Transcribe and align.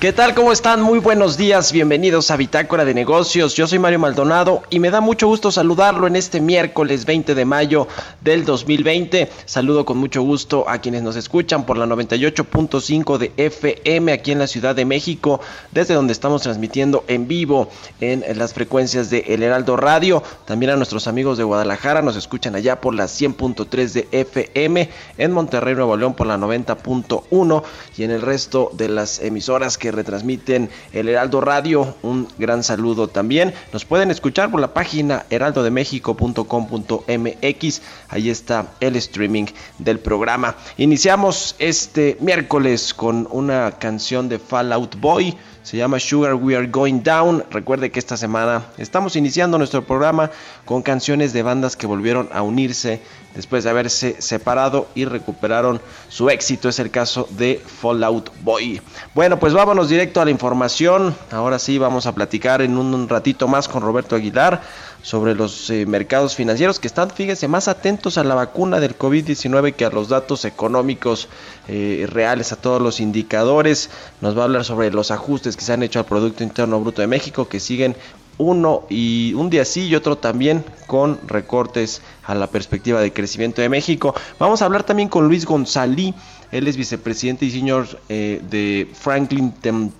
¿Qué 0.00 0.12
tal? 0.12 0.32
¿Cómo 0.36 0.52
están? 0.52 0.80
Muy 0.80 1.00
buenos 1.00 1.36
días, 1.36 1.72
bienvenidos 1.72 2.30
a 2.30 2.36
Bitácora 2.36 2.84
de 2.84 2.94
Negocios. 2.94 3.54
Yo 3.54 3.66
soy 3.66 3.80
Mario 3.80 3.98
Maldonado 3.98 4.62
y 4.70 4.78
me 4.78 4.92
da 4.92 5.00
mucho 5.00 5.26
gusto 5.26 5.50
saludarlo 5.50 6.06
en 6.06 6.14
este 6.14 6.40
miércoles 6.40 7.04
20 7.04 7.34
de 7.34 7.44
mayo 7.44 7.88
del 8.20 8.44
2020. 8.44 9.28
Saludo 9.44 9.84
con 9.84 9.98
mucho 9.98 10.22
gusto 10.22 10.68
a 10.68 10.78
quienes 10.78 11.02
nos 11.02 11.16
escuchan 11.16 11.66
por 11.66 11.78
la 11.78 11.86
98.5 11.86 13.18
de 13.18 13.32
FM 13.36 14.12
aquí 14.12 14.30
en 14.30 14.38
la 14.38 14.46
Ciudad 14.46 14.76
de 14.76 14.84
México, 14.84 15.40
desde 15.72 15.94
donde 15.94 16.12
estamos 16.12 16.42
transmitiendo 16.42 17.02
en 17.08 17.26
vivo 17.26 17.68
en 18.00 18.22
las 18.38 18.54
frecuencias 18.54 19.10
de 19.10 19.24
El 19.26 19.42
Heraldo 19.42 19.76
Radio. 19.76 20.22
También 20.44 20.70
a 20.70 20.76
nuestros 20.76 21.08
amigos 21.08 21.38
de 21.38 21.44
Guadalajara 21.44 22.02
nos 22.02 22.14
escuchan 22.14 22.54
allá 22.54 22.80
por 22.80 22.94
la 22.94 23.06
100.3 23.06 23.92
de 23.92 24.08
FM, 24.12 24.90
en 25.18 25.32
Monterrey, 25.32 25.74
Nuevo 25.74 25.96
León 25.96 26.14
por 26.14 26.28
la 26.28 26.38
90.1 26.38 27.62
y 27.96 28.04
en 28.04 28.12
el 28.12 28.22
resto 28.22 28.70
de 28.74 28.88
las 28.90 29.18
emisoras 29.18 29.76
que 29.76 29.87
retransmiten 29.90 30.70
el 30.92 31.08
Heraldo 31.08 31.40
Radio. 31.40 31.96
Un 32.02 32.28
gran 32.38 32.62
saludo 32.62 33.08
también. 33.08 33.54
Nos 33.72 33.84
pueden 33.84 34.10
escuchar 34.10 34.50
por 34.50 34.60
la 34.60 34.74
página 34.74 35.24
heraldodemexico.com.mx. 35.30 37.82
Ahí 38.08 38.30
está 38.30 38.72
el 38.80 38.96
streaming 38.96 39.46
del 39.78 39.98
programa. 39.98 40.56
Iniciamos 40.76 41.56
este 41.58 42.16
miércoles 42.20 42.94
con 42.94 43.26
una 43.30 43.72
canción 43.78 44.28
de 44.28 44.38
Fallout 44.38 45.00
Boy. 45.00 45.36
Se 45.62 45.76
llama 45.76 46.00
Sugar 46.00 46.34
We 46.34 46.56
Are 46.56 46.66
Going 46.66 47.02
Down. 47.02 47.44
Recuerde 47.50 47.90
que 47.90 47.98
esta 47.98 48.16
semana 48.16 48.64
estamos 48.78 49.16
iniciando 49.16 49.58
nuestro 49.58 49.84
programa 49.84 50.30
con 50.64 50.82
canciones 50.82 51.34
de 51.34 51.42
bandas 51.42 51.76
que 51.76 51.86
volvieron 51.86 52.30
a 52.32 52.40
unirse 52.40 53.02
después 53.38 53.62
de 53.62 53.70
haberse 53.70 54.20
separado 54.20 54.88
y 54.96 55.04
recuperaron 55.04 55.80
su 56.08 56.28
éxito. 56.28 56.68
Es 56.68 56.80
el 56.80 56.90
caso 56.90 57.28
de 57.30 57.62
Fallout 57.64 58.32
Boy. 58.42 58.82
Bueno, 59.14 59.38
pues 59.38 59.52
vámonos 59.52 59.88
directo 59.88 60.20
a 60.20 60.24
la 60.24 60.32
información. 60.32 61.14
Ahora 61.30 61.60
sí 61.60 61.78
vamos 61.78 62.06
a 62.06 62.16
platicar 62.16 62.62
en 62.62 62.76
un 62.76 63.08
ratito 63.08 63.46
más 63.46 63.68
con 63.68 63.84
Roberto 63.84 64.16
Aguilar 64.16 64.60
sobre 65.02 65.36
los 65.36 65.70
eh, 65.70 65.86
mercados 65.86 66.34
financieros 66.34 66.80
que 66.80 66.88
están, 66.88 67.10
fíjense, 67.10 67.46
más 67.46 67.68
atentos 67.68 68.18
a 68.18 68.24
la 68.24 68.34
vacuna 68.34 68.80
del 68.80 68.98
COVID-19 68.98 69.72
que 69.74 69.84
a 69.84 69.90
los 69.90 70.08
datos 70.08 70.44
económicos 70.44 71.28
eh, 71.68 72.08
reales, 72.10 72.50
a 72.50 72.56
todos 72.56 72.82
los 72.82 72.98
indicadores. 72.98 73.88
Nos 74.20 74.36
va 74.36 74.40
a 74.40 74.44
hablar 74.46 74.64
sobre 74.64 74.90
los 74.90 75.12
ajustes 75.12 75.56
que 75.56 75.64
se 75.64 75.72
han 75.72 75.84
hecho 75.84 76.00
al 76.00 76.06
Producto 76.06 76.42
Interno 76.42 76.80
Bruto 76.80 77.02
de 77.02 77.06
México 77.06 77.48
que 77.48 77.60
siguen 77.60 77.94
uno 78.38 78.84
y 78.88 79.34
un 79.34 79.50
día 79.50 79.64
sí 79.64 79.88
y 79.88 79.94
otro 79.94 80.16
también 80.16 80.64
con 80.86 81.20
recortes 81.26 82.00
a 82.24 82.34
la 82.34 82.46
perspectiva 82.46 83.00
de 83.00 83.12
crecimiento 83.12 83.60
de 83.60 83.68
México. 83.68 84.14
Vamos 84.38 84.62
a 84.62 84.64
hablar 84.64 84.84
también 84.84 85.08
con 85.08 85.26
Luis 85.26 85.44
González. 85.44 86.14
Él 86.50 86.66
es 86.66 86.78
vicepresidente 86.78 87.44
y 87.44 87.50
señor 87.50 87.86
eh, 88.08 88.40
de 88.48 88.88
Franklin 88.94 89.52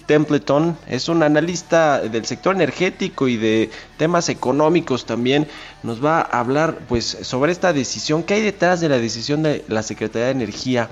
Templeton. 0.07 0.79
Es 0.87 1.09
un 1.11 1.23
analista 1.23 2.01
del 2.01 2.25
sector 2.25 2.55
energético 2.55 3.29
y 3.29 3.37
de 3.37 3.71
temas 3.99 4.31
económicos 4.31 5.05
también. 5.05 5.47
Nos 5.83 6.03
va 6.03 6.21
a 6.21 6.41
hablar 6.41 6.79
pues 6.89 7.19
sobre 7.23 7.53
esta 7.53 7.75
decisión. 7.75 8.23
¿Qué 8.23 8.35
hay 8.35 8.43
detrás 8.43 8.81
de 8.81 8.89
la 8.89 8.99
decisión 8.99 9.43
de 9.43 9.65
la 9.69 9.83
Secretaría 9.83 10.27
de 10.27 10.33
Energía? 10.33 10.89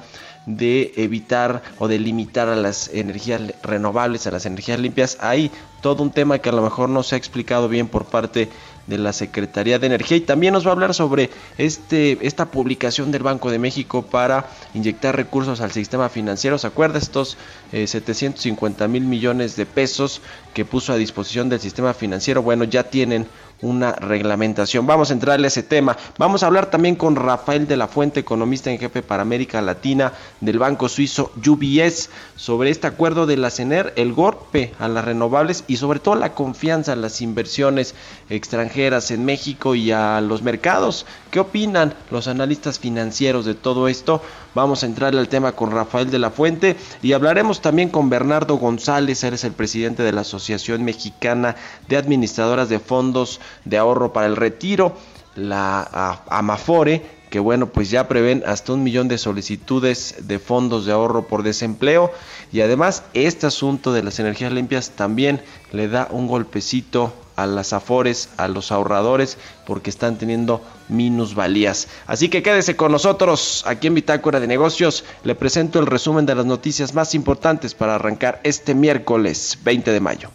De 0.46 0.92
evitar 0.96 1.62
o 1.78 1.88
de 1.88 1.98
limitar 1.98 2.48
a 2.48 2.56
las 2.56 2.88
energías 2.88 3.42
renovables, 3.62 4.26
a 4.26 4.30
las 4.30 4.46
energías 4.46 4.78
limpias. 4.78 5.18
Hay 5.20 5.50
todo 5.82 6.02
un 6.02 6.10
tema 6.10 6.38
que 6.38 6.48
a 6.48 6.52
lo 6.52 6.62
mejor 6.62 6.88
no 6.88 7.02
se 7.02 7.16
ha 7.16 7.18
explicado 7.18 7.68
bien 7.68 7.88
por 7.88 8.06
parte 8.06 8.48
de 8.86 8.98
la 8.98 9.12
Secretaría 9.12 9.78
de 9.78 9.86
Energía 9.86 10.16
y 10.16 10.20
también 10.20 10.54
nos 10.54 10.64
va 10.64 10.70
a 10.70 10.72
hablar 10.72 10.94
sobre 10.94 11.30
este, 11.58 12.18
esta 12.24 12.46
publicación 12.46 13.10
del 13.10 13.24
Banco 13.24 13.50
de 13.50 13.58
México 13.58 14.02
para 14.02 14.48
inyectar 14.74 15.16
recursos 15.16 15.60
al 15.60 15.72
sistema 15.72 16.08
financiero. 16.08 16.58
¿Se 16.58 16.68
acuerda 16.68 16.98
estos 16.98 17.36
750 17.72 18.84
eh, 18.84 18.88
mil 18.88 19.04
millones 19.04 19.56
de 19.56 19.66
pesos 19.66 20.20
que 20.54 20.64
puso 20.64 20.92
a 20.92 20.96
disposición 20.96 21.48
del 21.48 21.60
sistema 21.60 21.94
financiero? 21.94 22.42
Bueno, 22.42 22.64
ya 22.64 22.84
tienen 22.84 23.26
una 23.62 23.92
reglamentación. 23.92 24.86
Vamos 24.86 25.10
a 25.10 25.14
entrarle 25.14 25.46
a 25.46 25.48
ese 25.48 25.62
tema. 25.62 25.96
Vamos 26.18 26.42
a 26.42 26.46
hablar 26.46 26.70
también 26.70 26.96
con 26.96 27.16
Rafael 27.16 27.66
de 27.66 27.76
la 27.76 27.88
Fuente, 27.88 28.20
economista 28.20 28.70
en 28.70 28.78
jefe 28.78 29.02
para 29.02 29.22
América 29.22 29.62
Latina 29.62 30.12
del 30.40 30.58
banco 30.58 30.88
suizo 30.88 31.32
UBS, 31.36 32.10
sobre 32.36 32.70
este 32.70 32.86
acuerdo 32.86 33.26
de 33.26 33.36
la 33.36 33.50
CENER, 33.50 33.92
el 33.96 34.12
golpe 34.12 34.74
a 34.78 34.88
las 34.88 35.04
renovables 35.04 35.64
y 35.66 35.76
sobre 35.76 36.00
todo 36.00 36.16
la 36.16 36.34
confianza 36.34 36.92
en 36.92 37.00
las 37.00 37.20
inversiones 37.22 37.94
extranjeras 38.28 39.10
en 39.10 39.24
México 39.24 39.74
y 39.74 39.90
a 39.90 40.20
los 40.20 40.42
mercados. 40.42 41.06
¿Qué 41.30 41.40
opinan 41.40 41.94
los 42.10 42.28
analistas 42.28 42.78
financieros 42.78 43.44
de 43.44 43.54
todo 43.54 43.88
esto? 43.88 44.20
Vamos 44.54 44.82
a 44.82 44.86
entrarle 44.86 45.20
al 45.20 45.28
tema 45.28 45.52
con 45.52 45.70
Rafael 45.70 46.10
de 46.10 46.18
la 46.18 46.30
Fuente 46.30 46.76
y 47.02 47.12
hablaremos 47.12 47.60
también 47.60 47.90
con 47.90 48.08
Bernardo 48.08 48.56
González, 48.56 49.22
él 49.24 49.34
es 49.34 49.44
el 49.44 49.52
presidente 49.52 50.02
de 50.02 50.12
la 50.12 50.22
Asociación 50.22 50.82
Mexicana 50.82 51.56
de 51.88 51.96
Administradoras 51.96 52.68
de 52.68 52.80
Fondos 52.80 53.40
de 53.64 53.78
Ahorro 53.78 54.12
para 54.12 54.26
el 54.26 54.36
Retiro, 54.36 54.96
la 55.34 56.22
Amafore, 56.28 57.02
que 57.30 57.40
bueno, 57.40 57.66
pues 57.66 57.90
ya 57.90 58.08
prevén 58.08 58.42
hasta 58.46 58.72
un 58.72 58.82
millón 58.82 59.08
de 59.08 59.18
solicitudes 59.18 60.14
de 60.22 60.38
fondos 60.38 60.86
de 60.86 60.92
ahorro 60.92 61.26
por 61.26 61.42
desempleo 61.42 62.12
y 62.52 62.60
además 62.60 63.02
este 63.14 63.46
asunto 63.46 63.92
de 63.92 64.02
las 64.02 64.18
energías 64.20 64.52
limpias 64.52 64.90
también 64.90 65.42
le 65.72 65.88
da 65.88 66.08
un 66.10 66.28
golpecito 66.28 67.12
a 67.36 67.46
las 67.46 67.72
afores, 67.72 68.30
a 68.38 68.48
los 68.48 68.72
ahorradores, 68.72 69.36
porque 69.66 69.90
están 69.90 70.16
teniendo 70.16 70.62
minusvalías. 70.88 71.88
Así 72.06 72.28
que 72.28 72.42
quédese 72.42 72.76
con 72.76 72.92
nosotros 72.92 73.62
aquí 73.66 73.88
en 73.88 73.94
Bitácora 73.94 74.40
de 74.40 74.46
Negocios. 74.46 75.04
Le 75.22 75.34
presento 75.34 75.78
el 75.78 75.86
resumen 75.86 76.24
de 76.24 76.34
las 76.34 76.46
noticias 76.46 76.94
más 76.94 77.14
importantes 77.14 77.74
para 77.74 77.96
arrancar 77.96 78.40
este 78.42 78.74
miércoles 78.74 79.58
20 79.62 79.92
de 79.92 80.00
mayo. 80.00 80.30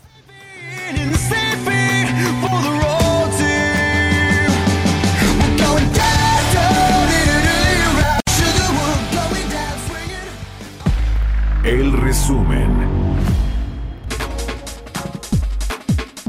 El 11.63 11.93
resumen. 11.93 12.90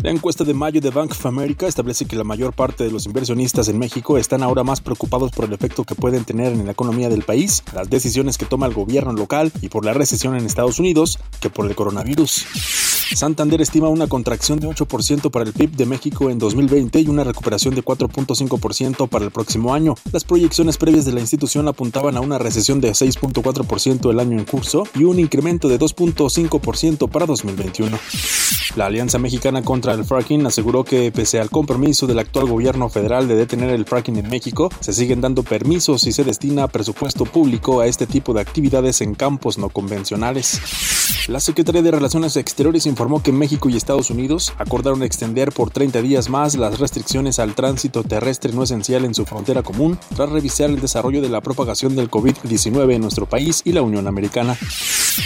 La 0.02 0.10
encuesta 0.10 0.42
de 0.42 0.52
mayo 0.52 0.80
de 0.80 0.90
Bank 0.90 1.12
of 1.12 1.26
America 1.26 1.68
establece 1.68 2.06
que 2.06 2.16
la 2.16 2.24
mayor 2.24 2.54
parte 2.54 2.82
de 2.82 2.90
los 2.90 3.06
inversionistas 3.06 3.68
en 3.68 3.78
México 3.78 4.18
están 4.18 4.42
ahora 4.42 4.64
más 4.64 4.80
preocupados 4.80 5.30
por 5.30 5.44
el 5.44 5.52
efecto 5.52 5.84
que 5.84 5.94
pueden 5.94 6.24
tener 6.24 6.52
en 6.52 6.66
la 6.66 6.72
economía 6.72 7.08
del 7.08 7.22
país, 7.22 7.62
las 7.72 7.88
decisiones 7.88 8.36
que 8.36 8.44
toma 8.44 8.66
el 8.66 8.74
gobierno 8.74 9.12
local 9.12 9.52
y 9.60 9.68
por 9.68 9.84
la 9.84 9.94
recesión 9.94 10.34
en 10.34 10.44
Estados 10.44 10.80
Unidos 10.80 11.20
que 11.40 11.50
por 11.50 11.66
el 11.66 11.76
coronavirus. 11.76 12.46
Santander 13.14 13.60
estima 13.60 13.88
una 13.88 14.08
contracción 14.08 14.58
de 14.58 14.66
8% 14.66 15.30
para 15.30 15.44
el 15.44 15.52
PIB 15.52 15.76
de 15.76 15.86
México 15.86 16.30
en 16.30 16.38
2020 16.38 17.00
y 17.00 17.08
una 17.08 17.22
recuperación 17.24 17.74
de 17.74 17.84
4.5% 17.84 19.08
para 19.08 19.24
el 19.24 19.30
próximo 19.30 19.74
año. 19.74 19.94
Las 20.12 20.24
proyecciones 20.24 20.78
previas 20.78 21.04
de 21.04 21.12
la 21.12 21.20
institución 21.20 21.68
apuntaban 21.68 22.16
a 22.16 22.20
una 22.20 22.38
recesión 22.38 22.80
de 22.80 22.90
6.4% 22.90 24.10
el 24.10 24.18
año 24.18 24.38
en 24.38 24.46
curso 24.46 24.84
y 24.94 25.04
un 25.04 25.20
incremento 25.20 25.68
de 25.68 25.78
2.5% 25.78 27.08
para 27.08 27.26
2021. 27.26 27.98
La 28.76 28.86
Alianza 28.86 29.18
Mexicana 29.18 29.62
contra 29.62 29.91
el 29.94 30.04
fracking, 30.04 30.46
aseguró 30.46 30.84
que 30.84 31.10
pese 31.12 31.40
al 31.40 31.50
compromiso 31.50 32.06
del 32.06 32.18
actual 32.18 32.46
gobierno 32.46 32.88
federal 32.88 33.28
de 33.28 33.36
detener 33.36 33.70
el 33.70 33.84
fracking 33.84 34.16
en 34.16 34.28
México, 34.28 34.70
se 34.80 34.92
siguen 34.92 35.20
dando 35.20 35.42
permisos 35.42 36.06
y 36.06 36.12
se 36.12 36.24
destina 36.24 36.68
presupuesto 36.68 37.24
público 37.24 37.80
a 37.80 37.86
este 37.86 38.06
tipo 38.06 38.34
de 38.34 38.40
actividades 38.40 39.00
en 39.00 39.14
campos 39.14 39.58
no 39.58 39.68
convencionales. 39.68 40.60
La 41.28 41.40
Secretaría 41.40 41.82
de 41.82 41.90
Relaciones 41.90 42.36
Exteriores 42.36 42.86
informó 42.86 43.22
que 43.22 43.32
México 43.32 43.68
y 43.68 43.76
Estados 43.76 44.10
Unidos 44.10 44.52
acordaron 44.58 45.02
extender 45.02 45.52
por 45.52 45.70
30 45.70 46.02
días 46.02 46.28
más 46.28 46.56
las 46.56 46.78
restricciones 46.78 47.38
al 47.38 47.54
tránsito 47.54 48.02
terrestre 48.02 48.52
no 48.52 48.62
esencial 48.62 49.04
en 49.04 49.14
su 49.14 49.24
frontera 49.24 49.62
común 49.62 49.98
tras 50.16 50.30
revisar 50.30 50.70
el 50.70 50.80
desarrollo 50.80 51.20
de 51.20 51.28
la 51.28 51.40
propagación 51.40 51.94
del 51.94 52.10
COVID-19 52.10 52.94
en 52.94 53.02
nuestro 53.02 53.26
país 53.26 53.62
y 53.64 53.72
la 53.72 53.82
Unión 53.82 54.06
Americana. 54.06 54.56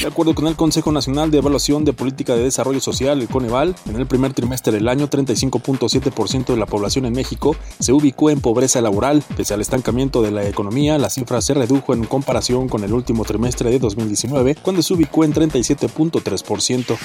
De 0.00 0.06
acuerdo 0.06 0.34
con 0.34 0.48
el 0.48 0.56
Consejo 0.56 0.90
Nacional 0.90 1.30
de 1.30 1.38
Evaluación 1.38 1.84
de 1.84 1.92
Política 1.92 2.34
de 2.34 2.42
Desarrollo 2.42 2.80
Social, 2.80 3.20
el 3.20 3.28
Coneval, 3.28 3.76
en 3.86 3.96
el 3.96 4.06
primer 4.06 4.32
trimestre 4.32 4.55
del 4.64 4.88
año 4.88 5.08
35.7% 5.08 6.46
de 6.46 6.56
la 6.56 6.66
población 6.66 7.06
en 7.06 7.12
México 7.12 7.54
se 7.78 7.92
ubicó 7.92 8.30
en 8.30 8.40
pobreza 8.40 8.80
laboral. 8.80 9.22
Pese 9.36 9.54
al 9.54 9.60
estancamiento 9.60 10.22
de 10.22 10.30
la 10.30 10.46
economía, 10.48 10.98
la 10.98 11.10
cifra 11.10 11.40
se 11.40 11.54
redujo 11.54 11.94
en 11.94 12.04
comparación 12.04 12.68
con 12.68 12.82
el 12.82 12.92
último 12.92 13.24
trimestre 13.24 13.70
de 13.70 13.78
2019, 13.78 14.56
cuando 14.62 14.82
se 14.82 14.94
ubicó 14.94 15.24
en 15.24 15.34
37.3%. 15.34 16.96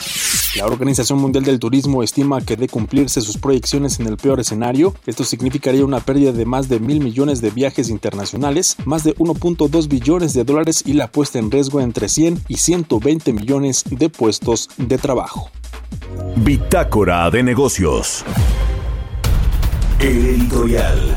La 0.58 0.66
Organización 0.66 1.20
Mundial 1.20 1.44
del 1.44 1.60
Turismo 1.60 2.04
estima 2.04 2.42
que 2.42 2.56
de 2.56 2.68
cumplirse 2.68 3.22
sus 3.22 3.38
proyecciones 3.38 4.00
en 4.00 4.08
el 4.08 4.18
peor 4.18 4.40
escenario, 4.40 4.94
esto 5.06 5.24
significaría 5.24 5.86
una 5.86 6.00
pérdida 6.00 6.32
de 6.32 6.46
más 6.46 6.70
de 6.70 6.80
mil 6.80 7.02
millones 7.02 7.42
de 7.42 7.52
viajes 7.52 7.90
internacionales, 7.90 8.78
más 8.86 9.04
de 9.04 9.16
1.2 9.16 9.88
billones 9.88 10.34
de 10.34 10.44
dólares 10.44 10.84
y 10.86 10.94
la 10.94 11.12
puesta 11.12 11.40
en 11.40 11.52
riesgo 11.52 11.82
entre 11.82 12.10
100 12.10 12.44
y 12.48 12.58
120 12.58 13.34
millones 13.34 13.84
de 13.90 14.10
puestos 14.10 14.70
de 14.78 14.98
trabajo. 14.98 15.50
Bitácora 16.36 17.30
de 17.30 17.44
negocios. 17.44 18.26
El 20.00 20.26
editorial. 20.26 21.16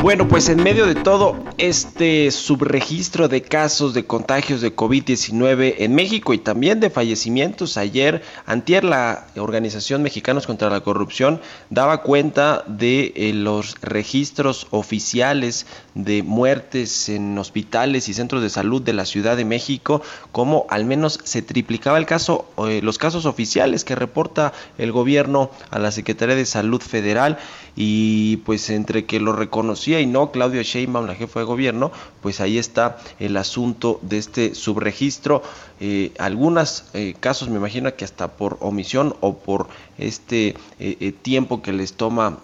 Bueno, 0.00 0.28
pues 0.28 0.48
en 0.48 0.62
medio 0.62 0.86
de 0.86 0.94
todo 0.94 1.36
este 1.58 2.30
subregistro 2.30 3.26
de 3.26 3.42
casos 3.42 3.94
de 3.94 4.06
contagios 4.06 4.60
de 4.60 4.74
COVID-19 4.74 5.74
en 5.78 5.94
México 5.96 6.32
y 6.32 6.38
también 6.38 6.78
de 6.78 6.88
fallecimientos, 6.88 7.76
ayer, 7.76 8.22
antier 8.46 8.84
la 8.84 9.26
Organización 9.36 10.04
Mexicanos 10.04 10.46
contra 10.46 10.70
la 10.70 10.82
Corrupción 10.82 11.40
daba 11.68 12.02
cuenta 12.02 12.62
de 12.68 13.12
eh, 13.16 13.32
los 13.34 13.74
registros 13.80 14.68
oficiales 14.70 15.66
de 15.96 16.22
muertes 16.22 17.08
en 17.08 17.36
hospitales 17.36 18.08
y 18.08 18.14
centros 18.14 18.40
de 18.40 18.50
salud 18.50 18.80
de 18.80 18.92
la 18.92 19.04
Ciudad 19.04 19.36
de 19.36 19.44
México, 19.44 20.00
como 20.30 20.66
al 20.70 20.84
menos 20.84 21.18
se 21.24 21.42
triplicaba 21.42 21.98
el 21.98 22.06
caso, 22.06 22.48
eh, 22.68 22.80
los 22.84 22.98
casos 22.98 23.26
oficiales 23.26 23.84
que 23.84 23.96
reporta 23.96 24.52
el 24.78 24.92
gobierno 24.92 25.50
a 25.70 25.80
la 25.80 25.90
Secretaría 25.90 26.36
de 26.36 26.46
Salud 26.46 26.80
Federal 26.80 27.38
y 27.80 28.38
pues 28.38 28.70
entre 28.70 29.04
que 29.04 29.20
lo 29.20 29.32
reconocía 29.32 30.00
y 30.00 30.06
no 30.06 30.32
Claudio 30.32 30.60
Sheinbaum, 30.60 31.06
la 31.06 31.14
jefa 31.14 31.38
de 31.38 31.46
gobierno, 31.46 31.92
pues 32.20 32.40
ahí 32.40 32.58
está 32.58 32.98
el 33.20 33.36
asunto 33.36 34.00
de 34.02 34.18
este 34.18 34.56
subregistro. 34.56 35.44
Eh, 35.80 36.12
algunos 36.18 36.84
eh, 36.92 37.14
casos 37.20 37.48
me 37.48 37.56
imagino 37.56 37.94
que 37.94 38.04
hasta 38.04 38.28
por 38.28 38.56
omisión 38.60 39.14
o 39.20 39.38
por 39.38 39.68
este 39.96 40.56
eh, 40.80 41.12
tiempo 41.22 41.62
que 41.62 41.72
les 41.72 41.94
toma 41.94 42.38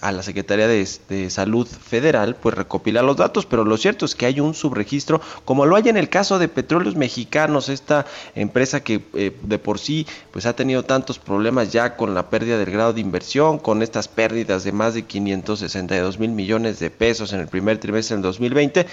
a 0.00 0.12
la 0.12 0.22
Secretaría 0.22 0.66
de, 0.66 0.86
Salud 1.30 1.66
Federal, 1.66 2.36
pues 2.36 2.54
recopilar 2.54 3.04
los 3.04 3.16
datos, 3.16 3.46
pero 3.46 3.64
lo 3.64 3.76
cierto 3.76 4.04
es 4.04 4.14
que 4.14 4.26
hay 4.26 4.40
un 4.40 4.54
subregistro, 4.54 5.20
como 5.44 5.66
lo 5.66 5.76
hay 5.76 5.88
en 5.88 5.96
el 5.96 6.08
caso 6.08 6.38
de 6.38 6.48
Petróleos 6.48 6.96
Mexicanos, 6.96 7.68
esta 7.68 8.06
empresa 8.34 8.82
que 8.82 9.00
de 9.42 9.58
por 9.58 9.78
sí 9.78 10.06
pues 10.32 10.46
ha 10.46 10.56
tenido 10.56 10.82
tantos 10.82 11.18
problemas 11.18 11.72
ya 11.72 11.96
con 11.96 12.14
la 12.14 12.28
pérdida 12.28 12.58
del 12.58 12.70
grado 12.70 12.92
de 12.92 13.00
inversión, 13.00 13.58
con 13.58 13.82
estas 13.82 14.08
pérdidas 14.08 14.64
de 14.64 14.72
más 14.72 14.94
de 14.94 15.02
562 15.02 16.18
mil 16.18 16.30
millones 16.30 16.80
de 16.80 16.90
pesos 16.90 17.32
en 17.32 17.40
el 17.40 17.48
primer 17.48 17.78
trimestre 17.78 18.16
del 18.16 18.22
2020 18.22 18.86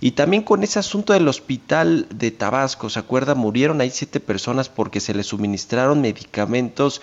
y 0.00 0.10
también 0.12 0.42
con 0.42 0.62
ese 0.62 0.78
asunto 0.78 1.12
del 1.12 1.28
hospital 1.28 2.06
de 2.10 2.30
Tabasco, 2.30 2.90
¿se 2.90 2.98
Murieron 3.34 3.80
ahí 3.80 3.90
siete 3.90 4.20
personas 4.20 4.68
porque 4.68 5.00
se 5.00 5.14
les 5.14 5.26
suministraron 5.26 6.00
medicamentos 6.00 7.00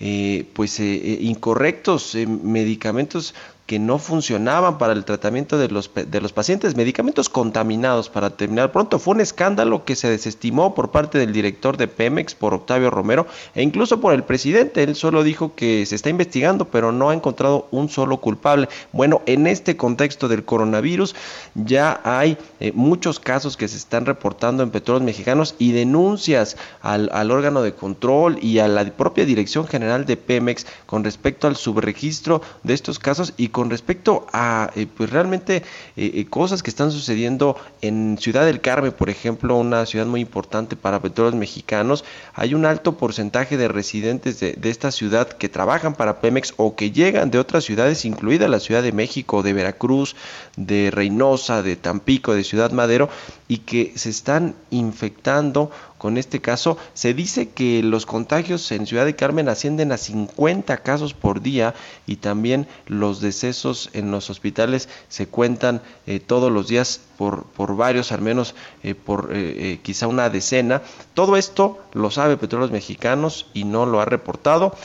eh, 0.00 0.50
pues 0.54 0.80
eh, 0.80 0.94
eh, 0.96 1.18
incorrectos, 1.20 2.16
medicamentos 2.26 3.34
que 3.66 3.78
no 3.78 3.98
funcionaban 3.98 4.76
para 4.76 4.92
el 4.92 5.04
tratamiento 5.04 5.56
de 5.56 5.68
los, 5.68 5.90
de 5.94 6.20
los 6.20 6.32
pacientes, 6.32 6.76
medicamentos 6.76 7.30
contaminados 7.30 8.10
para 8.10 8.30
terminar 8.30 8.72
pronto. 8.72 8.98
Fue 8.98 9.14
un 9.14 9.22
escándalo 9.22 9.84
que 9.84 9.96
se 9.96 10.10
desestimó 10.10 10.74
por 10.74 10.90
parte 10.90 11.18
del 11.18 11.32
director 11.32 11.78
de 11.78 11.88
Pemex, 11.88 12.34
por 12.34 12.52
Octavio 12.52 12.90
Romero, 12.90 13.26
e 13.54 13.62
incluso 13.62 14.00
por 14.00 14.12
el 14.12 14.22
presidente. 14.22 14.82
Él 14.82 14.94
solo 14.96 15.22
dijo 15.22 15.54
que 15.54 15.86
se 15.86 15.94
está 15.94 16.10
investigando, 16.10 16.66
pero 16.66 16.92
no 16.92 17.08
ha 17.08 17.14
encontrado 17.14 17.66
un 17.70 17.88
solo 17.88 18.18
culpable. 18.18 18.68
Bueno, 18.92 19.22
en 19.24 19.46
este 19.46 19.78
contexto 19.78 20.28
del 20.28 20.44
coronavirus 20.44 21.14
ya 21.54 22.00
hay 22.04 22.36
eh, 22.60 22.72
muchos 22.74 23.18
casos 23.18 23.56
que 23.56 23.68
se 23.68 23.78
están 23.78 24.04
reportando 24.04 24.62
en 24.62 24.70
petróleos 24.70 25.04
mexicanos 25.04 25.54
y 25.58 25.72
denuncias 25.72 26.58
al, 26.82 27.08
al 27.14 27.30
órgano 27.30 27.62
de 27.62 27.72
control 27.72 28.38
y 28.42 28.58
a 28.58 28.68
la 28.68 28.84
propia 28.84 29.24
Dirección 29.24 29.66
General 29.66 30.04
de 30.04 30.18
Pemex 30.18 30.66
con 30.84 31.02
respecto 31.02 31.46
al 31.46 31.56
subregistro 31.56 32.42
de 32.62 32.74
estos 32.74 32.98
casos 32.98 33.32
y 33.38 33.48
con 33.54 33.70
respecto 33.70 34.26
a 34.32 34.72
eh, 34.74 34.88
pues 34.88 35.10
realmente 35.10 35.58
eh, 35.96 36.10
eh, 36.14 36.26
cosas 36.28 36.64
que 36.64 36.70
están 36.70 36.90
sucediendo 36.90 37.56
en 37.82 38.18
Ciudad 38.18 38.44
del 38.44 38.60
Carmen, 38.60 38.90
por 38.90 39.10
ejemplo, 39.10 39.56
una 39.56 39.86
ciudad 39.86 40.06
muy 40.06 40.20
importante 40.20 40.74
para 40.74 41.00
petróleos 41.00 41.36
mexicanos, 41.36 42.04
hay 42.34 42.54
un 42.54 42.66
alto 42.66 42.96
porcentaje 42.96 43.56
de 43.56 43.68
residentes 43.68 44.40
de, 44.40 44.54
de, 44.54 44.70
esta 44.70 44.90
ciudad 44.90 45.28
que 45.28 45.48
trabajan 45.48 45.94
para 45.94 46.20
Pemex 46.20 46.54
o 46.56 46.74
que 46.74 46.90
llegan 46.90 47.30
de 47.30 47.38
otras 47.38 47.62
ciudades, 47.62 48.04
incluida 48.04 48.48
la 48.48 48.58
Ciudad 48.58 48.82
de 48.82 48.90
México, 48.90 49.44
de 49.44 49.52
Veracruz, 49.52 50.16
de 50.56 50.90
Reynosa, 50.90 51.62
de 51.62 51.76
Tampico, 51.76 52.34
de 52.34 52.42
Ciudad 52.42 52.72
Madero, 52.72 53.08
y 53.46 53.58
que 53.58 53.92
se 53.94 54.10
están 54.10 54.56
infectando 54.70 55.70
con 56.04 56.18
este 56.18 56.42
caso. 56.42 56.76
Se 56.92 57.14
dice 57.14 57.48
que 57.48 57.82
los 57.82 58.04
contagios 58.04 58.70
en 58.72 58.86
Ciudad 58.86 59.06
de 59.06 59.16
Carmen 59.16 59.48
ascienden 59.48 59.90
a 59.90 59.96
50 59.96 60.76
casos 60.82 61.14
por 61.14 61.40
día 61.40 61.72
y 62.06 62.16
también 62.16 62.66
los 62.86 63.22
decesos 63.22 63.88
en 63.94 64.10
los 64.10 64.28
hospitales 64.28 64.90
se 65.08 65.28
cuentan 65.28 65.80
eh, 66.06 66.20
todos 66.20 66.52
los 66.52 66.68
días 66.68 67.00
por, 67.16 67.44
por, 67.44 67.74
varios, 67.74 68.12
al 68.12 68.20
menos 68.20 68.54
eh, 68.82 68.94
por 68.94 69.30
eh, 69.32 69.80
quizá 69.82 70.06
una 70.06 70.28
decena. 70.28 70.82
Todo 71.14 71.38
esto 71.38 71.78
lo 71.94 72.10
sabe 72.10 72.36
Petróleos 72.36 72.70
Mexicanos 72.70 73.46
y 73.54 73.64
no 73.64 73.86
lo 73.86 73.98
ha 74.02 74.04
reportado. 74.04 74.76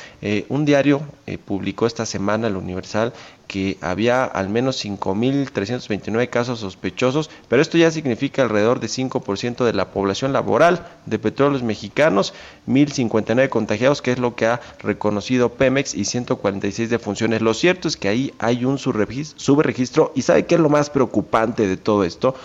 un 0.48 0.64
diario 0.64 1.02
publicó 1.44 1.86
esta 1.86 2.06
semana, 2.06 2.48
el 2.48 2.56
Universal, 2.56 3.12
que 3.50 3.80
había 3.82 4.26
al 4.26 4.48
menos 4.48 4.86
5.329 4.86 6.30
casos 6.30 6.60
sospechosos, 6.60 7.32
pero 7.48 7.64
esto 7.64 7.80
ya 7.80 7.90
significa 7.90 8.44
alrededor 8.44 8.80
de 8.80 8.86
5% 8.86 9.66
de 9.66 9.74
la 9.74 9.90
población 9.90 10.34
laboral 10.34 10.88
de 11.08 11.18
petróleos 11.18 11.64
mexicanos, 11.64 12.36
1.059 12.68 13.50
contagiados, 13.50 14.04
que 14.04 14.12
es 14.12 14.20
lo 14.20 14.36
que 14.36 14.46
ha 14.46 14.62
reconocido 14.78 15.50
Pemex, 15.54 15.96
y 15.96 16.06
146 16.06 16.92
defunciones. 16.92 17.42
Lo 17.42 17.56
cierto 17.56 17.88
es 17.88 17.98
que 17.98 18.08
ahí 18.08 18.36
hay 18.38 18.66
un 18.66 18.78
subregistro, 18.78 20.12
y 20.14 20.22
¿sabe 20.22 20.46
qué 20.46 20.54
es 20.54 20.62
lo 20.62 20.70
más 20.70 20.92
preocupante 20.92 21.68
de 21.68 21.78
todo 21.78 22.04
esto? 22.04 22.36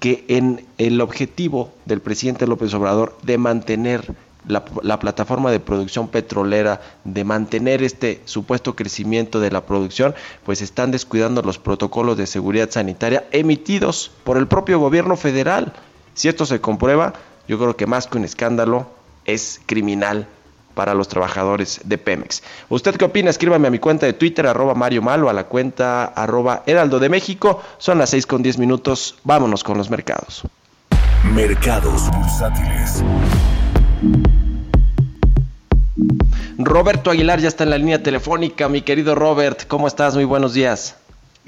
Que 0.00 0.26
en 0.28 0.66
el 0.76 1.00
objetivo 1.00 1.72
del 1.86 2.02
presidente 2.02 2.46
López 2.46 2.74
Obrador 2.74 3.16
de 3.22 3.38
mantener 3.38 4.14
la, 4.46 4.98
plataforma 4.98 5.50
de 5.50 5.60
producción 5.60 6.08
petrolera 6.08 6.80
de 7.04 7.24
mantener 7.24 7.82
este 7.82 8.20
supuesto 8.24 8.76
crecimiento 8.76 9.40
de 9.40 9.50
la 9.50 9.66
producción, 9.66 10.14
pues 10.44 10.62
están 10.62 10.90
descuidando 10.90 11.42
los 11.42 11.58
protocolos 11.58 12.16
de 12.16 12.26
seguridad 12.26 12.70
sanitaria 12.70 13.24
emitidos 13.32 14.10
por 14.24 14.36
el 14.36 14.46
propio 14.46 14.78
gobierno 14.78 15.16
federal. 15.16 15.72
Si 16.14 16.28
esto 16.28 16.46
se 16.46 16.60
comprueba, 16.60 17.14
yo 17.48 17.58
creo 17.58 17.76
que 17.76 17.86
más 17.86 18.06
que 18.06 18.18
un 18.18 18.24
escándalo, 18.24 18.88
es 19.24 19.60
criminal 19.66 20.28
para 20.74 20.94
los 20.94 21.08
trabajadores 21.08 21.80
de 21.84 21.98
Pemex. 21.98 22.42
¿Usted 22.68 22.96
qué 22.96 23.06
opina? 23.06 23.30
Escríbame 23.30 23.66
a 23.66 23.70
mi 23.70 23.78
cuenta 23.78 24.06
de 24.06 24.12
Twitter, 24.12 24.46
arroba 24.46 24.74
Mario 24.74 25.02
Malo, 25.02 25.28
a 25.28 25.32
la 25.32 25.44
cuenta 25.44 26.04
arroba 26.04 26.62
Heraldo 26.66 27.00
de 27.00 27.08
México. 27.08 27.62
Son 27.78 27.98
las 27.98 28.10
6 28.10 28.26
con 28.26 28.42
10 28.42 28.58
minutos. 28.58 29.16
Vámonos 29.24 29.64
con 29.64 29.78
los 29.78 29.90
mercados. 29.90 30.42
Mercados 31.34 32.10
bursátiles. 32.10 33.02
Roberto 36.58 37.10
Aguilar 37.10 37.38
ya 37.38 37.48
está 37.48 37.64
en 37.64 37.70
la 37.70 37.78
línea 37.78 38.02
telefónica. 38.02 38.68
Mi 38.68 38.80
querido 38.80 39.14
Robert, 39.14 39.66
¿cómo 39.68 39.86
estás? 39.86 40.14
Muy 40.14 40.24
buenos 40.24 40.54
días. 40.54 40.98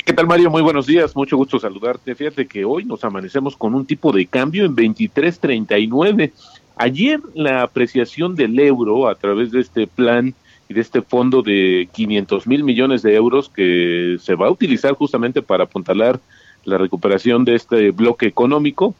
¿Qué 0.04 0.12
tal, 0.12 0.26
Mario? 0.26 0.50
Muy 0.50 0.60
buenos 0.60 0.86
días. 0.86 1.16
Mucho 1.16 1.38
gusto 1.38 1.58
saludarte. 1.58 2.14
Fíjate 2.14 2.46
que 2.46 2.66
hoy 2.66 2.84
nos 2.84 3.02
amanecemos 3.04 3.56
con 3.56 3.74
un 3.74 3.86
tipo 3.86 4.12
de 4.12 4.26
cambio 4.26 4.66
en 4.66 4.76
23.39. 4.76 6.32
Ayer 6.76 7.20
la 7.34 7.62
apreciación 7.62 8.34
del 8.34 8.58
euro 8.58 9.08
a 9.08 9.14
través 9.14 9.50
de 9.50 9.60
este 9.60 9.86
plan 9.86 10.34
y 10.68 10.74
de 10.74 10.80
este 10.82 11.00
fondo 11.00 11.40
de 11.40 11.88
500 11.92 12.46
mil 12.46 12.62
millones 12.62 13.00
de 13.00 13.14
euros 13.14 13.48
que 13.48 14.18
se 14.20 14.34
va 14.34 14.48
a 14.48 14.50
utilizar 14.50 14.92
justamente 14.92 15.40
para 15.40 15.64
apuntalar 15.64 16.20
la 16.64 16.76
recuperación 16.76 17.46
de 17.46 17.54
este 17.54 17.92
bloque 17.92 18.26
económico, 18.26 18.94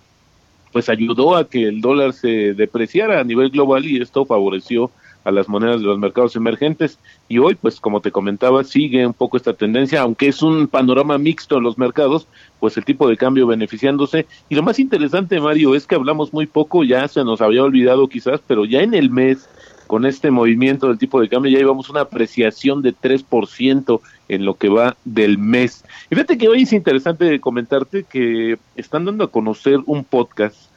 pues 0.73 0.89
ayudó 0.89 1.37
a 1.37 1.49
que 1.49 1.65
el 1.65 1.83
dólar 1.83 2.15
se 2.15 2.55
depreciara 2.55 3.21
a 3.21 3.25
nivel 3.25 3.51
global 3.51 3.85
y 3.85 4.01
esto 4.01 4.25
favoreció 4.25 4.91
a 5.25 5.31
las 5.31 5.49
monedas 5.49 5.81
de 5.81 5.87
los 5.87 5.99
mercados 5.99 6.37
emergentes 6.37 6.99
y 7.29 7.39
hoy 7.39 7.55
pues 7.55 7.81
como 7.81 8.01
te 8.01 8.11
comentaba 8.11 8.65
sigue 8.65 9.07
un 9.07 9.15
poco 9.15 9.37
esta 9.37 9.53
tendencia 9.53 10.01
aunque 10.01 10.29
es 10.29 10.43
un 10.43 10.69
panorama 10.69 11.19
mixto 11.19 11.59
en 11.59 11.65
los 11.65 11.79
mercados 11.79 12.27
pues 12.61 12.77
el 12.77 12.85
tipo 12.85 13.09
de 13.09 13.17
cambio 13.17 13.47
beneficiándose 13.47 14.27
y 14.49 14.55
lo 14.55 14.63
más 14.63 14.79
interesante 14.79 15.41
Mario 15.41 15.75
es 15.75 15.87
que 15.87 15.95
hablamos 15.95 16.33
muy 16.33 16.47
poco 16.47 16.85
ya 16.85 17.07
se 17.09 17.25
nos 17.25 17.41
había 17.41 17.63
olvidado 17.63 18.09
quizás 18.09 18.41
pero 18.47 18.65
ya 18.65 18.81
en 18.81 18.95
el 18.95 19.11
mes 19.11 19.49
con 19.89 20.07
este 20.07 20.31
movimiento 20.31 20.87
del 20.87 20.99
tipo 20.99 21.21
de 21.21 21.29
cambio 21.29 21.51
ya 21.51 21.59
llevamos 21.59 21.89
una 21.89 22.03
apreciación 22.03 22.83
de 22.83 22.95
3% 22.95 24.01
en 24.29 24.45
lo 24.45 24.55
que 24.55 24.69
va 24.69 24.97
del 25.05 25.39
mes. 25.39 25.83
Y 26.11 26.15
fíjate 26.15 26.37
que 26.37 26.49
hoy 26.49 26.63
es 26.63 26.73
interesante 26.75 27.41
comentarte 27.41 28.05
que 28.05 28.59
están 28.77 29.07
dando 29.07 29.25
a 29.25 29.31
conocer 29.31 29.79
un 29.87 30.05
podcast 30.05 30.68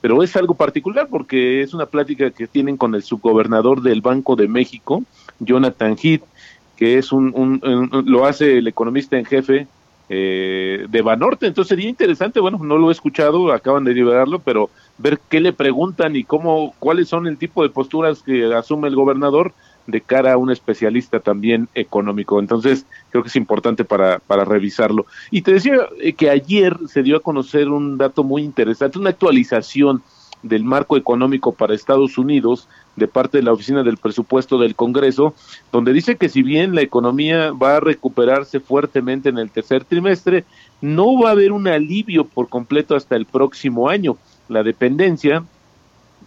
pero 0.00 0.22
es 0.22 0.34
algo 0.36 0.54
particular 0.54 1.08
porque 1.10 1.62
es 1.62 1.74
una 1.74 1.86
plática 1.86 2.30
que 2.30 2.46
tienen 2.46 2.76
con 2.76 2.94
el 2.94 3.02
subgobernador 3.02 3.82
del 3.82 4.00
Banco 4.00 4.36
de 4.36 4.48
México, 4.48 5.02
Jonathan 5.38 5.96
Heath, 6.02 6.22
que 6.76 6.98
es 6.98 7.12
un, 7.12 7.60
lo 8.06 8.24
hace 8.24 8.58
el 8.58 8.68
economista 8.68 9.18
en 9.18 9.26
jefe 9.26 9.66
eh, 10.08 10.86
de 10.88 11.02
Banorte, 11.02 11.46
entonces 11.46 11.68
sería 11.68 11.88
interesante, 11.88 12.40
bueno, 12.40 12.58
no 12.62 12.78
lo 12.78 12.88
he 12.88 12.92
escuchado, 12.92 13.52
acaban 13.52 13.84
de 13.84 13.94
liberarlo, 13.94 14.40
pero 14.40 14.70
ver 14.98 15.20
qué 15.28 15.40
le 15.40 15.52
preguntan 15.52 16.16
y 16.16 16.24
cómo, 16.24 16.74
cuáles 16.78 17.08
son 17.08 17.26
el 17.26 17.38
tipo 17.38 17.62
de 17.62 17.68
posturas 17.68 18.22
que 18.22 18.52
asume 18.54 18.88
el 18.88 18.96
gobernador 18.96 19.52
de 19.90 20.00
cara 20.00 20.32
a 20.32 20.36
un 20.36 20.50
especialista 20.50 21.20
también 21.20 21.68
económico. 21.74 22.38
Entonces, 22.40 22.86
creo 23.10 23.22
que 23.22 23.28
es 23.28 23.36
importante 23.36 23.84
para, 23.84 24.18
para 24.18 24.44
revisarlo. 24.44 25.06
Y 25.30 25.42
te 25.42 25.52
decía 25.52 25.88
eh, 26.00 26.12
que 26.12 26.30
ayer 26.30 26.76
se 26.88 27.02
dio 27.02 27.16
a 27.16 27.20
conocer 27.20 27.68
un 27.68 27.98
dato 27.98 28.24
muy 28.24 28.42
interesante, 28.42 28.98
una 28.98 29.10
actualización 29.10 30.02
del 30.42 30.64
marco 30.64 30.96
económico 30.96 31.52
para 31.52 31.74
Estados 31.74 32.16
Unidos 32.16 32.68
de 32.96 33.08
parte 33.08 33.38
de 33.38 33.44
la 33.44 33.52
Oficina 33.52 33.82
del 33.82 33.96
Presupuesto 33.96 34.58
del 34.58 34.74
Congreso, 34.74 35.34
donde 35.72 35.92
dice 35.92 36.16
que 36.16 36.28
si 36.28 36.42
bien 36.42 36.74
la 36.74 36.82
economía 36.82 37.52
va 37.52 37.76
a 37.76 37.80
recuperarse 37.80 38.60
fuertemente 38.60 39.28
en 39.28 39.38
el 39.38 39.50
tercer 39.50 39.84
trimestre, 39.84 40.44
no 40.80 41.18
va 41.18 41.30
a 41.30 41.32
haber 41.32 41.52
un 41.52 41.68
alivio 41.68 42.24
por 42.24 42.48
completo 42.48 42.96
hasta 42.96 43.16
el 43.16 43.26
próximo 43.26 43.88
año. 43.88 44.16
La 44.48 44.62
dependencia, 44.62 45.44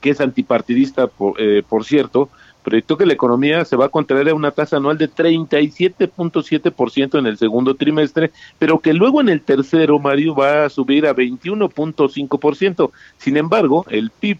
que 0.01 0.12
es 0.12 0.22
antipartidista, 0.22 1.08
por, 1.08 1.39
eh, 1.39 1.63
por 1.67 1.84
cierto, 1.86 2.29
proyectó 2.63 2.98
que 2.98 3.05
la 3.05 3.13
economía 3.13 3.65
se 3.65 3.75
va 3.75 3.86
a 3.86 3.89
contraer 3.89 4.29
a 4.29 4.36
una 4.36 4.51
tasa 4.51 4.77
anual 4.77 4.98
de 4.98 5.10
37.7% 5.10 7.20
en 7.20 7.27
el 7.27 7.38
segundo 7.38 7.75
trimestre, 7.75 8.32
pero 8.58 8.79
que 8.79 8.93
luego 8.93 9.22
en 9.22 9.29
el 9.29 9.41
tercero, 9.41 10.00
Mario, 10.00 10.36
va 10.36 10.65
a 10.65 10.70
subir 10.70 11.05
a 11.05 11.15
21.5%. 11.15 12.91
Sin 13.17 13.38
embargo, 13.38 13.86
el 13.89 14.10
PIB 14.10 14.39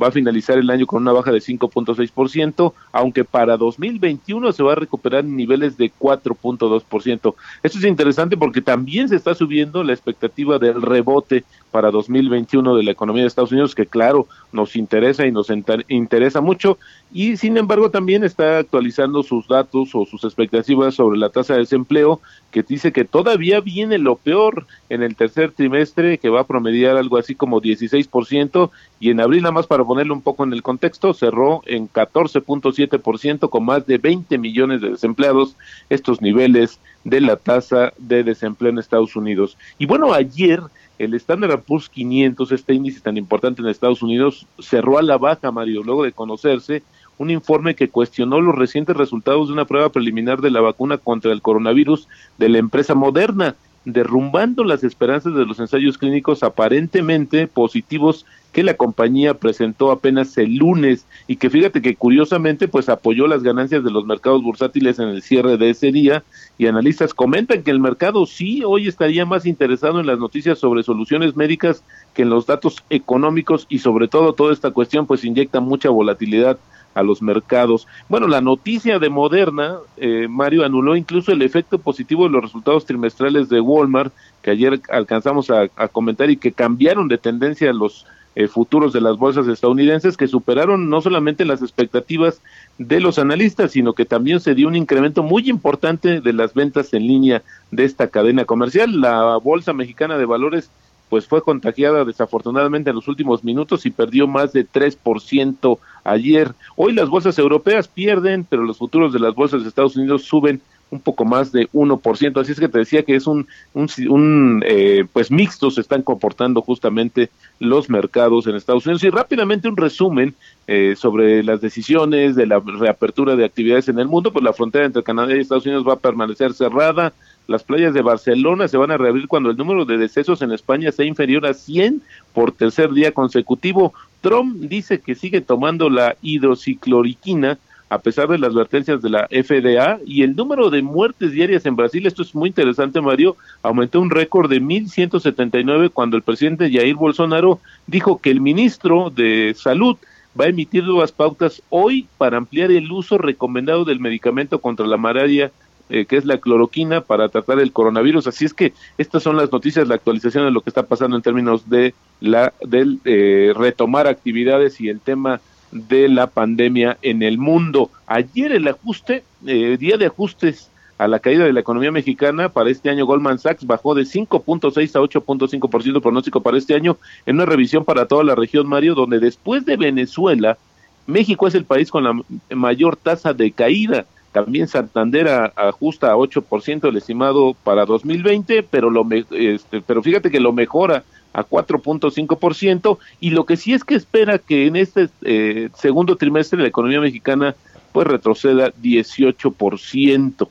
va 0.00 0.08
a 0.08 0.12
finalizar 0.12 0.58
el 0.58 0.70
año 0.70 0.86
con 0.86 1.02
una 1.02 1.12
baja 1.12 1.32
de 1.32 1.38
5.6%, 1.38 2.72
aunque 2.92 3.24
para 3.24 3.56
2021 3.56 4.52
se 4.52 4.62
va 4.62 4.72
a 4.72 4.76
recuperar 4.76 5.24
en 5.24 5.36
niveles 5.36 5.76
de 5.76 5.92
4.2%. 5.92 7.34
Esto 7.62 7.78
es 7.78 7.84
interesante 7.84 8.36
porque 8.36 8.60
también 8.60 9.08
se 9.08 9.16
está 9.16 9.34
subiendo 9.34 9.82
la 9.82 9.92
expectativa 9.92 10.58
del 10.58 10.82
rebote 10.82 11.44
para 11.70 11.90
2021 11.90 12.76
de 12.76 12.82
la 12.82 12.90
economía 12.90 13.22
de 13.22 13.28
Estados 13.28 13.52
Unidos, 13.52 13.74
que 13.74 13.86
claro, 13.86 14.26
nos 14.52 14.76
interesa 14.76 15.26
y 15.26 15.32
nos 15.32 15.48
interesa 15.88 16.40
mucho, 16.40 16.78
y 17.12 17.36
sin 17.36 17.56
embargo 17.56 17.90
también 17.90 18.24
está 18.24 18.58
actualizando 18.58 19.22
sus 19.22 19.46
datos 19.48 19.94
o 19.94 20.04
sus 20.04 20.24
expectativas 20.24 20.94
sobre 20.94 21.18
la 21.18 21.30
tasa 21.30 21.54
de 21.54 21.60
desempleo, 21.60 22.20
que 22.50 22.62
dice 22.62 22.92
que 22.92 23.04
todavía 23.04 23.60
viene 23.60 23.98
lo 23.98 24.16
peor 24.16 24.66
en 24.88 25.02
el 25.02 25.14
tercer 25.16 25.52
trimestre, 25.52 26.18
que 26.18 26.28
va 26.28 26.40
a 26.40 26.46
promediar 26.46 26.96
algo 26.96 27.16
así 27.16 27.34
como 27.34 27.60
16%, 27.60 28.70
y 28.98 29.10
en 29.10 29.20
abril, 29.20 29.42
nada 29.42 29.52
más 29.52 29.66
para 29.66 29.84
ponerlo 29.84 30.14
un 30.14 30.22
poco 30.22 30.44
en 30.44 30.52
el 30.52 30.62
contexto, 30.62 31.14
cerró 31.14 31.62
en 31.66 31.88
14.7% 31.88 33.48
con 33.48 33.64
más 33.64 33.86
de 33.86 33.98
20 33.98 34.36
millones 34.38 34.80
de 34.80 34.90
desempleados, 34.90 35.56
estos 35.88 36.20
niveles 36.20 36.80
de 37.04 37.20
la 37.20 37.36
tasa 37.36 37.92
de 37.98 38.24
desempleo 38.24 38.70
en 38.70 38.78
Estados 38.78 39.16
Unidos. 39.16 39.56
Y 39.78 39.86
bueno, 39.86 40.12
ayer 40.12 40.60
el 41.00 41.14
Standard 41.14 41.62
Poor's 41.62 41.88
500, 41.88 42.52
este 42.52 42.74
índice 42.74 43.00
tan 43.00 43.16
importante 43.16 43.62
en 43.62 43.68
Estados 43.68 44.02
Unidos, 44.02 44.46
cerró 44.58 44.98
a 44.98 45.02
la 45.02 45.16
baja, 45.16 45.50
Mario, 45.50 45.82
luego 45.82 46.04
de 46.04 46.12
conocerse 46.12 46.82
un 47.16 47.30
informe 47.30 47.74
que 47.74 47.88
cuestionó 47.88 48.40
los 48.42 48.54
recientes 48.54 48.94
resultados 48.96 49.48
de 49.48 49.54
una 49.54 49.64
prueba 49.64 49.88
preliminar 49.88 50.42
de 50.42 50.50
la 50.50 50.60
vacuna 50.60 50.98
contra 50.98 51.32
el 51.32 51.40
coronavirus 51.40 52.06
de 52.36 52.50
la 52.50 52.58
empresa 52.58 52.94
Moderna, 52.94 53.56
derrumbando 53.86 54.62
las 54.62 54.84
esperanzas 54.84 55.34
de 55.34 55.46
los 55.46 55.58
ensayos 55.58 55.96
clínicos 55.96 56.42
aparentemente 56.42 57.46
positivos 57.46 58.26
que 58.52 58.64
la 58.64 58.74
compañía 58.74 59.34
presentó 59.34 59.90
apenas 59.90 60.36
el 60.38 60.56
lunes 60.56 61.06
y 61.26 61.36
que 61.36 61.50
fíjate 61.50 61.82
que 61.82 61.94
curiosamente 61.94 62.68
pues 62.68 62.88
apoyó 62.88 63.26
las 63.26 63.42
ganancias 63.42 63.84
de 63.84 63.90
los 63.90 64.04
mercados 64.06 64.42
bursátiles 64.42 64.98
en 64.98 65.08
el 65.08 65.22
cierre 65.22 65.56
de 65.56 65.70
ese 65.70 65.92
día 65.92 66.24
y 66.58 66.66
analistas 66.66 67.14
comentan 67.14 67.62
que 67.62 67.70
el 67.70 67.80
mercado 67.80 68.26
sí 68.26 68.62
hoy 68.64 68.88
estaría 68.88 69.24
más 69.24 69.46
interesado 69.46 70.00
en 70.00 70.06
las 70.06 70.18
noticias 70.18 70.58
sobre 70.58 70.82
soluciones 70.82 71.36
médicas 71.36 71.84
que 72.14 72.22
en 72.22 72.30
los 72.30 72.46
datos 72.46 72.82
económicos 72.90 73.66
y 73.68 73.78
sobre 73.78 74.08
todo 74.08 74.32
toda 74.32 74.52
esta 74.52 74.72
cuestión 74.72 75.06
pues 75.06 75.24
inyecta 75.24 75.60
mucha 75.60 75.90
volatilidad 75.90 76.58
a 76.94 77.02
los 77.04 77.22
mercados. 77.22 77.86
Bueno, 78.08 78.26
la 78.26 78.40
noticia 78.40 78.98
de 78.98 79.10
Moderna, 79.10 79.76
eh, 79.96 80.26
Mario, 80.28 80.64
anuló 80.64 80.96
incluso 80.96 81.30
el 81.30 81.42
efecto 81.42 81.78
positivo 81.78 82.24
de 82.24 82.30
los 82.30 82.42
resultados 82.42 82.84
trimestrales 82.84 83.48
de 83.48 83.60
Walmart, 83.60 84.12
que 84.42 84.50
ayer 84.50 84.80
alcanzamos 84.90 85.50
a, 85.50 85.68
a 85.76 85.86
comentar 85.86 86.30
y 86.30 86.36
que 86.36 86.50
cambiaron 86.50 87.06
de 87.06 87.18
tendencia 87.18 87.72
los 87.72 88.06
eh, 88.36 88.46
futuros 88.46 88.92
de 88.92 89.00
las 89.00 89.16
bolsas 89.16 89.48
estadounidenses 89.48 90.16
que 90.16 90.28
superaron 90.28 90.88
no 90.88 91.00
solamente 91.00 91.44
las 91.44 91.62
expectativas 91.62 92.40
de 92.78 93.00
los 93.00 93.18
analistas, 93.18 93.72
sino 93.72 93.92
que 93.92 94.04
también 94.04 94.40
se 94.40 94.54
dio 94.54 94.68
un 94.68 94.76
incremento 94.76 95.22
muy 95.22 95.50
importante 95.50 96.20
de 96.20 96.32
las 96.32 96.54
ventas 96.54 96.94
en 96.94 97.06
línea 97.06 97.42
de 97.70 97.84
esta 97.84 98.08
cadena 98.08 98.44
comercial. 98.44 99.00
La 99.00 99.36
Bolsa 99.36 99.72
Mexicana 99.72 100.16
de 100.16 100.26
Valores 100.26 100.70
pues 101.08 101.26
fue 101.26 101.42
contagiada 101.42 102.04
desafortunadamente 102.04 102.90
en 102.90 102.96
los 102.96 103.08
últimos 103.08 103.42
minutos 103.42 103.84
y 103.84 103.90
perdió 103.90 104.28
más 104.28 104.52
de 104.52 104.64
3% 104.64 105.78
ayer. 106.04 106.52
Hoy 106.76 106.92
las 106.92 107.08
bolsas 107.08 107.36
europeas 107.38 107.88
pierden, 107.88 108.46
pero 108.48 108.62
los 108.62 108.78
futuros 108.78 109.12
de 109.12 109.18
las 109.18 109.34
bolsas 109.34 109.62
de 109.62 109.68
Estados 109.68 109.96
Unidos 109.96 110.22
suben 110.22 110.62
un 110.90 111.00
poco 111.00 111.24
más 111.24 111.52
de 111.52 111.68
1%. 111.70 112.40
Así 112.40 112.52
es 112.52 112.60
que 112.60 112.68
te 112.68 112.78
decía 112.78 113.02
que 113.02 113.14
es 113.14 113.26
un, 113.26 113.46
un, 113.74 114.62
eh, 114.66 115.04
pues 115.12 115.30
mixto 115.30 115.70
se 115.70 115.80
están 115.80 116.02
comportando 116.02 116.62
justamente 116.62 117.30
los 117.58 117.88
mercados 117.88 118.46
en 118.46 118.56
Estados 118.56 118.86
Unidos. 118.86 119.04
Y 119.04 119.10
rápidamente 119.10 119.68
un 119.68 119.76
resumen 119.76 120.34
eh, 120.66 120.94
sobre 120.96 121.42
las 121.42 121.60
decisiones 121.60 122.36
de 122.36 122.46
la 122.46 122.60
reapertura 122.60 123.36
de 123.36 123.44
actividades 123.44 123.88
en 123.88 123.98
el 123.98 124.08
mundo, 124.08 124.32
pues 124.32 124.44
la 124.44 124.52
frontera 124.52 124.86
entre 124.86 125.02
Canadá 125.02 125.34
y 125.34 125.40
Estados 125.40 125.66
Unidos 125.66 125.86
va 125.86 125.94
a 125.94 125.98
permanecer 125.98 126.52
cerrada. 126.52 127.12
Las 127.46 127.64
playas 127.64 127.94
de 127.94 128.02
Barcelona 128.02 128.68
se 128.68 128.76
van 128.76 128.90
a 128.90 128.96
reabrir 128.96 129.26
cuando 129.26 129.50
el 129.50 129.56
número 129.56 129.84
de 129.84 129.98
decesos 129.98 130.42
en 130.42 130.52
España 130.52 130.92
sea 130.92 131.04
inferior 131.04 131.46
a 131.46 131.54
100 131.54 132.02
por 132.32 132.52
tercer 132.52 132.92
día 132.92 133.12
consecutivo. 133.12 133.92
Trump 134.20 134.56
dice 134.60 135.00
que 135.00 135.14
sigue 135.14 135.40
tomando 135.40 135.88
la 135.88 136.16
hidrocicloriquina 136.22 137.58
a 137.90 137.98
pesar 137.98 138.28
de 138.28 138.38
las 138.38 138.52
advertencias 138.52 139.02
de 139.02 139.10
la 139.10 139.26
FDA, 139.26 139.98
y 140.06 140.22
el 140.22 140.36
número 140.36 140.70
de 140.70 140.80
muertes 140.80 141.32
diarias 141.32 141.66
en 141.66 141.74
Brasil, 141.74 142.06
esto 142.06 142.22
es 142.22 142.34
muy 142.36 142.48
interesante, 142.48 143.00
Mario, 143.00 143.36
aumentó 143.62 144.00
un 144.00 144.10
récord 144.10 144.48
de 144.48 144.62
1.179 144.62 145.90
cuando 145.92 146.16
el 146.16 146.22
presidente 146.22 146.70
Jair 146.70 146.94
Bolsonaro 146.94 147.58
dijo 147.88 148.20
que 148.20 148.30
el 148.30 148.40
ministro 148.40 149.10
de 149.10 149.54
Salud 149.56 149.96
va 150.40 150.44
a 150.44 150.48
emitir 150.48 150.84
nuevas 150.84 151.10
pautas 151.10 151.62
hoy 151.68 152.06
para 152.16 152.36
ampliar 152.36 152.70
el 152.70 152.90
uso 152.92 153.18
recomendado 153.18 153.84
del 153.84 153.98
medicamento 153.98 154.60
contra 154.60 154.86
la 154.86 154.96
malaria 154.96 155.50
eh, 155.92 156.06
que 156.06 156.16
es 156.16 156.24
la 156.24 156.38
cloroquina 156.38 157.00
para 157.00 157.28
tratar 157.28 157.58
el 157.58 157.72
coronavirus. 157.72 158.28
Así 158.28 158.44
es 158.44 158.54
que 158.54 158.72
estas 158.96 159.24
son 159.24 159.36
las 159.36 159.50
noticias, 159.50 159.88
la 159.88 159.96
actualización 159.96 160.44
de 160.44 160.52
lo 160.52 160.60
que 160.60 160.70
está 160.70 160.84
pasando 160.84 161.16
en 161.16 161.22
términos 161.22 161.68
de 161.68 161.94
la 162.20 162.52
del 162.64 163.00
eh, 163.04 163.52
retomar 163.56 164.06
actividades 164.06 164.80
y 164.80 164.88
el 164.88 165.00
tema 165.00 165.40
de 165.72 166.08
la 166.08 166.26
pandemia 166.26 166.98
en 167.02 167.22
el 167.22 167.38
mundo. 167.38 167.90
Ayer 168.06 168.52
el 168.52 168.68
ajuste, 168.68 169.24
eh, 169.46 169.76
día 169.78 169.96
de 169.96 170.06
ajustes 170.06 170.70
a 170.98 171.08
la 171.08 171.18
caída 171.18 171.44
de 171.44 171.52
la 171.52 171.60
economía 171.60 171.90
mexicana 171.90 172.50
para 172.50 172.70
este 172.70 172.90
año, 172.90 173.06
Goldman 173.06 173.38
Sachs 173.38 173.66
bajó 173.66 173.94
de 173.94 174.02
5.6 174.02 174.96
a 174.96 175.00
8.5% 175.00 176.02
pronóstico 176.02 176.42
para 176.42 176.58
este 176.58 176.74
año 176.74 176.98
en 177.24 177.36
una 177.36 177.46
revisión 177.46 177.84
para 177.84 178.06
toda 178.06 178.22
la 178.22 178.34
región, 178.34 178.68
Mario, 178.68 178.94
donde 178.94 179.18
después 179.18 179.64
de 179.64 179.78
Venezuela, 179.78 180.58
México 181.06 181.46
es 181.46 181.54
el 181.54 181.64
país 181.64 181.90
con 181.90 182.04
la 182.04 182.20
mayor 182.54 182.96
tasa 182.96 183.32
de 183.32 183.50
caída. 183.52 184.04
También 184.32 184.68
Santander 184.68 185.52
ajusta 185.56 186.12
a 186.12 186.16
8% 186.16 186.88
el 186.88 186.96
estimado 186.96 187.56
para 187.64 187.86
2020, 187.86 188.62
pero, 188.62 188.90
lo, 188.90 189.06
este, 189.30 189.80
pero 189.80 190.02
fíjate 190.02 190.30
que 190.30 190.38
lo 190.38 190.52
mejora 190.52 191.02
a 191.32 191.44
4.5% 191.44 192.98
y 193.20 193.30
lo 193.30 193.44
que 193.46 193.56
sí 193.56 193.72
es 193.72 193.84
que 193.84 193.94
espera 193.94 194.38
que 194.38 194.66
en 194.66 194.76
este 194.76 195.08
eh, 195.22 195.68
segundo 195.74 196.16
trimestre 196.16 196.60
la 196.60 196.68
economía 196.68 197.00
mexicana 197.00 197.54
pues 197.92 198.06
retroceda 198.06 198.72
18%. 198.74 200.48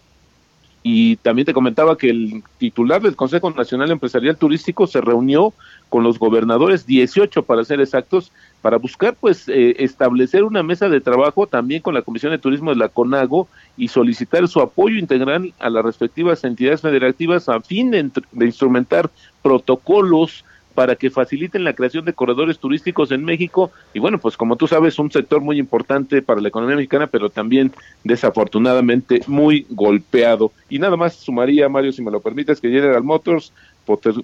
y 0.81 1.17
también 1.17 1.45
te 1.45 1.53
comentaba 1.53 1.97
que 1.97 2.09
el 2.09 2.43
titular 2.57 3.01
del 3.01 3.17
Consejo 3.17 3.49
Nacional 3.51 3.91
Empresarial 3.91 4.37
Turístico 4.37 4.87
se 4.87 5.01
reunió 5.01 5.53
con 5.89 6.03
los 6.03 6.17
gobernadores, 6.17 6.85
18 6.85 7.43
para 7.43 7.65
ser 7.65 7.81
exactos, 7.81 8.31
para 8.61 8.77
buscar 8.77 9.15
pues 9.19 9.49
eh, 9.49 9.75
establecer 9.79 10.43
una 10.43 10.63
mesa 10.63 10.87
de 10.87 11.01
trabajo 11.01 11.47
también 11.47 11.81
con 11.81 11.93
la 11.93 12.01
Comisión 12.01 12.31
de 12.31 12.37
Turismo 12.37 12.69
de 12.69 12.77
la 12.77 12.89
CONAGO 12.89 13.47
y 13.75 13.89
solicitar 13.89 14.47
su 14.47 14.61
apoyo 14.61 14.97
integral 14.97 15.53
a 15.59 15.69
las 15.69 15.83
respectivas 15.83 16.43
entidades 16.43 16.81
federativas 16.81 17.49
a 17.49 17.59
fin 17.59 17.91
de, 17.91 18.09
de 18.31 18.45
instrumentar 18.45 19.09
protocolos 19.41 20.45
para 20.79 20.95
que 20.95 21.09
faciliten 21.09 21.65
la 21.65 21.73
creación 21.73 22.05
de 22.05 22.13
corredores 22.13 22.57
turísticos 22.57 23.11
en 23.11 23.25
México. 23.25 23.69
Y 23.93 23.99
bueno, 23.99 24.17
pues 24.17 24.37
como 24.37 24.55
tú 24.55 24.65
sabes, 24.65 24.97
un 24.97 25.11
sector 25.11 25.41
muy 25.41 25.59
importante 25.59 26.21
para 26.21 26.39
la 26.39 26.47
economía 26.47 26.77
mexicana, 26.77 27.07
pero 27.07 27.29
también 27.29 27.73
desafortunadamente 28.05 29.21
muy 29.27 29.65
golpeado. 29.71 30.53
Y 30.69 30.79
nada 30.79 30.95
más 30.95 31.15
sumaría, 31.15 31.67
Mario, 31.67 31.91
si 31.91 32.01
me 32.01 32.11
lo 32.11 32.21
permites, 32.21 32.61
que 32.61 32.69
General 32.69 33.03
Motors 33.03 33.51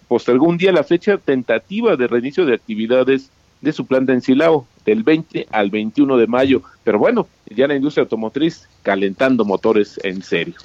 postergó 0.07 0.47
un 0.47 0.55
día 0.57 0.71
la 0.71 0.85
fecha 0.85 1.17
tentativa 1.17 1.97
de 1.97 2.07
reinicio 2.07 2.45
de 2.45 2.53
actividades 2.53 3.31
de 3.59 3.73
su 3.73 3.85
planta 3.85 4.13
en 4.13 4.21
Silao, 4.21 4.65
del 4.85 5.03
20 5.03 5.47
al 5.51 5.69
21 5.69 6.15
de 6.15 6.27
mayo. 6.27 6.61
Pero 6.85 6.99
bueno, 6.99 7.27
ya 7.53 7.67
la 7.67 7.75
industria 7.75 8.03
automotriz 8.03 8.69
calentando 8.81 9.43
motores 9.43 9.99
en 10.05 10.21
serio. 10.21 10.55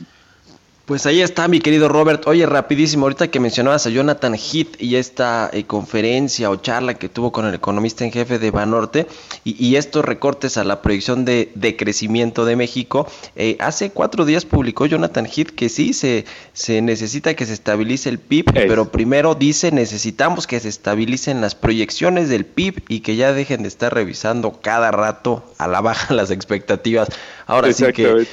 Pues 0.90 1.06
ahí 1.06 1.20
está, 1.20 1.47
mi 1.47 1.61
querido 1.61 1.88
Robert. 1.88 2.26
Oye, 2.26 2.44
rapidísimo, 2.47 3.04
ahorita 3.04 3.28
que 3.28 3.38
mencionabas 3.38 3.87
a 3.87 3.90
Jonathan 3.90 4.35
Heath 4.35 4.75
y 4.82 4.97
esta 4.97 5.49
eh, 5.52 5.62
conferencia 5.62 6.50
o 6.50 6.56
charla 6.56 6.94
que 6.94 7.09
tuvo 7.09 7.30
con 7.30 7.47
el 7.47 7.54
economista 7.54 8.04
en 8.04 8.11
jefe 8.11 8.40
de 8.40 8.50
Banorte 8.50 9.06
y, 9.44 9.54
y 9.64 9.76
estos 9.76 10.04
recortes 10.04 10.56
a 10.56 10.64
la 10.64 10.82
proyección 10.82 11.25
de, 11.25 11.52
de 11.54 11.76
crecimiento 11.76 12.44
de 12.44 12.56
México, 12.56 13.06
eh, 13.37 13.56
hace 13.61 13.90
cuatro 13.90 14.25
días 14.25 14.44
publicó 14.44 14.85
Jonathan 14.85 15.26
Heath 15.26 15.50
que 15.50 15.68
sí, 15.68 15.92
se, 15.92 16.25
se 16.54 16.82
necesita 16.82 17.35
que 17.35 17.47
se 17.47 17.52
estabilice 17.52 18.09
el 18.09 18.18
PIB, 18.18 18.47
es. 18.52 18.64
pero 18.66 18.90
primero 18.90 19.37
dice 19.37 19.70
necesitamos 19.70 20.49
que 20.49 20.59
se 20.59 20.68
estabilicen 20.68 21.40
las 21.40 21.54
proyecciones 21.54 22.28
del 22.28 22.44
PIB 22.44 22.82
y 22.88 22.99
que 22.99 23.14
ya 23.14 23.32
dejen 23.32 23.62
de 23.62 23.68
estar 23.68 23.94
revisando 23.94 24.59
cada 24.61 24.90
rato 24.90 25.44
a 25.56 25.68
la 25.68 25.82
baja 25.82 26.12
las 26.14 26.32
expectativas. 26.32 27.11
Ahora 27.47 27.73
sí 27.73 27.85
que 27.92 28.26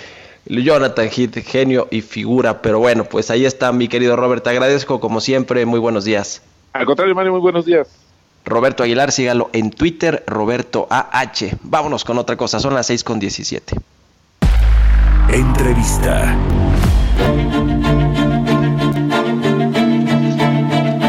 Jonathan 0.50 1.10
Heath, 1.16 1.44
genio 1.46 1.88
y 1.92 2.02
figura. 2.02 2.62
Pero 2.62 2.80
bueno, 2.80 3.04
pues 3.06 3.30
ahí 3.32 3.46
está, 3.46 3.72
mi 3.72 3.88
querido 3.88 4.16
Robert. 4.16 4.44
Te 4.44 4.50
agradezco 4.50 5.00
como 5.00 5.22
siempre. 5.22 5.66
Muy 5.66 5.80
buenos 5.80 6.06
días. 6.06 6.42
Al 6.74 6.86
contrario, 6.86 7.16
Mario, 7.16 7.32
muy 7.32 7.42
buenos 7.42 7.66
días. 7.66 7.88
Roberto 8.46 8.84
Aguilar, 8.84 9.12
sígalo 9.12 9.50
en 9.52 9.72
Twitter, 9.72 10.24
Roberto 10.26 10.88
AH. 10.90 11.58
Vámonos 11.64 12.06
con 12.06 12.18
otra 12.18 12.38
cosa, 12.38 12.60
son 12.60 12.74
las 12.74 12.88
6 12.88 13.04
con 13.04 13.20
17. 13.20 13.76
Entrevista. 15.30 16.36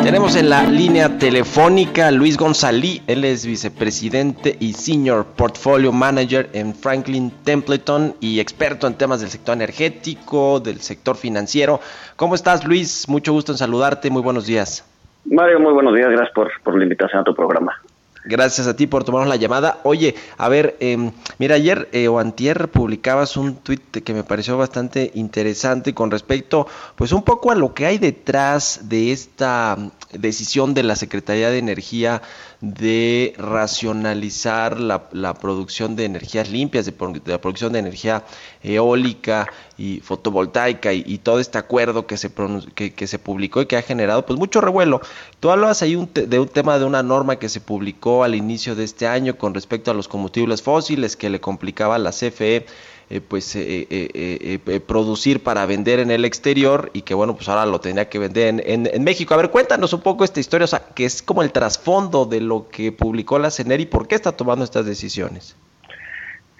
Tenemos 0.08 0.36
en 0.36 0.48
la 0.48 0.62
línea 0.62 1.18
telefónica 1.18 2.10
Luis 2.10 2.38
González, 2.38 3.02
él 3.06 3.26
es 3.26 3.44
vicepresidente 3.44 4.56
y 4.58 4.72
senior 4.72 5.26
portfolio 5.36 5.92
manager 5.92 6.48
en 6.54 6.74
Franklin 6.74 7.30
Templeton 7.44 8.14
y 8.18 8.40
experto 8.40 8.86
en 8.86 8.94
temas 8.94 9.20
del 9.20 9.28
sector 9.28 9.54
energético, 9.54 10.60
del 10.60 10.80
sector 10.80 11.14
financiero. 11.14 11.80
¿Cómo 12.16 12.34
estás 12.34 12.66
Luis? 12.66 13.06
Mucho 13.06 13.34
gusto 13.34 13.52
en 13.52 13.58
saludarte, 13.58 14.08
muy 14.08 14.22
buenos 14.22 14.46
días. 14.46 14.82
Mario, 15.26 15.60
muy 15.60 15.74
buenos 15.74 15.94
días, 15.94 16.08
gracias 16.08 16.32
por, 16.34 16.50
por 16.64 16.78
la 16.78 16.84
invitación 16.84 17.20
a 17.20 17.24
tu 17.24 17.34
programa. 17.34 17.78
Gracias 18.28 18.66
a 18.66 18.76
ti 18.76 18.86
por 18.86 19.04
tomarnos 19.04 19.30
la 19.30 19.36
llamada. 19.36 19.80
Oye, 19.84 20.14
a 20.36 20.50
ver, 20.50 20.76
eh, 20.80 21.12
mira, 21.38 21.54
ayer 21.54 21.88
eh, 21.92 22.08
o 22.08 22.18
antier 22.18 22.68
publicabas 22.68 23.38
un 23.38 23.56
tuit 23.56 24.04
que 24.04 24.12
me 24.12 24.22
pareció 24.22 24.58
bastante 24.58 25.10
interesante 25.14 25.94
con 25.94 26.10
respecto, 26.10 26.66
pues 26.94 27.12
un 27.12 27.22
poco 27.22 27.50
a 27.50 27.54
lo 27.54 27.72
que 27.72 27.86
hay 27.86 27.96
detrás 27.96 28.80
de 28.82 29.12
esta 29.12 29.78
decisión 30.12 30.74
de 30.74 30.82
la 30.82 30.94
Secretaría 30.94 31.48
de 31.48 31.56
Energía 31.56 32.20
de 32.60 33.34
racionalizar 33.38 34.80
la, 34.80 35.08
la 35.12 35.34
producción 35.34 35.94
de 35.94 36.04
energías 36.04 36.50
limpias, 36.50 36.86
de, 36.86 36.94
la 37.24 37.40
producción 37.40 37.72
de 37.72 37.78
energía 37.78 38.24
eólica 38.64 39.46
y 39.76 40.00
fotovoltaica 40.00 40.92
y, 40.92 41.18
todo 41.18 41.38
este 41.38 41.58
acuerdo 41.58 42.06
que 42.06 42.16
se, 42.16 42.32
que, 42.74 43.06
se 43.06 43.18
publicó 43.20 43.62
y 43.62 43.66
que 43.66 43.76
ha 43.76 43.82
generado 43.82 44.26
pues 44.26 44.38
mucho 44.38 44.60
revuelo. 44.60 45.00
Tú 45.38 45.50
hablabas 45.50 45.82
ahí 45.82 45.94
un 45.94 46.10
de 46.12 46.40
un 46.40 46.48
tema 46.48 46.80
de 46.80 46.84
una 46.84 47.04
norma 47.04 47.36
que 47.36 47.48
se 47.48 47.60
publicó 47.60 48.24
al 48.24 48.34
inicio 48.34 48.74
de 48.74 48.82
este 48.82 49.06
año 49.06 49.38
con 49.38 49.54
respecto 49.54 49.92
a 49.92 49.94
los 49.94 50.08
combustibles 50.08 50.60
fósiles 50.60 51.16
que 51.16 51.30
le 51.30 51.40
complicaba 51.40 51.94
a 51.94 51.98
la 51.98 52.10
CFE 52.10 52.66
eh, 53.10 53.20
pues 53.26 53.56
eh, 53.56 53.86
eh, 53.88 54.58
eh, 54.66 54.80
producir 54.80 55.42
para 55.42 55.64
vender 55.64 55.98
en 55.98 56.10
el 56.10 56.26
exterior 56.26 56.90
y 56.92 57.02
que 57.02 57.14
bueno 57.14 57.36
pues 57.36 57.48
ahora 57.48 57.64
lo 57.64 57.80
tendría 57.80 58.08
que 58.10 58.18
vender 58.18 58.48
en, 58.48 58.62
en, 58.66 58.86
en, 58.92 59.04
México. 59.04 59.32
A 59.32 59.38
ver, 59.38 59.50
cuéntanos 59.50 59.92
un 59.94 60.02
poco 60.02 60.24
esta 60.24 60.40
historia, 60.40 60.64
o 60.64 60.68
sea, 60.68 60.82
que 60.94 61.06
es 61.06 61.22
como 61.22 61.42
el 61.42 61.50
trasfondo 61.50 62.26
de 62.26 62.40
lo 62.40 62.68
que 62.68 62.92
publicó 62.92 63.38
la 63.38 63.50
CENER 63.50 63.80
y 63.80 63.86
por 63.86 64.08
qué 64.08 64.14
está 64.14 64.32
tomando 64.32 64.64
estas 64.64 64.84
decisiones. 64.84 65.56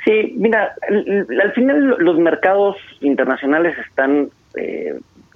Sí, 0.05 0.35
mira, 0.37 0.75
al 0.89 1.53
final 1.53 1.97
los 1.99 2.19
mercados 2.19 2.77
internacionales 3.01 3.77
están 3.87 4.31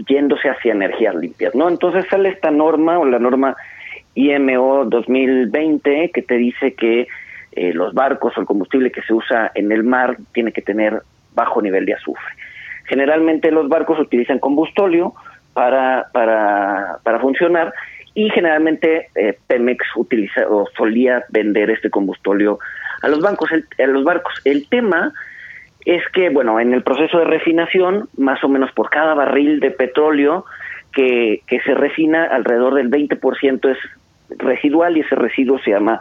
yéndose 0.08 0.48
hacia 0.48 0.72
energías 0.72 1.14
limpias, 1.14 1.54
¿no? 1.54 1.68
Entonces 1.68 2.06
sale 2.08 2.30
esta 2.30 2.50
norma 2.50 2.98
o 2.98 3.04
la 3.04 3.18
norma 3.18 3.54
IMO 4.14 4.84
2020 4.86 6.10
que 6.10 6.22
te 6.22 6.36
dice 6.36 6.74
que 6.74 7.06
eh, 7.52 7.72
los 7.72 7.94
barcos 7.94 8.36
o 8.36 8.40
el 8.40 8.46
combustible 8.46 8.90
que 8.90 9.02
se 9.02 9.12
usa 9.12 9.50
en 9.54 9.72
el 9.72 9.84
mar 9.84 10.16
tiene 10.32 10.52
que 10.52 10.62
tener 10.62 11.02
bajo 11.34 11.60
nivel 11.62 11.84
de 11.86 11.94
azufre. 11.94 12.34
Generalmente 12.84 13.50
los 13.50 13.68
barcos 13.68 13.98
utilizan 13.98 14.38
combustóleo 14.38 15.14
para, 15.52 16.06
para, 16.12 16.98
para 17.02 17.20
funcionar 17.20 17.72
y 18.14 18.30
generalmente 18.30 19.08
eh, 19.14 19.38
Pemex 19.46 19.84
utiliza 19.96 20.48
o 20.48 20.66
solía 20.76 21.24
vender 21.30 21.70
este 21.70 21.90
combustóleo 21.90 22.58
a 23.02 23.08
los 23.08 23.20
bancos, 23.20 23.50
el, 23.52 23.66
a 23.78 23.86
los 23.86 24.04
barcos. 24.04 24.34
El 24.44 24.68
tema 24.68 25.12
es 25.84 26.02
que, 26.12 26.30
bueno, 26.30 26.60
en 26.60 26.74
el 26.74 26.82
proceso 26.82 27.18
de 27.18 27.24
refinación, 27.24 28.08
más 28.16 28.42
o 28.44 28.48
menos 28.48 28.70
por 28.72 28.90
cada 28.90 29.14
barril 29.14 29.60
de 29.60 29.70
petróleo 29.70 30.44
que, 30.92 31.42
que 31.46 31.60
se 31.60 31.74
refina, 31.74 32.24
alrededor 32.24 32.74
del 32.74 32.90
20% 32.90 33.70
es 33.70 33.78
residual 34.38 34.96
y 34.96 35.00
ese 35.00 35.14
residuo 35.14 35.58
se 35.58 35.70
llama 35.70 36.00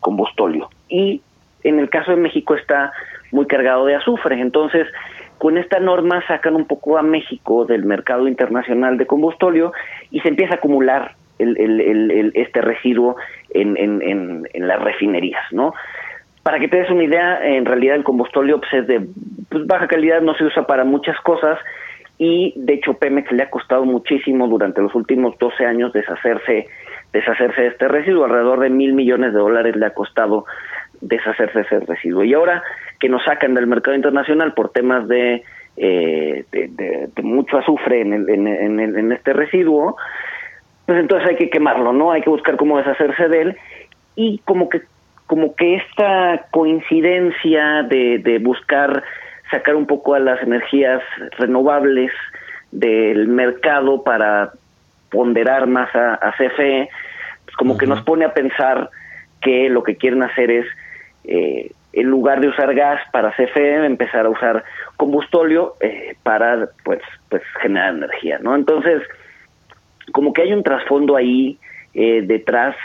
combustóleo. 0.00 0.68
Y 0.88 1.22
en 1.62 1.78
el 1.78 1.90
caso 1.90 2.10
de 2.12 2.16
México 2.16 2.54
está 2.54 2.92
muy 3.32 3.46
cargado 3.46 3.86
de 3.86 3.94
azufre. 3.94 4.40
Entonces, 4.40 4.86
con 5.38 5.56
esta 5.56 5.78
norma 5.78 6.22
sacan 6.26 6.54
un 6.56 6.66
poco 6.66 6.98
a 6.98 7.02
México 7.02 7.64
del 7.64 7.84
mercado 7.84 8.28
internacional 8.28 8.98
de 8.98 9.06
combustóleo 9.06 9.72
y 10.10 10.20
se 10.20 10.28
empieza 10.28 10.54
a 10.54 10.56
acumular 10.56 11.14
el, 11.38 11.56
el, 11.58 11.80
el, 11.80 12.32
este 12.34 12.60
residuo 12.60 13.16
en, 13.50 13.76
en, 13.76 14.02
en, 14.02 14.48
en, 14.52 14.68
las 14.68 14.80
refinerías, 14.82 15.44
¿no? 15.52 15.72
Para 16.42 16.58
que 16.58 16.68
te 16.68 16.78
des 16.78 16.90
una 16.90 17.04
idea, 17.04 17.46
en 17.46 17.64
realidad 17.64 17.96
el 17.96 18.04
combustóleo 18.04 18.60
pues, 18.60 18.72
es 18.74 18.86
de 18.86 19.06
pues, 19.48 19.66
baja 19.66 19.88
calidad, 19.88 20.20
no 20.20 20.34
se 20.34 20.44
usa 20.44 20.66
para 20.66 20.84
muchas 20.84 21.18
cosas 21.20 21.58
y 22.18 22.52
de 22.56 22.74
hecho 22.74 22.94
Pemex 22.94 23.32
le 23.32 23.42
ha 23.42 23.50
costado 23.50 23.84
muchísimo 23.86 24.46
durante 24.46 24.82
los 24.82 24.94
últimos 24.94 25.38
12 25.38 25.64
años 25.64 25.92
deshacerse 25.92 26.66
deshacerse 27.12 27.62
de 27.62 27.68
este 27.68 27.88
residuo. 27.88 28.24
Alrededor 28.24 28.60
de 28.60 28.70
mil 28.70 28.92
millones 28.92 29.32
de 29.32 29.38
dólares 29.38 29.76
le 29.76 29.86
ha 29.86 29.94
costado 29.94 30.44
deshacerse 31.00 31.58
de 31.58 31.64
ese 31.64 31.80
residuo. 31.80 32.24
Y 32.24 32.34
ahora 32.34 32.62
que 32.98 33.08
nos 33.08 33.24
sacan 33.24 33.54
del 33.54 33.66
mercado 33.66 33.96
internacional 33.96 34.52
por 34.54 34.70
temas 34.70 35.08
de, 35.08 35.42
eh, 35.76 36.44
de, 36.52 37.22
mucho 37.22 37.58
azufre 37.58 38.02
en, 38.02 38.12
el, 38.12 38.28
en, 38.28 38.46
en, 38.46 38.80
en, 38.80 39.12
este 39.12 39.32
residuo, 39.32 39.96
pues 40.86 40.98
entonces 40.98 41.28
hay 41.28 41.36
que 41.36 41.50
quemarlo, 41.50 41.92
¿no? 41.92 42.12
Hay 42.12 42.22
que 42.22 42.30
buscar 42.30 42.56
cómo 42.56 42.78
deshacerse 42.78 43.28
de 43.28 43.42
él 43.42 43.56
y 44.16 44.38
como 44.44 44.68
que 44.68 44.82
como 45.26 45.54
que 45.54 45.76
esta 45.76 46.46
coincidencia 46.50 47.84
de, 47.84 48.18
de 48.18 48.40
buscar 48.40 49.04
sacar 49.48 49.76
un 49.76 49.86
poco 49.86 50.14
a 50.14 50.18
las 50.18 50.42
energías 50.42 51.00
renovables 51.38 52.10
del 52.72 53.28
mercado 53.28 54.02
para 54.02 54.50
ponderar 55.10 55.66
más 55.66 55.94
a, 55.94 56.14
a 56.14 56.32
CFE, 56.32 56.88
pues 57.44 57.56
como 57.56 57.72
uh 57.72 57.76
-huh. 57.76 57.80
que 57.80 57.86
nos 57.86 58.02
pone 58.02 58.24
a 58.24 58.34
pensar 58.34 58.90
que 59.40 59.68
lo 59.68 59.82
que 59.82 59.96
quieren 59.96 60.22
hacer 60.22 60.50
es, 60.50 60.66
eh, 61.24 61.72
en 61.92 62.06
lugar 62.06 62.40
de 62.40 62.48
usar 62.48 62.74
gas 62.74 63.00
para 63.12 63.32
CFE, 63.32 63.84
empezar 63.84 64.26
a 64.26 64.30
usar 64.30 64.64
combustóleo 64.96 65.74
eh, 65.80 66.14
para 66.22 66.68
pues, 66.84 67.00
pues 67.28 67.42
generar 67.60 67.94
energía, 67.94 68.38
¿no? 68.38 68.54
Entonces, 68.54 69.02
como 70.12 70.32
que 70.32 70.42
hay 70.42 70.52
un 70.52 70.62
trasfondo 70.62 71.16
ahí 71.16 71.58
eh, 71.94 72.22
detrás, 72.22 72.76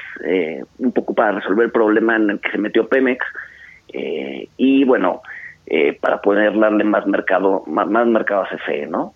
un 0.80 0.92
poco 0.92 1.14
para 1.14 1.34
resolver 1.34 1.66
el 1.66 1.72
problema 1.72 2.16
en 2.16 2.32
el 2.32 2.40
que 2.40 2.52
se 2.52 2.58
metió 2.58 2.88
Pemex, 2.88 3.24
y 4.58 4.84
bueno, 4.84 5.22
para 6.02 6.22
poder 6.22 6.58
darle 6.60 6.84
más 6.84 7.06
mercado, 7.06 7.64
más, 7.68 7.88
más 7.88 8.08
mercado 8.08 8.42
a 8.42 8.50
CFE, 8.50 8.88
¿no? 8.88 9.14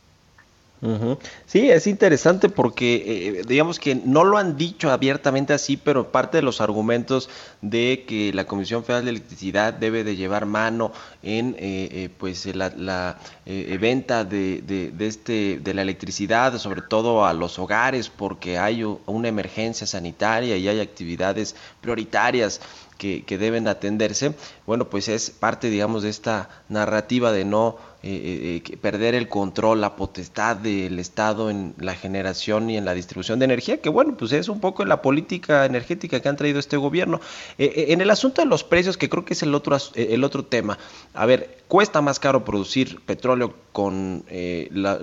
Sí, 1.46 1.70
es 1.70 1.88
interesante 1.88 2.48
porque 2.48 3.40
eh, 3.40 3.42
digamos 3.46 3.80
que 3.80 3.96
no 3.96 4.24
lo 4.24 4.38
han 4.38 4.56
dicho 4.56 4.90
abiertamente 4.90 5.52
así, 5.52 5.76
pero 5.76 6.10
parte 6.12 6.38
de 6.38 6.44
los 6.44 6.62
argumentos 6.62 7.30
de 7.62 8.06
que 8.08 8.32
la 8.34 8.46
Comisión 8.46 8.86
Federal 8.86 9.04
de 9.04 9.12
Electricidad 9.12 9.74
debe 9.74 10.06
de 10.06 10.16
llevar 10.16 10.46
mano 10.46 10.94
en 11.22 11.56
eh, 11.60 11.90
eh, 11.92 12.10
pues 12.18 12.46
la, 12.56 13.18
venta 13.46 14.24
de, 14.24 14.62
de, 14.62 15.08
este 15.08 15.60
de 15.62 15.74
la 15.74 15.82
electricidad, 15.82 16.58
sobre 16.58 16.82
todo 16.82 17.26
a 17.26 17.34
los 17.34 17.60
hogares, 17.60 18.10
porque 18.10 18.58
hay 18.58 18.84
una 18.84 19.28
emergencia 19.28 19.86
sanitaria 19.86 20.56
y 20.56 20.68
hay 20.70 20.80
actividades 20.80 21.58
prioritarias 21.82 22.62
que, 22.98 23.24
que 23.26 23.38
deben 23.38 23.68
atenderse. 23.68 24.34
Bueno, 24.66 24.90
pues 24.90 25.10
es 25.10 25.30
parte, 25.30 25.70
digamos, 25.70 26.04
de 26.04 26.10
esta 26.10 26.50
narrativa 26.70 27.32
de 27.34 27.44
no 27.44 27.78
eh, 28.02 28.62
eh, 28.66 28.78
perder 28.78 29.14
el 29.14 29.28
control, 29.28 29.82
la 29.82 29.98
potestad 29.98 30.56
del 30.56 31.00
Estado 31.00 31.50
en 31.50 31.74
la 31.78 31.96
generación 31.96 32.70
y 32.70 32.78
en 32.78 32.86
la 32.86 32.94
distribución 32.94 33.40
de 33.40 33.46
energía, 33.46 33.82
que 33.82 33.90
bueno, 33.90 34.16
pues 34.18 34.32
es 34.32 34.48
un 34.48 34.62
poco 34.62 34.86
la 34.86 35.02
política 35.02 35.66
energética 35.66 36.22
que 36.22 36.30
han 36.30 36.38
traído 36.38 36.60
este 36.60 36.78
gobierno. 36.78 37.20
Eh, 37.58 37.88
en 37.90 38.00
el 38.00 38.10
asunto 38.10 38.42
de 38.42 38.48
los 38.48 38.64
precios, 38.64 38.96
que 38.96 39.10
creo 39.10 39.26
que 39.26 39.34
es 39.34 39.44
el 39.44 39.54
otro, 39.54 39.76
el 39.96 40.24
otro 40.24 40.46
tema, 40.46 40.78
a 41.14 41.26
ver, 41.26 41.58
cuesta 41.68 42.00
más 42.00 42.20
caro 42.20 42.46
producir 42.46 43.02
petróleo 43.02 43.54
con, 43.74 44.24
la, 44.72 44.98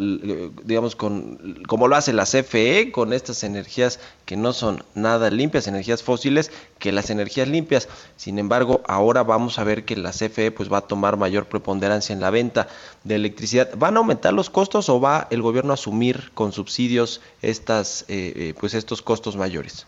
digamos, 0.64 0.96
con, 0.96 1.62
como 1.68 1.88
lo 1.88 1.96
hace 1.96 2.12
la 2.12 2.24
CFE, 2.24 2.92
con 2.92 3.12
estas 3.12 3.44
energías 3.44 4.00
que 4.24 4.37
no 4.37 4.52
son 4.52 4.82
nada 4.94 5.30
limpias, 5.30 5.68
energías 5.68 6.02
fósiles, 6.02 6.50
que 6.78 6.92
las 6.92 7.11
energías 7.11 7.46
limpias. 7.46 7.88
Sin 8.16 8.38
embargo, 8.38 8.82
ahora 8.88 9.22
vamos 9.22 9.59
a 9.59 9.64
ver 9.64 9.85
que 9.85 9.96
la 9.96 10.11
CFE 10.11 10.50
pues 10.50 10.70
va 10.70 10.78
a 10.78 10.80
tomar 10.82 11.16
mayor 11.16 11.46
preponderancia 11.46 12.12
en 12.12 12.20
la 12.20 12.30
venta 12.30 12.68
de 13.05 13.16
electricidad. 13.16 13.68
¿Van 13.77 13.96
a 13.96 13.99
aumentar 13.99 14.33
los 14.33 14.51
costos 14.51 14.88
o 14.88 15.01
va 15.01 15.27
el 15.31 15.42
gobierno 15.42 15.72
a 15.72 15.75
asumir 15.75 16.31
con 16.35 16.53
subsidios 16.53 17.22
estas, 17.42 18.05
eh, 18.09 18.33
eh, 18.37 18.55
pues 18.59 18.75
estos 18.75 19.03
costos 19.03 19.37
mayores? 19.37 19.87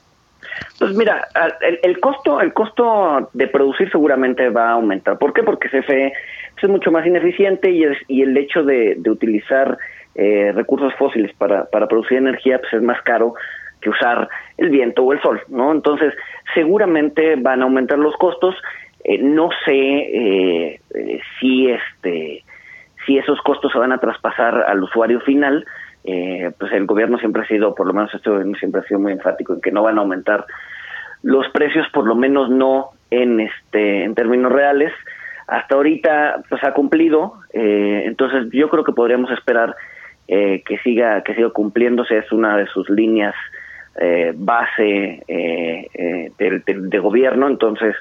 Pues 0.78 0.94
mira, 0.94 1.28
el, 1.82 2.00
costo, 2.00 2.40
el 2.40 2.52
costo 2.52 3.30
de 3.32 3.46
producir 3.48 3.90
seguramente 3.90 4.48
va 4.50 4.70
a 4.70 4.72
aumentar. 4.72 5.18
¿Por 5.18 5.32
qué? 5.32 5.42
Porque 5.42 5.68
CFE 5.68 6.12
es 6.60 6.68
mucho 6.68 6.90
más 6.90 7.06
ineficiente 7.06 7.70
y, 7.70 8.22
el 8.22 8.36
hecho 8.36 8.62
de, 8.62 8.98
utilizar 9.06 9.78
eh, 10.14 10.52
recursos 10.54 10.92
fósiles 10.94 11.32
para, 11.36 11.64
para 11.66 11.86
producir 11.86 12.18
energía 12.18 12.58
pues 12.58 12.72
es 12.72 12.82
más 12.82 13.00
caro 13.02 13.34
que 13.80 13.90
usar 13.90 14.28
el 14.56 14.70
viento 14.70 15.04
o 15.04 15.12
el 15.12 15.20
sol, 15.22 15.40
¿no? 15.48 15.70
Entonces, 15.70 16.12
seguramente 16.54 17.36
van 17.36 17.60
a 17.60 17.64
aumentar 17.64 17.98
los 17.98 18.16
costos. 18.16 18.54
no 19.20 19.50
sé 19.64 20.80
si 21.38 21.70
este 21.70 22.44
si 23.08 23.16
esos 23.16 23.40
costos 23.40 23.72
se 23.72 23.78
van 23.78 23.90
a 23.90 23.98
traspasar 23.98 24.64
al 24.68 24.82
usuario 24.82 25.20
final, 25.20 25.64
eh, 26.04 26.52
pues 26.58 26.70
el 26.72 26.84
gobierno 26.84 27.18
siempre 27.18 27.42
ha 27.42 27.48
sido, 27.48 27.74
por 27.74 27.86
lo 27.86 27.94
menos 27.94 28.14
este 28.14 28.28
gobierno 28.28 28.54
siempre 28.56 28.82
ha 28.82 28.84
sido 28.84 29.00
muy 29.00 29.12
enfático 29.12 29.54
en 29.54 29.62
que 29.62 29.72
no 29.72 29.82
van 29.82 29.96
a 29.96 30.02
aumentar 30.02 30.44
los 31.22 31.48
precios, 31.48 31.86
por 31.90 32.06
lo 32.06 32.14
menos 32.14 32.50
no 32.50 32.90
en 33.10 33.40
este 33.40 34.04
en 34.04 34.14
términos 34.14 34.52
reales. 34.52 34.92
Hasta 35.46 35.74
ahorita 35.74 36.42
pues 36.50 36.62
ha 36.62 36.74
cumplido, 36.74 37.40
eh, 37.54 38.02
entonces 38.04 38.50
yo 38.52 38.68
creo 38.68 38.84
que 38.84 38.92
podríamos 38.92 39.30
esperar 39.30 39.74
eh, 40.28 40.62
que 40.66 40.76
siga 40.80 41.22
que 41.22 41.34
siga 41.34 41.48
cumpliéndose 41.48 42.18
es 42.18 42.30
una 42.30 42.58
de 42.58 42.66
sus 42.66 42.88
líneas 42.90 43.34
base 44.36 45.24
de, 45.26 46.62
de, 46.64 46.98
gobierno, 47.00 47.48
entonces 47.48 47.96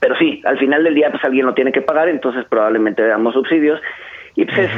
pero 0.00 0.16
sí, 0.16 0.42
al 0.44 0.58
final 0.58 0.84
del 0.84 0.94
día 0.94 1.10
pues 1.10 1.24
alguien 1.24 1.46
lo 1.46 1.54
tiene 1.54 1.72
que 1.72 1.82
pagar, 1.82 2.08
entonces 2.08 2.44
probablemente 2.48 3.06
damos 3.06 3.34
subsidios 3.34 3.80
y 4.34 4.44
pues 4.44 4.58
es 4.58 4.70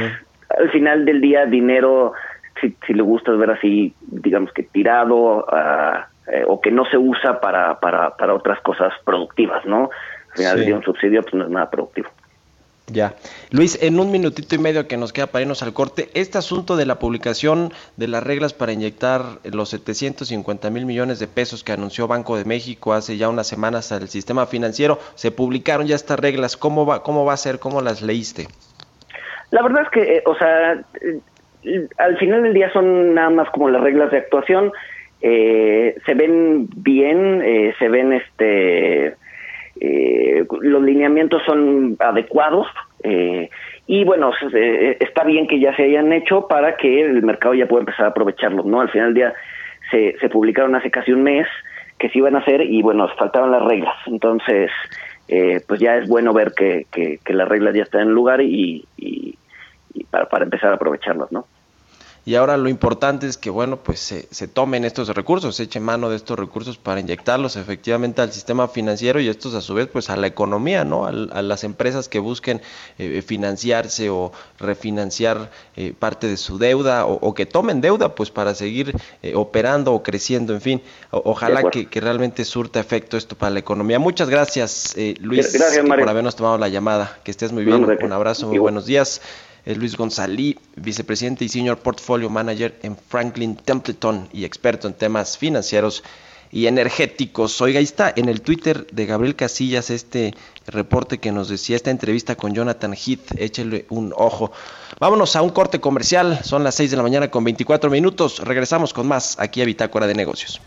al 0.57 0.69
final 0.71 1.05
del 1.05 1.21
día 1.21 1.45
dinero, 1.45 2.13
si, 2.59 2.75
si 2.85 2.93
le 2.93 3.01
gusta 3.01 3.31
ver 3.31 3.51
así, 3.51 3.93
digamos 4.01 4.51
que 4.53 4.63
tirado 4.63 5.45
eh, 6.27 6.43
o 6.47 6.61
que 6.61 6.71
no 6.71 6.85
se 6.85 6.97
usa 6.97 7.39
para, 7.39 7.79
para, 7.79 8.15
para 8.17 8.33
otras 8.33 8.59
cosas 8.61 8.93
productivas, 9.05 9.65
¿no? 9.65 9.89
Al 10.31 10.37
final 10.37 10.55
del 10.57 10.65
día 10.65 10.75
un 10.75 10.83
subsidio 10.83 11.21
pues 11.21 11.33
no 11.33 11.43
es 11.43 11.49
nada 11.49 11.69
productivo. 11.69 12.09
Ya. 12.91 13.15
Luis, 13.51 13.81
en 13.81 13.99
un 13.99 14.11
minutito 14.11 14.55
y 14.55 14.57
medio 14.57 14.87
que 14.87 14.97
nos 14.97 15.13
queda 15.13 15.27
para 15.27 15.43
irnos 15.43 15.63
al 15.63 15.73
corte, 15.73 16.09
este 16.13 16.37
asunto 16.37 16.75
de 16.75 16.85
la 16.85 16.99
publicación 16.99 17.71
de 17.95 18.07
las 18.07 18.23
reglas 18.23 18.53
para 18.53 18.73
inyectar 18.73 19.21
los 19.43 19.69
750 19.69 20.69
mil 20.69 20.85
millones 20.85 21.19
de 21.19 21.27
pesos 21.27 21.63
que 21.63 21.71
anunció 21.71 22.07
Banco 22.07 22.37
de 22.37 22.45
México 22.45 22.93
hace 22.93 23.17
ya 23.17 23.29
unas 23.29 23.47
semanas 23.47 23.91
al 23.91 24.09
sistema 24.09 24.45
financiero, 24.45 24.99
se 25.15 25.31
publicaron 25.31 25.87
ya 25.87 25.95
estas 25.95 26.19
reglas. 26.19 26.57
¿Cómo 26.57 26.85
va, 26.85 27.01
cómo 27.03 27.23
va 27.23 27.33
a 27.33 27.37
ser? 27.37 27.59
¿Cómo 27.59 27.81
las 27.81 28.01
leíste? 28.01 28.47
La 29.51 29.61
verdad 29.61 29.83
es 29.83 29.89
que, 29.89 30.17
eh, 30.17 30.23
o 30.25 30.35
sea, 30.35 30.73
eh, 31.63 31.87
al 31.97 32.17
final 32.17 32.43
del 32.43 32.53
día 32.53 32.71
son 32.73 33.13
nada 33.13 33.29
más 33.29 33.49
como 33.51 33.69
las 33.69 33.81
reglas 33.81 34.11
de 34.11 34.17
actuación. 34.17 34.71
Eh, 35.21 35.95
se 36.05 36.13
ven 36.13 36.67
bien, 36.75 37.73
se 37.77 37.87
ven 37.87 38.13
este 38.13 39.15
eh, 39.83 40.45
los 40.61 40.83
lineamientos 40.83 41.41
son 41.43 41.97
adecuados 41.99 42.67
eh, 43.03 43.49
y 43.87 44.03
bueno, 44.03 44.31
está 44.99 45.23
bien 45.23 45.47
que 45.47 45.59
ya 45.59 45.75
se 45.75 45.83
hayan 45.83 46.13
hecho 46.13 46.47
para 46.47 46.77
que 46.77 47.01
el 47.01 47.23
mercado 47.23 47.55
ya 47.55 47.65
pueda 47.65 47.81
empezar 47.81 48.05
a 48.05 48.09
aprovecharlos, 48.09 48.63
¿no? 48.67 48.79
Al 48.79 48.89
final 48.89 49.07
del 49.07 49.15
día 49.15 49.33
se, 49.89 50.29
publicaron 50.29 50.75
hace 50.75 50.91
casi 50.91 51.11
un 51.11 51.23
mes 51.23 51.47
que 51.97 52.09
se 52.09 52.19
iban 52.19 52.35
a 52.35 52.39
hacer 52.39 52.61
y 52.61 52.83
bueno, 52.83 53.07
faltaban 53.17 53.49
las 53.49 53.63
reglas, 53.63 53.95
entonces 54.05 54.69
eh, 55.27 55.61
pues 55.67 55.79
ya 55.79 55.97
es 55.97 56.07
bueno 56.07 56.31
ver 56.31 56.53
que, 56.55 56.85
que, 56.91 57.33
las 57.33 57.47
reglas 57.47 57.73
ya 57.73 57.81
están 57.81 58.01
en 58.01 58.11
lugar 58.11 58.39
y, 58.39 58.85
y, 58.97 59.35
para, 60.11 60.29
para 60.29 60.43
empezar 60.43 60.71
a 60.71 60.75
aprovecharlos, 60.75 61.31
¿no? 61.31 61.45
Y 62.23 62.35
ahora 62.35 62.55
lo 62.55 62.69
importante 62.69 63.25
es 63.25 63.35
que, 63.35 63.49
bueno, 63.49 63.77
pues 63.77 63.99
se, 63.99 64.27
se, 64.29 64.47
tomen 64.47 64.85
estos 64.85 65.07
recursos, 65.09 65.55
se 65.55 65.63
eche 65.63 65.79
mano 65.79 66.07
de 66.11 66.15
estos 66.15 66.37
recursos 66.37 66.77
para 66.77 66.99
inyectarlos 66.99 67.55
efectivamente 67.55 68.21
al 68.21 68.31
sistema 68.31 68.67
financiero 68.67 69.19
y 69.19 69.27
estos 69.27 69.55
a 69.55 69.61
su 69.61 69.73
vez 69.73 69.87
pues 69.87 70.11
a 70.11 70.15
la 70.15 70.27
economía, 70.27 70.85
¿no? 70.85 71.07
A, 71.07 71.11
las 71.11 71.63
empresas 71.63 72.07
que 72.09 72.19
busquen 72.19 72.61
eh, 72.99 73.23
financiarse 73.25 74.11
o 74.11 74.31
refinanciar 74.59 75.49
eh, 75.75 75.95
parte 75.97 76.27
de 76.27 76.37
su 76.37 76.59
deuda 76.59 77.07
o, 77.07 77.33
que 77.33 77.47
tomen 77.47 77.81
deuda 77.81 78.13
pues 78.13 78.29
para 78.29 78.53
seguir 78.53 78.95
eh, 79.23 79.33
operando 79.35 79.91
o 79.91 80.03
creciendo, 80.03 80.53
en 80.53 80.61
fin, 80.61 80.81
ojalá 81.09 81.71
que, 81.71 81.87
realmente 82.01 82.45
surta 82.45 82.79
efecto 82.79 83.17
esto 83.17 83.35
para 83.35 83.51
la 83.51 83.59
economía. 83.59 83.97
Muchas 83.97 84.29
gracias, 84.29 84.95
Luis, 85.19 85.57
por 85.87 86.09
habernos 86.09 86.35
tomado 86.35 86.57
la 86.59 86.67
llamada, 86.67 87.19
que 87.23 87.31
estés 87.31 87.51
muy 87.51 87.65
bien, 87.65 87.83
un 87.83 88.11
abrazo, 88.11 88.47
muy 88.47 88.59
buenos 88.59 88.85
días 88.85 89.21
es 89.65 89.77
Luis 89.77 89.95
González, 89.95 90.55
vicepresidente 90.75 91.45
y 91.45 91.49
senior 91.49 91.79
portfolio 91.79 92.29
manager 92.29 92.79
en 92.83 92.95
Franklin 92.97 93.55
Templeton 93.55 94.29
y 94.33 94.45
experto 94.45 94.87
en 94.87 94.93
temas 94.93 95.37
financieros 95.37 96.03
y 96.51 96.67
energéticos. 96.67 97.61
Oiga, 97.61 97.79
ahí 97.79 97.85
está 97.85 98.11
en 98.15 98.27
el 98.27 98.41
Twitter 98.41 98.85
de 98.91 99.05
Gabriel 99.05 99.35
Casillas 99.35 99.89
este 99.89 100.33
reporte 100.67 101.17
que 101.17 101.31
nos 101.31 101.47
decía 101.47 101.75
esta 101.75 101.91
entrevista 101.91 102.35
con 102.35 102.53
Jonathan 102.53 102.93
Heath. 102.93 103.37
Échele 103.37 103.85
un 103.89 104.13
ojo. 104.15 104.51
Vámonos 104.99 105.35
a 105.35 105.41
un 105.41 105.51
corte 105.51 105.79
comercial. 105.79 106.39
Son 106.43 106.63
las 106.63 106.75
6 106.75 106.91
de 106.91 106.97
la 106.97 107.03
mañana 107.03 107.31
con 107.31 107.43
24 107.43 107.89
minutos. 107.89 108.39
Regresamos 108.39 108.93
con 108.93 109.07
más 109.07 109.39
aquí 109.39 109.61
a 109.61 109.65
Bitácora 109.65 110.07
de 110.07 110.13
Negocios. 110.13 110.59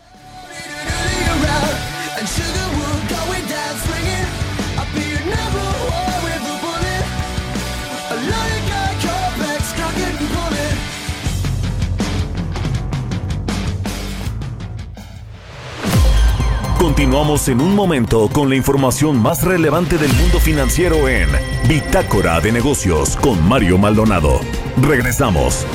Continuamos 16.95 17.49
en 17.49 17.59
un 17.59 17.75
momento 17.75 18.29
con 18.29 18.47
la 18.47 18.55
información 18.55 19.21
más 19.21 19.43
relevante 19.43 19.97
del 19.97 20.13
mundo 20.13 20.39
financiero 20.39 21.09
en 21.09 21.27
Bitácora 21.67 22.39
de 22.39 22.53
Negocios 22.53 23.17
con 23.17 23.45
Mario 23.45 23.77
Maldonado. 23.77 24.39
Regresamos. 24.81 25.65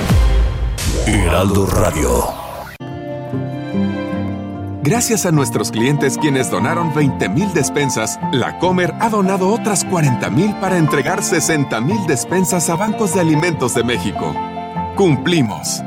Heraldo 1.07 1.67
Radio. 1.67 2.25
Gracias 4.83 5.27
a 5.27 5.31
nuestros 5.31 5.71
clientes 5.71 6.17
quienes 6.17 6.51
donaron 6.51 6.95
20 6.95 7.29
mil 7.29 7.53
despensas, 7.53 8.19
la 8.33 8.59
Comer 8.59 8.95
ha 8.99 9.11
donado 9.11 9.53
otras 9.53 9.85
40 9.85 10.31
mil 10.31 10.55
para 10.55 10.79
entregar 10.79 11.23
60 11.23 11.83
mil 11.83 12.07
despensas 12.07 12.71
a 12.71 12.77
bancos 12.77 13.13
de 13.13 13.21
alimentos 13.21 13.75
de 13.75 13.85
México. 13.85 14.35
Cumplimos. 14.97 15.83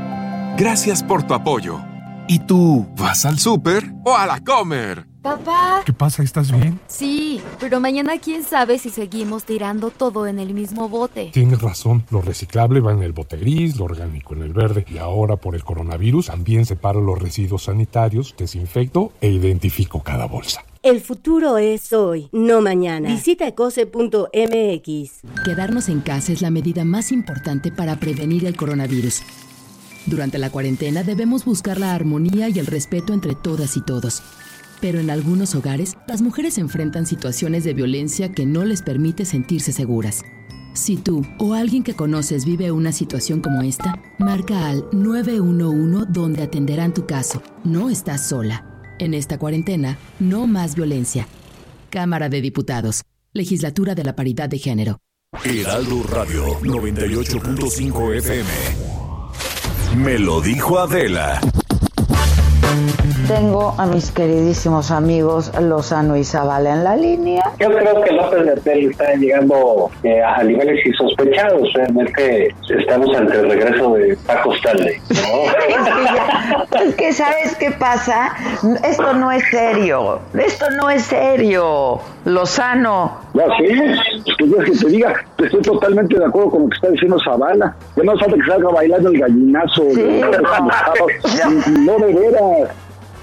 Gracias 0.59 1.01
por 1.01 1.23
tu 1.23 1.33
apoyo. 1.33 1.79
¿Y 2.27 2.37
tú 2.37 2.87
vas 2.95 3.25
al 3.25 3.39
súper 3.39 3.95
o 4.05 4.15
a 4.15 4.27
la 4.27 4.39
Comer? 4.39 5.12
Papá. 5.23 5.83
¿Qué 5.85 5.93
pasa? 5.93 6.21
¿Estás 6.21 6.51
bien? 6.51 6.77
Sí, 6.87 7.39
pero 7.57 7.79
mañana 7.79 8.19
quién 8.19 8.43
sabe 8.43 8.77
si 8.77 8.89
seguimos 8.89 9.45
tirando 9.45 9.89
todo 9.89 10.27
en 10.27 10.37
el 10.37 10.53
mismo 10.53 10.89
bote. 10.89 11.29
Tienes 11.31 11.61
razón, 11.61 12.03
lo 12.11 12.21
reciclable 12.21 12.81
va 12.81 12.91
en 12.91 13.01
el 13.03 13.13
bote 13.13 13.37
gris, 13.37 13.77
lo 13.77 13.85
orgánico 13.85 14.33
en 14.33 14.41
el 14.43 14.51
verde 14.51 14.85
y 14.85 14.97
ahora 14.97 15.37
por 15.37 15.55
el 15.55 15.63
coronavirus 15.63 16.25
también 16.25 16.65
separo 16.65 16.99
los 16.99 17.17
residuos 17.17 17.63
sanitarios, 17.63 18.35
desinfecto 18.37 19.13
e 19.21 19.29
identifico 19.29 20.03
cada 20.03 20.25
bolsa. 20.25 20.65
El 20.81 20.99
futuro 20.99 21.57
es 21.57 21.93
hoy, 21.93 22.27
no 22.33 22.59
mañana. 22.59 23.07
Visita 23.07 23.47
ecose.mx. 23.47 25.21
Quedarnos 25.45 25.87
en 25.87 26.01
casa 26.01 26.33
es 26.33 26.41
la 26.41 26.49
medida 26.49 26.83
más 26.83 27.13
importante 27.13 27.71
para 27.71 27.95
prevenir 27.95 28.45
el 28.45 28.57
coronavirus. 28.57 29.21
Durante 30.05 30.37
la 30.37 30.49
cuarentena 30.49 31.03
debemos 31.03 31.45
buscar 31.45 31.79
la 31.79 31.93
armonía 31.93 32.49
y 32.49 32.59
el 32.59 32.65
respeto 32.65 33.13
entre 33.13 33.35
todas 33.35 33.77
y 33.77 33.81
todos. 33.81 34.21
Pero 34.83 34.99
en 34.99 35.09
algunos 35.09 35.55
hogares, 35.55 35.95
las 36.09 36.21
mujeres 36.21 36.57
enfrentan 36.57 37.05
situaciones 37.05 37.63
de 37.63 37.73
violencia 37.73 38.33
que 38.33 38.45
no 38.45 38.65
les 38.65 38.81
permite 38.81 39.23
sentirse 39.23 39.71
seguras. 39.71 40.23
Si 40.73 40.97
tú 40.97 41.25
o 41.39 41.53
alguien 41.53 41.83
que 41.83 41.95
conoces 41.95 42.43
vive 42.43 42.69
una 42.69 42.91
situación 42.91 43.39
como 43.39 43.61
esta, 43.61 44.01
marca 44.19 44.67
al 44.67 44.83
911 44.91 46.07
donde 46.09 46.43
atenderán 46.43 46.93
tu 46.93 47.05
caso. 47.05 47.41
No 47.63 47.89
estás 47.89 48.27
sola. 48.27 48.65
En 48.99 49.13
esta 49.13 49.39
cuarentena, 49.39 49.97
no 50.19 50.47
más 50.47 50.75
violencia. 50.75 51.29
Cámara 51.89 52.27
de 52.27 52.41
Diputados. 52.41 53.03
Legislatura 53.31 53.95
de 53.95 54.03
la 54.03 54.17
Paridad 54.17 54.49
de 54.49 54.59
Género. 54.59 54.99
Heraldo 55.45 56.03
Radio 56.09 56.59
98.5 56.59 58.17
FM. 58.17 58.49
Me 59.95 60.19
lo 60.19 60.41
dijo 60.41 60.77
Adela. 60.77 61.39
Tengo 63.27 63.73
a 63.77 63.85
mis 63.85 64.11
queridísimos 64.11 64.91
amigos 64.91 65.49
Lozano 65.61 66.17
y 66.17 66.25
Zavala 66.25 66.73
en 66.73 66.83
la 66.83 66.97
línea. 66.97 67.41
Yo 67.57 67.69
creo 67.71 68.01
que 68.01 68.11
López 68.11 68.45
Gatel 68.45 68.91
está 68.91 69.13
llegando 69.13 69.89
eh, 70.03 70.21
a 70.21 70.43
niveles 70.43 70.85
insospechados. 70.85 71.71
Realmente 71.73 72.53
estamos 72.69 73.15
ante 73.15 73.39
el 73.39 73.49
regreso 73.49 73.93
de 73.93 74.17
Paco 74.27 74.53
Stanley. 74.55 74.95
es 76.85 76.95
que 76.95 77.13
sabes 77.13 77.55
qué 77.55 77.71
pasa. 77.71 78.33
Esto 78.83 79.13
no 79.13 79.31
es 79.31 79.43
serio. 79.49 80.19
Esto 80.37 80.65
no 80.71 80.89
es 80.89 81.03
serio. 81.03 82.01
Lozano. 82.25 83.19
Ya 83.33 83.45
sí, 83.57 83.67
pues 84.37 84.65
que 84.65 84.77
te 84.77 84.87
diga, 84.89 85.13
estoy 85.37 85.61
totalmente 85.61 86.19
de 86.19 86.25
acuerdo 86.25 86.51
con 86.51 86.63
lo 86.63 86.69
que 86.69 86.75
está 86.75 86.89
diciendo 86.89 87.17
Zavala. 87.23 87.75
Ya 87.95 88.03
no 88.03 88.17
falta 88.17 88.35
que 88.35 88.51
salga 88.51 88.69
bailando 88.69 89.09
el 89.09 89.19
gallinazo. 89.19 89.83
no 91.79 91.99
de 91.99 92.13
veras 92.13 92.69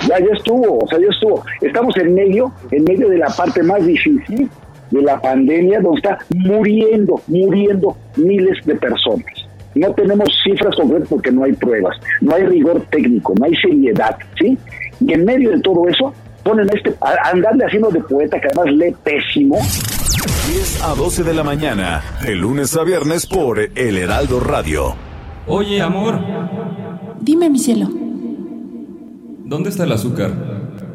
ya, 0.09 0.19
ya 0.19 0.33
estuvo, 0.33 0.79
o 0.79 0.89
sea, 0.89 0.99
ya 0.99 1.09
estuvo. 1.09 1.45
Estamos 1.61 1.97
en 1.97 2.15
medio, 2.15 2.53
en 2.71 2.85
medio 2.85 3.09
de 3.09 3.19
la 3.19 3.29
parte 3.29 3.63
más 3.63 3.85
difícil 3.85 4.49
de 4.91 5.03
la 5.03 5.21
pandemia, 5.21 5.81
donde 5.81 5.99
está 5.99 6.19
muriendo, 6.35 7.21
muriendo 7.29 7.97
miles 8.17 8.65
de 8.65 8.75
personas. 8.75 9.27
No 9.75 9.93
tenemos 9.93 10.29
cifras 10.43 10.75
concretas 10.75 11.09
porque 11.09 11.31
no 11.31 11.45
hay 11.45 11.53
pruebas, 11.53 11.97
no 12.21 12.35
hay 12.35 12.45
rigor 12.45 12.83
técnico, 12.91 13.35
no 13.39 13.47
hay 13.47 13.55
seriedad, 13.55 14.17
¿sí? 14.39 14.59
Y 15.01 15.13
en 15.13 15.25
medio 15.25 15.51
de 15.51 15.61
todo 15.61 15.89
eso, 15.89 16.13
ponen 16.43 16.69
a 16.69 16.77
este, 16.77 16.93
a 17.01 17.31
andarle 17.31 17.65
haciendo 17.65 17.89
de 17.91 18.01
poeta 18.01 18.41
que 18.41 18.49
además 18.49 18.75
lee 18.75 18.95
pésimo. 19.05 19.57
10 19.57 20.83
a 20.83 20.95
12 20.95 21.23
de 21.23 21.35
la 21.35 21.45
mañana, 21.45 22.03
de 22.27 22.35
lunes 22.35 22.77
a 22.77 22.83
viernes 22.83 23.27
por 23.27 23.61
El 23.61 23.97
Heraldo 23.97 24.41
Radio. 24.41 24.97
Oye, 25.47 25.81
amor. 25.81 26.19
Dime, 27.21 27.49
mi 27.49 27.59
cielo. 27.59 28.10
¿Dónde 29.51 29.71
está 29.71 29.83
el 29.83 29.91
azúcar? 29.91 30.31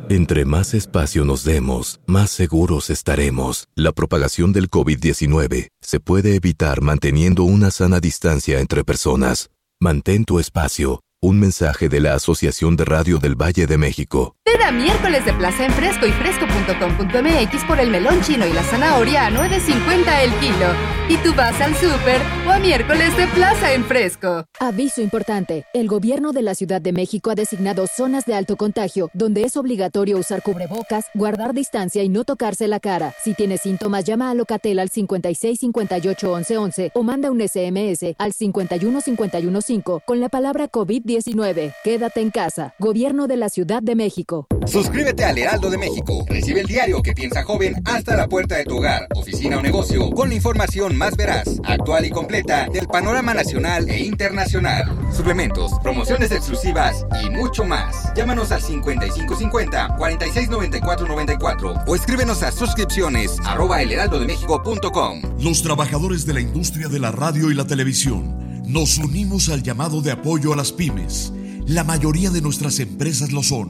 Entre 0.07 0.45
más 0.45 0.73
espacio 0.73 1.25
nos 1.25 1.43
demos, 1.43 1.99
más 2.05 2.29
seguros 2.31 2.89
estaremos. 2.89 3.67
La 3.75 3.91
propagación 3.91 4.53
del 4.53 4.69
COVID-19 4.69 5.67
se 5.81 5.99
puede 5.99 6.35
evitar 6.35 6.79
manteniendo 6.81 7.43
una 7.43 7.69
sana 7.69 7.99
distancia 7.99 8.61
entre 8.61 8.85
personas. 8.85 9.49
Mantén 9.81 10.23
tu 10.23 10.39
espacio 10.39 11.01
un 11.21 11.39
mensaje 11.39 11.89
de 11.89 11.99
la 11.99 12.13
Asociación 12.13 12.75
de 12.75 12.86
Radio 12.86 13.17
del 13.17 13.36
Valle 13.36 13.67
de 13.67 13.78
México. 13.78 14.36
Ven 14.45 14.56
miércoles 14.78 15.25
de 15.25 15.34
plaza 15.34 15.65
en 15.65 15.71
fresco 15.71 16.06
y 16.06 16.12
fresco.com.mx 16.12 17.63
por 17.65 17.80
el 17.80 17.89
melón 17.89 18.21
chino 18.21 18.45
y 18.47 18.54
la 18.54 18.63
zanahoria 18.63 19.28
a 19.28 19.32
9.50 19.32 20.23
el 20.23 20.34
kilo. 20.36 20.95
Y 21.08 21.17
tú 21.17 21.36
vas 21.36 21.60
al 21.62 21.75
súper 21.75 22.19
o 22.47 22.51
a 22.51 22.58
miércoles 22.58 23.15
de 23.15 23.28
plaza 23.28 23.73
en 23.73 23.86
fresco. 23.86 24.45
Aviso 24.60 25.01
importante. 25.01 25.65
El 25.73 25.88
gobierno 25.88 26.32
de 26.32 26.41
la 26.41 26.56
Ciudad 26.56 26.82
de 26.82 26.93
México 26.93 27.30
ha 27.30 27.36
designado 27.36 27.86
zonas 27.86 28.25
de 28.25 28.34
alto 28.34 28.58
contagio 28.58 29.12
donde 29.13 29.43
es 29.43 29.56
obligatorio 29.56 30.17
usar 30.17 30.41
cubrebocas, 30.41 31.06
guardar 31.13 31.54
distancia 31.54 32.01
y 32.01 32.10
no 32.10 32.23
tocarse 32.23 32.67
la 32.67 32.80
cara. 32.80 33.13
Si 33.23 33.36
tienes 33.36 33.62
síntomas, 33.62 34.04
llama 34.04 34.32
a 34.32 34.34
Locatel 34.34 34.80
al 34.80 34.89
56 34.89 35.60
58 35.60 36.32
11 36.32 36.58
11 36.58 36.91
o 36.95 37.04
manda 37.04 37.30
un 37.30 37.39
SMS 37.39 38.15
al 38.17 38.34
51 38.34 39.01
51 39.01 39.62
5 39.62 40.01
con 40.06 40.19
la 40.19 40.30
palabra 40.30 40.67
COVID-19 41.05 41.73
Quédate 41.83 42.21
en 42.21 42.31
casa. 42.31 42.73
Gobierno 42.79 43.27
de 43.27 43.37
la 43.37 43.49
Ciudad 43.49 43.81
de 43.81 43.95
México. 43.95 44.47
Suscríbete 44.65 45.23
al 45.23 45.37
Heraldo 45.37 45.69
de 45.69 45.77
México. 45.77 46.25
Recibe 46.27 46.61
el 46.61 46.67
diario 46.67 47.01
que 47.01 47.13
piensa 47.13 47.43
joven 47.43 47.75
hasta 47.85 48.15
la 48.15 48.27
puerta 48.27 48.55
de 48.55 48.65
tu 48.65 48.77
hogar, 48.77 49.07
oficina 49.15 49.57
o 49.57 49.61
negocio, 49.61 50.09
con 50.11 50.29
la 50.29 50.35
información 50.35 50.97
más 50.97 51.15
veraz, 51.15 51.59
actual 51.63 52.05
y 52.05 52.09
completa 52.09 52.67
del 52.71 52.87
panorama 52.87 53.33
nacional 53.33 53.89
e 53.89 54.03
internacional. 54.03 54.85
Suplementos, 55.15 55.73
promociones 55.83 56.31
exclusivas 56.31 57.05
y 57.23 57.29
mucho 57.29 57.63
más. 57.63 58.11
Llámanos 58.15 58.51
al 58.51 58.61
5550 58.61 59.95
469494 59.97 61.83
o 61.85 61.95
escríbenos 61.95 62.41
a 62.43 62.51
suscripciones 62.51 63.37
arroba 63.45 63.81
elheraldodemexico.com. 63.81 65.21
Los 65.39 65.61
trabajadores 65.61 66.25
de 66.25 66.33
la 66.33 66.41
industria 66.41 66.87
de 66.87 66.99
la 66.99 67.11
radio 67.11 67.51
y 67.51 67.53
la 67.53 67.65
televisión 67.65 68.44
nos 68.67 68.97
unimos 68.97 69.49
al 69.49 69.63
llamado 69.63 70.01
de 70.01 70.12
apoyo 70.12 70.54
a 70.54 70.56
las 70.56 70.71
pymes. 70.71 71.32
La 71.67 71.84
mayoría 71.84 72.30
de 72.30 72.41
nuestras 72.41 72.80
empresas 72.80 73.32
lo 73.32 73.43
son. 73.43 73.69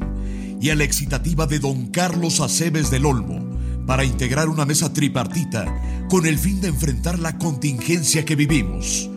Y 0.61 0.69
a 0.69 0.75
la 0.75 0.83
excitativa 0.83 1.47
de 1.47 1.59
don 1.59 1.87
Carlos 1.87 2.39
Aceves 2.39 2.89
del 2.89 3.05
Olmo 3.05 3.45
para 3.85 4.03
integrar 4.03 4.49
una 4.49 4.65
mesa 4.65 4.91
tripartita 4.93 5.65
con 6.09 6.25
el 6.25 6.37
fin 6.37 6.61
de 6.61 6.69
enfrentar 6.69 7.19
la 7.19 7.37
contingencia 7.37 8.25
que 8.25 8.35
vivimos. 8.35 9.09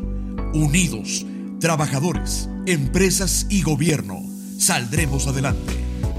Unidos, 0.52 1.24
trabajadores, 1.60 2.48
empresas 2.66 3.46
y 3.48 3.62
gobierno, 3.62 4.20
saldremos 4.58 5.26
adelante. 5.26 5.72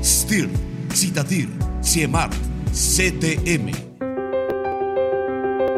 STIR, 0.04 0.50
Citatir, 0.94 1.50
CIEMART, 1.84 2.34
CTM. 2.72 3.72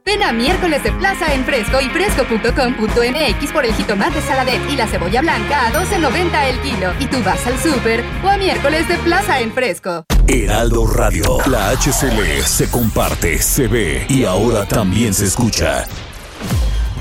Ven 0.07 0.21
a 0.21 0.31
miércoles 0.31 0.83
de 0.83 0.91
plaza 0.91 1.33
en 1.33 1.43
Fresco 1.45 1.81
y 1.81 1.89
fresco.com.mx 1.89 3.51
por 3.51 3.65
el 3.65 3.73
jitomate 3.73 4.21
saladet 4.21 4.61
y 4.69 4.75
la 4.75 4.85
cebolla 4.85 5.19
blanca 5.21 5.65
a 5.65 5.73
12.90 5.73 6.43
el 6.43 6.59
kilo. 6.61 6.93
Y 6.99 7.07
tú 7.07 7.17
vas 7.25 7.43
al 7.47 7.57
súper 7.57 8.03
o 8.23 8.29
a 8.29 8.37
miércoles 8.37 8.87
de 8.87 8.97
plaza 8.99 9.39
en 9.39 9.51
Fresco. 9.51 10.05
Heraldo 10.27 10.85
Radio, 10.85 11.39
la 11.47 11.71
HCL 11.71 12.43
se 12.43 12.69
comparte, 12.69 13.39
se 13.39 13.67
ve 13.67 14.05
y 14.07 14.25
ahora 14.25 14.67
también 14.67 15.11
se 15.11 15.25
escucha. 15.25 15.85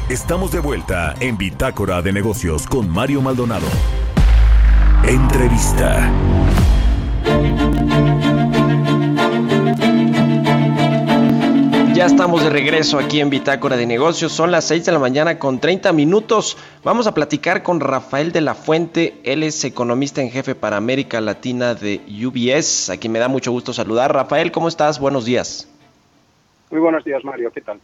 Estamos 0.08 0.50
de 0.52 0.60
vuelta 0.60 1.14
en 1.20 1.36
Bitácora 1.36 2.00
de 2.00 2.10
Negocios 2.10 2.66
con 2.66 2.88
Mario 2.88 3.20
Maldonado. 3.20 3.66
Entrevista. 5.06 6.10
Ya 11.94 12.06
estamos 12.06 12.42
de 12.42 12.50
regreso 12.50 12.98
aquí 12.98 13.20
en 13.20 13.30
Bitácora 13.30 13.76
de 13.76 13.86
Negocios. 13.86 14.32
Son 14.32 14.50
las 14.50 14.64
6 14.64 14.84
de 14.84 14.90
la 14.90 14.98
mañana 14.98 15.38
con 15.38 15.60
30 15.60 15.92
minutos. 15.92 16.56
Vamos 16.82 17.06
a 17.06 17.14
platicar 17.14 17.62
con 17.62 17.78
Rafael 17.78 18.32
de 18.32 18.40
la 18.40 18.56
Fuente. 18.56 19.20
Él 19.22 19.44
es 19.44 19.62
economista 19.62 20.20
en 20.20 20.32
jefe 20.32 20.56
para 20.56 20.76
América 20.76 21.20
Latina 21.20 21.76
de 21.76 22.00
UBS. 22.08 22.90
Aquí 22.90 23.08
me 23.08 23.20
da 23.20 23.28
mucho 23.28 23.52
gusto 23.52 23.72
saludar. 23.72 24.12
Rafael, 24.12 24.50
¿cómo 24.50 24.66
estás? 24.66 24.98
Buenos 24.98 25.24
días. 25.24 25.68
Muy 26.72 26.80
buenos 26.80 27.04
días, 27.04 27.22
Mario. 27.22 27.52
¿Qué 27.52 27.60
tal? 27.60 27.78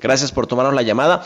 Gracias 0.00 0.32
por 0.32 0.46
tomarnos 0.46 0.74
la 0.74 0.80
llamada. 0.80 1.22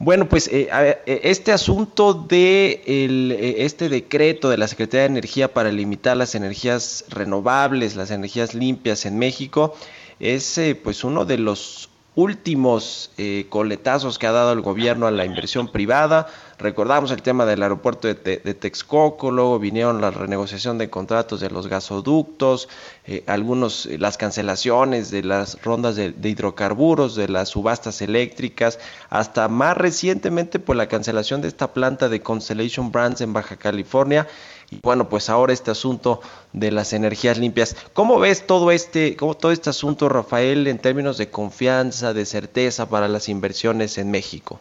Bueno, 0.00 0.28
pues 0.28 0.48
eh, 0.48 0.68
eh, 0.72 1.20
este 1.22 1.52
asunto 1.52 2.14
de 2.14 2.82
eh, 2.84 3.54
este 3.58 3.88
decreto 3.88 4.50
de 4.50 4.58
la 4.58 4.66
Secretaría 4.66 5.02
de 5.02 5.06
Energía 5.06 5.54
para 5.54 5.70
limitar 5.70 6.16
las 6.16 6.34
energías 6.34 7.04
renovables, 7.10 7.94
las 7.94 8.10
energías 8.10 8.54
limpias 8.54 9.06
en 9.06 9.20
México, 9.20 9.76
es 10.20 10.60
pues 10.82 11.04
uno 11.04 11.24
de 11.24 11.38
los 11.38 11.88
últimos 12.14 13.10
eh, 13.16 13.46
coletazos 13.48 14.18
que 14.18 14.26
ha 14.26 14.32
dado 14.32 14.52
el 14.52 14.60
gobierno 14.60 15.06
a 15.06 15.10
la 15.10 15.24
inversión 15.24 15.68
privada. 15.68 16.28
Recordamos 16.58 17.10
el 17.10 17.22
tema 17.22 17.44
del 17.44 17.62
aeropuerto 17.62 18.08
de, 18.08 18.14
Texcoco, 18.14 19.30
luego 19.30 19.58
vinieron 19.58 20.00
la 20.00 20.10
renegociación 20.10 20.78
de 20.78 20.90
contratos 20.90 21.40
de 21.40 21.50
los 21.50 21.66
gasoductos, 21.66 22.68
eh, 23.06 23.24
algunos 23.26 23.86
eh, 23.86 23.98
las 23.98 24.16
cancelaciones 24.16 25.10
de 25.10 25.22
las 25.22 25.62
rondas 25.62 25.96
de, 25.96 26.12
de, 26.12 26.28
hidrocarburos, 26.28 27.16
de 27.16 27.28
las 27.28 27.50
subastas 27.50 28.02
eléctricas, 28.02 28.78
hasta 29.10 29.48
más 29.48 29.76
recientemente 29.76 30.58
pues 30.58 30.76
la 30.76 30.88
cancelación 30.88 31.40
de 31.40 31.48
esta 31.48 31.72
planta 31.72 32.08
de 32.08 32.20
Constellation 32.20 32.92
Brands 32.92 33.20
en 33.20 33.32
Baja 33.32 33.56
California 33.56 34.26
y 34.72 34.80
bueno, 34.82 35.08
pues 35.10 35.28
ahora 35.28 35.52
este 35.52 35.70
asunto 35.70 36.20
de 36.54 36.70
las 36.70 36.94
energías 36.94 37.36
limpias. 37.36 37.76
¿Cómo 37.92 38.18
ves 38.18 38.46
todo 38.46 38.70
este, 38.70 39.16
cómo, 39.16 39.36
todo 39.36 39.52
este 39.52 39.68
asunto, 39.68 40.08
Rafael, 40.08 40.66
en 40.66 40.78
términos 40.78 41.18
de 41.18 41.28
confianza, 41.28 42.14
de 42.14 42.24
certeza 42.24 42.88
para 42.88 43.06
las 43.06 43.28
inversiones 43.28 43.98
en 43.98 44.10
México? 44.10 44.60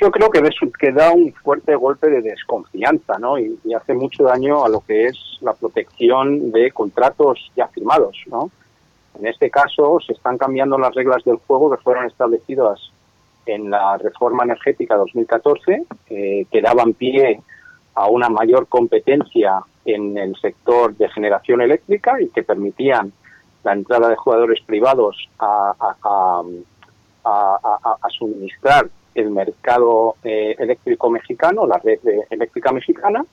Yo 0.00 0.10
creo 0.10 0.30
que, 0.30 0.92
da 0.92 1.12
un 1.12 1.32
fuerte 1.32 1.74
golpe 1.74 2.08
de 2.08 2.22
desconfianza, 2.22 3.18
¿no? 3.18 3.38
Y, 3.38 3.58
y, 3.64 3.74
hace 3.74 3.94
mucho 3.94 4.24
daño 4.24 4.64
a 4.64 4.68
lo 4.68 4.80
que 4.80 5.06
es 5.06 5.38
la 5.40 5.52
protección 5.52 6.52
de 6.52 6.70
contratos 6.70 7.50
ya 7.56 7.68
firmados, 7.68 8.16
¿no? 8.26 8.50
En 9.18 9.26
este 9.26 9.50
caso 9.50 9.98
se 10.04 10.12
están 10.12 10.38
cambiando 10.38 10.76
las 10.78 10.94
reglas 10.94 11.22
del 11.24 11.36
juego 11.36 11.70
que 11.70 11.82
fueron 11.82 12.06
establecidas 12.06 12.80
en 13.46 13.70
la 13.70 13.96
reforma 13.98 14.44
energética 14.44 14.96
2014, 14.96 15.84
eh, 16.10 16.46
que 16.50 16.60
daban 16.60 16.94
pie 16.94 17.40
a 17.94 18.06
una 18.06 18.28
mayor 18.28 18.66
competencia 18.66 19.60
en 19.84 20.16
el 20.16 20.34
sector 20.36 20.96
de 20.96 21.08
generación 21.10 21.60
eléctrica 21.60 22.20
y 22.20 22.28
que 22.28 22.42
permitían 22.42 23.12
la 23.62 23.72
entrada 23.72 24.08
de 24.08 24.16
jugadores 24.16 24.60
privados 24.64 25.28
a, 25.38 26.42
suministrar 28.10 28.88
el 29.14 29.30
mercado 29.30 30.16
eh, 30.24 30.54
eléctrico 30.58 31.10
mexicano, 31.10 31.66
la 31.66 31.78
red 31.78 32.00
eléctrica 32.30 32.72
mexicana, 32.72 33.24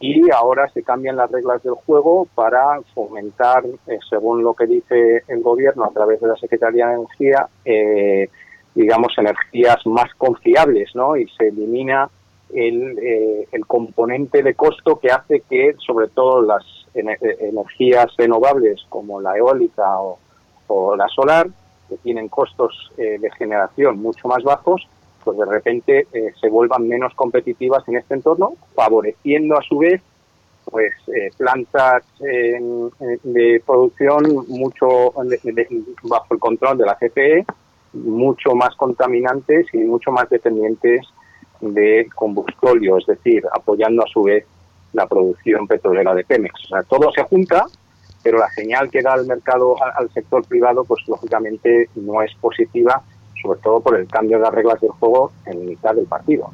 y 0.00 0.30
ahora 0.30 0.68
se 0.68 0.82
cambian 0.82 1.16
las 1.16 1.30
reglas 1.30 1.62
del 1.62 1.74
juego 1.74 2.26
para 2.34 2.80
fomentar, 2.94 3.64
eh, 3.86 3.98
según 4.08 4.42
lo 4.42 4.52
que 4.52 4.66
dice 4.66 5.22
el 5.28 5.40
gobierno 5.40 5.84
a 5.84 5.90
través 5.90 6.20
de 6.20 6.28
la 6.28 6.36
Secretaría 6.36 6.88
de 6.88 6.94
Energía, 6.94 7.48
eh, 7.64 8.28
digamos, 8.74 9.16
energías 9.16 9.78
más 9.86 10.12
confiables, 10.18 10.94
¿no? 10.94 11.16
Y 11.16 11.26
se 11.28 11.48
elimina 11.48 12.10
el, 12.52 12.98
eh, 12.98 13.48
componente 13.66 14.42
de 14.42 14.54
costo 14.54 14.98
que 14.98 15.10
hace 15.10 15.40
que, 15.48 15.74
sobre 15.78 16.08
todo, 16.08 16.42
las 16.42 16.64
energías 16.92 18.06
renovables 18.18 18.84
como 18.90 19.22
la 19.22 19.36
eólica 19.36 20.00
o, 20.68 20.96
la 20.96 21.08
solar, 21.08 21.48
que 21.88 21.96
tienen 21.96 22.28
costos 22.28 22.92
de 22.96 23.30
generación 23.36 24.00
mucho 24.00 24.28
más 24.28 24.42
bajos, 24.42 24.86
pues 25.24 25.38
de 25.38 25.44
repente 25.46 26.06
se 26.40 26.48
vuelvan 26.48 26.86
menos 26.86 27.14
competitivas 27.14 27.86
en 27.88 27.96
este 27.96 28.14
entorno, 28.14 28.54
favoreciendo 28.74 29.56
a 29.56 29.62
su 29.62 29.78
vez 29.78 30.02
pues 30.70 30.94
plantas 31.36 32.04
de 32.20 33.62
producción 33.66 34.46
mucho 34.48 35.12
bajo 36.02 36.34
el 36.34 36.38
control 36.38 36.78
de 36.78 36.86
la 36.86 36.96
CPE, 36.96 37.44
mucho 37.92 38.54
más 38.54 38.74
contaminantes 38.76 39.66
y 39.72 39.78
mucho 39.78 40.10
más 40.10 40.28
dependientes 40.30 41.06
de 41.60 42.08
combustóleo, 42.14 42.98
es 42.98 43.06
decir, 43.06 43.44
apoyando 43.52 44.02
a 44.02 44.08
su 44.08 44.22
vez 44.22 44.44
la 44.92 45.06
producción 45.06 45.66
petrolera 45.66 46.14
de 46.14 46.24
Pemex. 46.24 46.64
O 46.64 46.68
sea, 46.68 46.82
todo 46.82 47.10
se 47.12 47.22
junta, 47.22 47.66
pero 48.22 48.38
la 48.38 48.48
señal 48.50 48.90
que 48.90 49.02
da 49.02 49.14
el 49.14 49.26
mercado 49.26 49.76
al 49.82 50.10
sector 50.12 50.46
privado, 50.46 50.84
pues 50.84 51.06
lógicamente 51.06 51.88
no 51.94 52.22
es 52.22 52.34
positiva, 52.36 53.02
sobre 53.44 53.60
todo 53.60 53.80
por 53.80 53.96
el 53.96 54.08
cambio 54.08 54.38
de 54.38 54.44
las 54.44 54.54
reglas 54.54 54.80
del 54.80 54.90
juego 54.90 55.30
en 55.44 55.66
mitad 55.66 55.94
del 55.94 56.06
partido. 56.06 56.50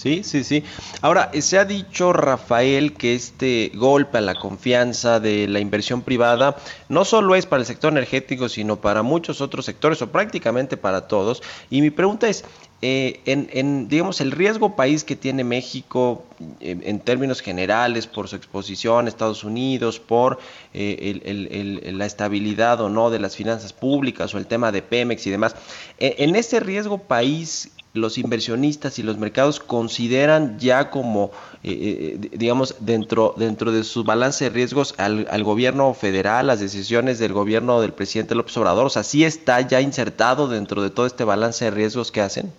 Sí, 0.00 0.22
sí, 0.24 0.44
sí. 0.44 0.64
Ahora, 1.02 1.30
se 1.42 1.58
ha 1.58 1.66
dicho, 1.66 2.14
Rafael, 2.14 2.94
que 2.94 3.14
este 3.14 3.70
golpe 3.74 4.16
a 4.16 4.22
la 4.22 4.34
confianza 4.34 5.20
de 5.20 5.46
la 5.46 5.60
inversión 5.60 6.00
privada 6.00 6.56
no 6.88 7.04
solo 7.04 7.34
es 7.34 7.44
para 7.44 7.60
el 7.60 7.66
sector 7.66 7.92
energético, 7.92 8.48
sino 8.48 8.80
para 8.80 9.02
muchos 9.02 9.42
otros 9.42 9.66
sectores 9.66 10.00
o 10.00 10.10
prácticamente 10.10 10.78
para 10.78 11.06
todos. 11.06 11.42
Y 11.68 11.82
mi 11.82 11.90
pregunta 11.90 12.30
es, 12.30 12.46
eh, 12.80 13.20
en, 13.26 13.88
digamos, 13.88 14.22
el 14.22 14.30
riesgo 14.32 14.74
país 14.74 15.04
que 15.04 15.16
tiene 15.16 15.44
México 15.44 16.24
eh, 16.60 16.80
en 16.82 17.00
términos 17.00 17.42
generales 17.42 18.06
por 18.06 18.26
su 18.26 18.36
exposición 18.36 19.04
a 19.04 19.10
Estados 19.10 19.44
Unidos, 19.44 20.00
por 20.00 20.38
eh, 20.72 21.82
la 21.92 22.06
estabilidad 22.06 22.80
o 22.80 22.88
no 22.88 23.10
de 23.10 23.18
las 23.18 23.36
finanzas 23.36 23.74
públicas 23.74 24.34
o 24.34 24.38
el 24.38 24.46
tema 24.46 24.72
de 24.72 24.80
Pemex 24.80 25.26
y 25.26 25.30
demás, 25.30 25.54
en 25.98 26.36
ese 26.36 26.58
riesgo 26.58 26.96
país 26.96 27.70
los 27.92 28.18
inversionistas 28.18 28.98
y 28.98 29.02
los 29.02 29.18
mercados 29.18 29.58
consideran 29.58 30.58
ya 30.58 30.90
como, 30.90 31.32
digamos, 31.62 32.76
dentro, 32.80 33.34
dentro 33.36 33.72
de 33.72 33.82
su 33.82 34.04
balance 34.04 34.44
de 34.44 34.50
riesgos 34.50 34.94
al, 34.98 35.26
al, 35.30 35.42
gobierno 35.42 35.92
federal, 35.94 36.46
las 36.46 36.60
decisiones 36.60 37.18
del 37.18 37.32
gobierno 37.32 37.80
del 37.80 37.92
presidente 37.92 38.34
López 38.34 38.56
Obrador, 38.56 38.86
o 38.86 38.90
sea, 38.90 39.02
¿sí 39.02 39.24
está 39.24 39.60
ya 39.60 39.80
insertado 39.80 40.46
dentro 40.46 40.82
de 40.82 40.90
todo 40.90 41.06
este 41.06 41.24
balance 41.24 41.64
de 41.64 41.70
riesgos 41.72 42.12
que 42.12 42.20
hacen? 42.20 42.52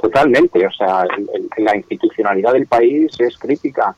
Totalmente, 0.00 0.64
o 0.64 0.72
sea, 0.72 1.04
la 1.56 1.76
institucionalidad 1.76 2.52
del 2.52 2.66
país 2.66 3.18
es 3.18 3.36
crítica 3.36 3.96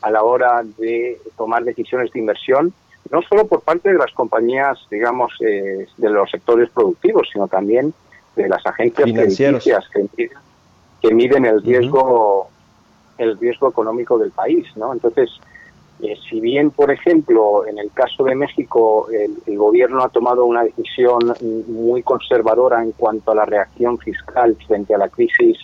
a 0.00 0.10
la 0.10 0.22
hora 0.22 0.62
de 0.78 1.18
tomar 1.36 1.64
decisiones 1.64 2.12
de 2.12 2.20
inversión, 2.20 2.72
no 3.10 3.20
solo 3.22 3.46
por 3.46 3.62
parte 3.62 3.92
de 3.92 3.98
las 3.98 4.12
compañías, 4.12 4.78
digamos, 4.90 5.32
eh, 5.40 5.86
de 5.96 6.10
los 6.10 6.30
sectores 6.30 6.70
productivos, 6.70 7.28
sino 7.32 7.48
también 7.48 7.92
de 8.42 8.48
las 8.48 8.64
agencias 8.66 9.04
financieras 9.04 9.84
que, 9.92 10.30
que, 11.00 11.14
miden 11.14 11.44
el 11.44 11.62
riesgo, 11.62 12.48
el 13.18 13.38
riesgo 13.38 13.68
económico 13.68 14.18
del 14.18 14.30
país, 14.30 14.66
¿no? 14.76 14.92
Entonces, 14.92 15.30
eh, 16.02 16.16
si 16.28 16.40
bien, 16.40 16.70
por 16.70 16.90
ejemplo, 16.90 17.66
en 17.66 17.78
el 17.78 17.90
caso 17.92 18.24
de 18.24 18.34
México, 18.34 19.08
el, 19.10 19.58
gobierno 19.58 20.02
ha 20.02 20.08
tomado 20.08 20.46
una 20.46 20.64
decisión 20.64 21.34
muy 21.68 22.02
conservadora 22.02 22.82
en 22.82 22.92
cuanto 22.92 23.32
a 23.32 23.34
la 23.34 23.44
reacción 23.44 23.98
fiscal 23.98 24.56
frente 24.66 24.94
a 24.94 24.98
la 24.98 25.08
crisis 25.08 25.58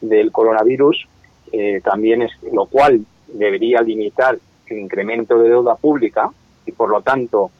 del 0.00 0.32
coronavirus, 0.32 1.06
eh, 1.52 1.80
también 1.84 2.22
es 2.22 2.32
lo 2.50 2.66
cual 2.66 3.04
debería 3.28 3.80
limitar 3.82 4.38
el 4.66 4.78
incremento 4.78 5.38
de 5.38 5.50
deuda 5.50 5.76
pública 5.76 6.30
y, 6.64 6.72
por 6.72 6.88
lo 6.88 7.02
tanto, 7.02 7.50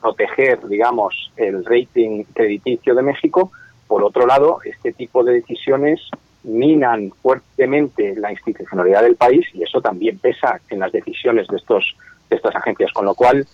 proteger, 0.00 0.66
digamos, 0.66 1.30
el 1.36 1.64
rating 1.64 2.24
crediticio 2.32 2.94
de 2.94 3.02
México. 3.02 3.52
Por 3.90 4.04
otro 4.04 4.24
lado, 4.24 4.60
este 4.64 4.92
tipo 4.92 5.24
de 5.24 5.32
decisiones 5.32 6.00
minan 6.44 7.10
fuertemente 7.10 8.14
la 8.14 8.30
institucionalidad 8.30 9.02
del 9.02 9.16
país 9.16 9.44
y 9.52 9.64
eso 9.64 9.80
también 9.80 10.16
pesa 10.20 10.60
en 10.70 10.78
las 10.78 10.92
decisiones 10.92 11.48
de 11.48 11.56
estos 11.56 11.96
de 12.30 12.36
estas 12.36 12.54
agencias, 12.54 12.92
con 12.92 13.04
lo 13.04 13.16
cual 13.16 13.44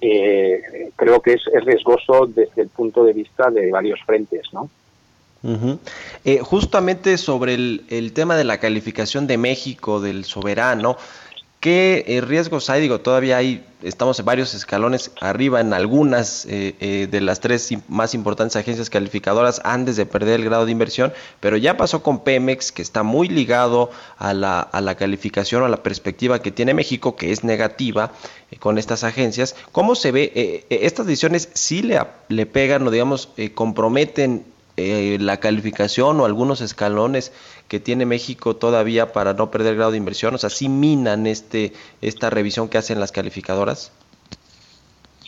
eh, 0.00 0.90
creo 0.96 1.22
que 1.22 1.34
es, 1.34 1.44
riesgoso 1.64 2.26
desde 2.26 2.62
el 2.62 2.70
punto 2.70 3.04
de 3.04 3.12
vista 3.12 3.52
de 3.52 3.70
varios 3.70 4.00
frentes, 4.04 4.48
¿no? 4.52 4.68
Eh, 6.24 6.40
justamente 6.40 7.16
sobre 7.16 7.54
el, 7.54 7.84
el, 7.88 8.14
tema 8.14 8.34
de 8.34 8.42
la 8.42 8.58
calificación 8.58 9.28
de 9.28 9.38
México 9.38 10.00
del 10.00 10.24
soberano, 10.24 10.96
¿Qué 11.64 12.04
eh, 12.08 12.20
riesgos 12.20 12.68
hay? 12.68 12.82
Digo, 12.82 13.00
todavía 13.00 13.38
hay, 13.38 13.64
estamos 13.82 14.18
en 14.18 14.26
varios 14.26 14.52
escalones 14.52 15.12
arriba 15.22 15.62
en 15.62 15.72
algunas 15.72 16.44
eh, 16.44 16.74
eh, 16.78 17.08
de 17.10 17.20
las 17.22 17.40
tres 17.40 17.70
más 17.88 18.12
importantes 18.12 18.56
agencias 18.56 18.90
calificadoras 18.90 19.62
antes 19.64 19.96
de 19.96 20.04
perder 20.04 20.40
el 20.40 20.44
grado 20.44 20.66
de 20.66 20.72
inversión, 20.72 21.14
pero 21.40 21.56
ya 21.56 21.78
pasó 21.78 22.02
con 22.02 22.22
Pemex, 22.22 22.70
que 22.70 22.82
está 22.82 23.02
muy 23.02 23.28
ligado 23.28 23.90
a 24.18 24.34
la, 24.34 24.94
calificación 24.98 25.62
o 25.62 25.64
a 25.64 25.70
la 25.70 25.82
perspectiva 25.82 26.42
que 26.42 26.50
tiene 26.50 26.74
México, 26.74 27.16
que 27.16 27.32
es 27.32 27.44
negativa 27.44 28.12
con 28.58 28.76
estas 28.76 29.02
agencias. 29.02 29.56
¿Cómo 29.72 29.94
se 29.94 30.12
ve? 30.12 30.66
estas 30.68 31.06
decisiones 31.06 31.48
sí 31.54 31.80
le, 31.80 31.98
le 32.28 32.44
pegan 32.44 32.86
o, 32.86 32.90
digamos, 32.90 33.30
comprometen 33.54 34.44
eh, 34.76 35.18
la 35.20 35.38
calificación 35.38 36.20
o 36.20 36.24
algunos 36.24 36.60
escalones 36.60 37.32
que 37.68 37.80
tiene 37.80 38.06
México 38.06 38.56
todavía 38.56 39.12
para 39.12 39.32
no 39.32 39.50
perder 39.50 39.76
grado 39.76 39.92
de 39.92 39.98
inversión? 39.98 40.34
O 40.34 40.38
sea, 40.38 40.50
¿sí 40.50 40.68
minan 40.68 41.26
este, 41.26 41.72
esta 42.00 42.30
revisión 42.30 42.68
que 42.68 42.78
hacen 42.78 43.00
las 43.00 43.12
calificadoras? 43.12 43.92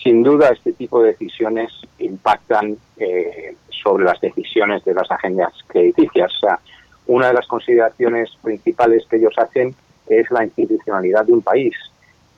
Sin 0.02 0.22
duda, 0.22 0.50
este 0.50 0.72
tipo 0.72 1.02
de 1.02 1.08
decisiones 1.08 1.72
impactan 1.98 2.76
eh, 2.96 3.56
sobre 3.82 4.04
las 4.04 4.20
decisiones 4.20 4.84
de 4.84 4.94
las 4.94 5.10
agencias 5.10 5.52
crediticias. 5.66 6.32
O 6.36 6.46
sea, 6.46 6.60
una 7.06 7.28
de 7.28 7.34
las 7.34 7.46
consideraciones 7.46 8.30
principales 8.42 9.06
que 9.08 9.16
ellos 9.16 9.34
hacen 9.36 9.74
es 10.08 10.30
la 10.30 10.44
institucionalidad 10.44 11.24
de 11.24 11.32
un 11.32 11.42
país. 11.42 11.74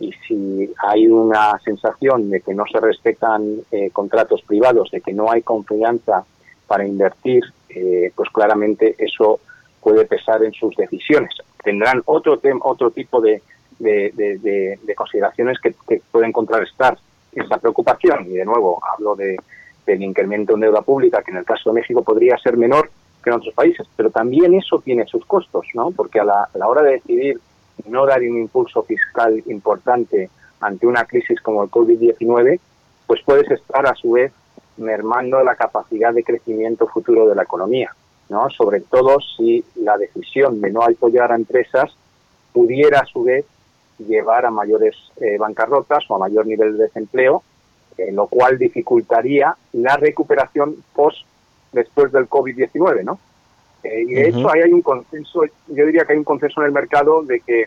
Y 0.00 0.12
si 0.26 0.70
hay 0.78 1.08
una 1.08 1.58
sensación 1.64 2.30
de 2.30 2.40
que 2.40 2.54
no 2.54 2.64
se 2.70 2.80
respetan 2.80 3.60
eh, 3.70 3.90
contratos 3.90 4.42
privados, 4.42 4.90
de 4.90 5.00
que 5.00 5.12
no 5.12 5.30
hay 5.30 5.42
confianza 5.42 6.24
para 6.68 6.86
invertir, 6.86 7.42
eh, 7.70 8.12
pues 8.14 8.30
claramente 8.30 8.94
eso 8.98 9.40
puede 9.80 10.04
pesar 10.04 10.44
en 10.44 10.52
sus 10.52 10.76
decisiones. 10.76 11.30
Tendrán 11.64 12.02
otro, 12.04 12.38
otro 12.62 12.90
tipo 12.90 13.20
de, 13.20 13.42
de, 13.78 14.94
consideraciones 14.94 15.58
que, 15.58 15.74
pueden 16.12 16.30
contrarrestar 16.30 16.98
esa 17.32 17.58
preocupación. 17.58 18.26
Y 18.26 18.34
de 18.34 18.44
nuevo, 18.44 18.80
hablo 18.94 19.16
de, 19.16 19.36
del 19.86 20.02
incremento 20.02 20.54
en 20.54 20.60
deuda 20.60 20.82
pública, 20.82 21.22
que 21.22 21.30
en 21.30 21.38
el 21.38 21.44
caso 21.44 21.70
de 21.70 21.80
México 21.80 22.02
podría 22.02 22.36
ser 22.38 22.56
menor 22.56 22.90
que 23.22 23.30
en 23.30 23.36
otros 23.36 23.54
países, 23.54 23.86
pero 23.96 24.10
también 24.10 24.54
eso 24.54 24.78
tiene 24.80 25.04
sus 25.06 25.24
costos, 25.26 25.66
¿no? 25.74 25.90
Porque 25.90 26.20
a 26.20 26.24
la, 26.24 26.48
a 26.54 26.58
la 26.58 26.68
hora 26.68 26.82
de 26.82 26.92
decidir 26.92 27.40
no 27.86 28.06
dar 28.06 28.20
un 28.20 28.38
impulso 28.38 28.82
fiscal 28.82 29.42
importante 29.46 30.30
ante 30.60 30.86
una 30.86 31.04
crisis 31.04 31.40
como 31.40 31.62
el 31.62 31.70
COVID-19, 31.70 32.60
pues 33.06 33.20
puedes 33.24 33.50
estar 33.50 33.86
a 33.86 33.94
su 33.94 34.12
vez 34.12 34.32
mermando 34.78 35.42
la 35.42 35.56
capacidad 35.56 36.12
de 36.12 36.24
crecimiento 36.24 36.86
futuro 36.86 37.28
de 37.28 37.34
la 37.34 37.42
economía, 37.42 37.94
¿no? 38.28 38.48
Sobre 38.50 38.80
todo 38.80 39.18
si 39.36 39.64
la 39.76 39.96
decisión 39.98 40.60
de 40.60 40.70
no 40.70 40.82
apoyar 40.82 41.32
a 41.32 41.36
empresas 41.36 41.96
pudiera 42.52 43.00
a 43.00 43.06
su 43.06 43.24
vez 43.24 43.44
llevar 43.98 44.46
a 44.46 44.50
mayores 44.50 44.94
eh, 45.16 45.36
bancarrotas 45.38 46.04
o 46.08 46.16
a 46.16 46.18
mayor 46.18 46.46
nivel 46.46 46.76
de 46.76 46.84
desempleo, 46.84 47.42
eh, 47.96 48.12
lo 48.12 48.26
cual 48.28 48.58
dificultaría 48.58 49.56
la 49.72 49.96
recuperación 49.96 50.76
post 50.94 51.26
después 51.72 52.12
del 52.12 52.28
COVID-19, 52.28 53.04
¿no? 53.04 53.18
Eh, 53.82 54.02
y 54.02 54.14
de 54.14 54.28
hecho 54.28 54.50
ahí 54.50 54.62
hay 54.62 54.72
un 54.72 54.82
consenso, 54.82 55.42
yo 55.68 55.86
diría 55.86 56.04
que 56.04 56.12
hay 56.12 56.18
un 56.18 56.24
consenso 56.24 56.60
en 56.60 56.66
el 56.66 56.72
mercado 56.72 57.22
de 57.22 57.40
que 57.40 57.66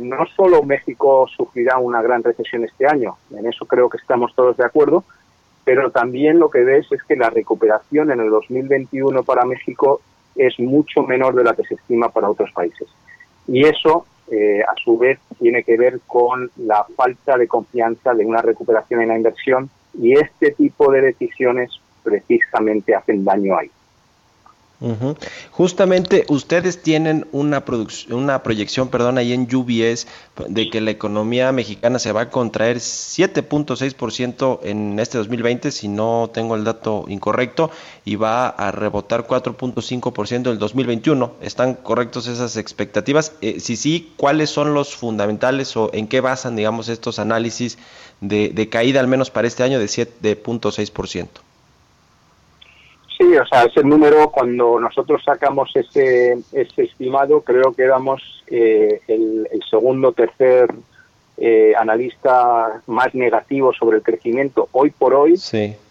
no 0.00 0.24
solo 0.36 0.62
México 0.62 1.26
sufrirá 1.36 1.78
una 1.78 2.00
gran 2.00 2.22
recesión 2.22 2.62
este 2.62 2.86
año, 2.86 3.16
en 3.36 3.44
eso 3.44 3.66
creo 3.66 3.88
que 3.88 3.96
estamos 3.96 4.32
todos 4.36 4.56
de 4.56 4.64
acuerdo, 4.64 5.02
pero 5.64 5.90
también 5.90 6.38
lo 6.38 6.50
que 6.50 6.62
ves 6.64 6.86
es 6.92 7.02
que 7.04 7.16
la 7.16 7.30
recuperación 7.30 8.10
en 8.10 8.20
el 8.20 8.30
2021 8.30 9.22
para 9.24 9.44
México 9.44 10.00
es 10.36 10.58
mucho 10.58 11.02
menor 11.02 11.34
de 11.34 11.44
la 11.44 11.54
que 11.54 11.64
se 11.64 11.74
estima 11.74 12.08
para 12.10 12.30
otros 12.30 12.50
países. 12.52 12.88
Y 13.46 13.64
eso 13.64 14.06
eh, 14.30 14.62
a 14.62 14.74
su 14.82 14.98
vez 14.98 15.18
tiene 15.38 15.62
que 15.62 15.76
ver 15.76 16.00
con 16.06 16.50
la 16.56 16.84
falta 16.96 17.36
de 17.36 17.46
confianza 17.46 18.14
de 18.14 18.24
una 18.24 18.42
recuperación 18.42 19.02
en 19.02 19.08
la 19.08 19.16
inversión 19.16 19.70
y 19.98 20.14
este 20.14 20.52
tipo 20.52 20.90
de 20.90 21.02
decisiones 21.02 21.70
precisamente 22.02 22.94
hacen 22.94 23.24
daño 23.24 23.56
ahí. 23.56 23.70
Justamente 25.52 26.26
ustedes 26.28 26.82
tienen 26.82 27.26
una, 27.32 27.64
una 28.10 28.42
proyección, 28.42 28.88
perdón, 28.88 29.18
ahí 29.18 29.32
en 29.32 29.48
UBS 29.54 30.06
de 30.48 30.68
que 30.68 30.80
la 30.80 30.90
economía 30.90 31.52
mexicana 31.52 31.98
se 31.98 32.12
va 32.12 32.22
a 32.22 32.30
contraer 32.30 32.78
7.6% 32.78 34.60
en 34.64 34.98
este 34.98 35.18
2020, 35.18 35.70
si 35.70 35.88
no 35.88 36.30
tengo 36.34 36.56
el 36.56 36.64
dato 36.64 37.04
incorrecto, 37.08 37.70
y 38.04 38.16
va 38.16 38.48
a 38.48 38.72
rebotar 38.72 39.26
4.5% 39.26 40.34
en 40.34 40.46
el 40.46 40.58
2021. 40.58 41.34
¿Están 41.40 41.74
correctos 41.74 42.26
esas 42.26 42.56
expectativas? 42.56 43.32
Eh, 43.40 43.60
si 43.60 43.76
sí, 43.76 44.12
¿cuáles 44.16 44.50
son 44.50 44.74
los 44.74 44.94
fundamentales 44.94 45.76
o 45.76 45.90
en 45.94 46.08
qué 46.08 46.20
basan, 46.20 46.56
digamos, 46.56 46.88
estos 46.88 47.18
análisis 47.18 47.78
de, 48.20 48.50
de 48.50 48.68
caída, 48.68 49.00
al 49.00 49.08
menos 49.08 49.30
para 49.30 49.46
este 49.46 49.62
año, 49.62 49.78
de 49.78 49.86
7.6%? 49.86 51.28
Sí, 53.16 53.36
o 53.36 53.46
sea, 53.46 53.64
ese 53.64 53.84
número, 53.84 54.30
cuando 54.30 54.80
nosotros 54.80 55.22
sacamos 55.24 55.70
ese, 55.76 56.36
ese 56.52 56.82
estimado, 56.82 57.42
creo 57.42 57.72
que 57.72 57.84
éramos 57.84 58.42
eh, 58.48 59.00
el, 59.06 59.48
segundo 59.70 60.08
o 60.08 60.12
tercer 60.12 60.74
eh, 61.36 61.74
analista 61.78 62.82
más 62.86 63.14
negativo 63.14 63.72
sobre 63.72 63.98
el 63.98 64.02
crecimiento. 64.02 64.68
Hoy 64.72 64.90
por 64.90 65.14
hoy, 65.14 65.34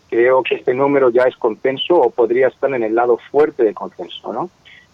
creo 0.09 0.43
que 0.43 0.55
este 0.55 0.73
número 0.73 1.11
ya 1.11 1.23
es 1.23 1.37
consenso 1.37 1.95
o 1.95 2.09
podría 2.09 2.47
estar 2.47 2.73
en 2.73 2.83
el 2.83 2.93
lado 2.93 3.17
fuerte 3.31 3.63
de 3.63 3.73
consenso, 3.73 4.33
¿no? 4.33 4.49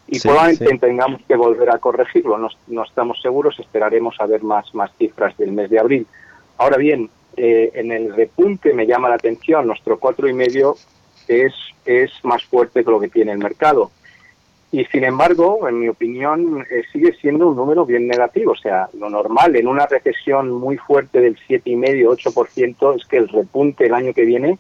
Y 0.07 0.19
probablemente 0.19 0.87
tengamos 0.87 1.21
que 1.27 1.35
volver 1.35 1.71
a 1.71 1.79
corregirlo. 1.79 2.37
No, 2.37 2.49
no, 2.67 2.83
estamos 2.83 3.21
seguros, 3.21 3.59
esperaremos 3.59 4.15
a 4.19 4.27
ver 4.27 4.43
más, 4.43 4.73
más 4.75 4.91
cifras 4.97 5.35
del 5.37 5.51
mes 5.51 5.69
de 5.69 5.79
abril. 5.79 6.07
Ahora 6.57 6.77
bien, 6.77 7.09
eh, 7.37 7.71
en 7.73 7.91
el 7.91 8.15
repunte 8.15 8.73
me 8.73 8.85
llama 8.85 9.09
la 9.09 9.15
atención 9.15 9.67
nuestro 9.67 9.99
cuatro 9.99 10.27
y 10.27 10.33
medio 10.33 10.75
es, 11.29 11.53
es 11.85 12.11
más 12.23 12.43
fuerte 12.43 12.83
que 12.83 12.91
lo 12.91 12.99
que 12.99 13.07
tiene 13.07 13.31
el 13.31 13.37
mercado. 13.37 13.91
Y 14.71 14.85
sin 14.85 15.03
embargo, 15.03 15.67
en 15.67 15.79
mi 15.79 15.87
opinión, 15.87 16.65
eh, 16.69 16.83
sigue 16.91 17.13
siendo 17.13 17.47
un 17.47 17.55
número 17.55 17.85
bien 17.85 18.07
negativo. 18.07 18.51
O 18.51 18.57
sea, 18.57 18.87
lo 18.93 19.09
normal 19.09 19.55
en 19.55 19.67
una 19.67 19.87
recesión 19.87 20.51
muy 20.51 20.77
fuerte 20.77 21.21
del 21.21 21.37
7,5-8% 21.47 22.95
es 22.95 23.07
que 23.07 23.17
el 23.17 23.29
repunte 23.29 23.87
el 23.87 23.93
año 23.93 24.13
que 24.13 24.25
viene 24.25 24.59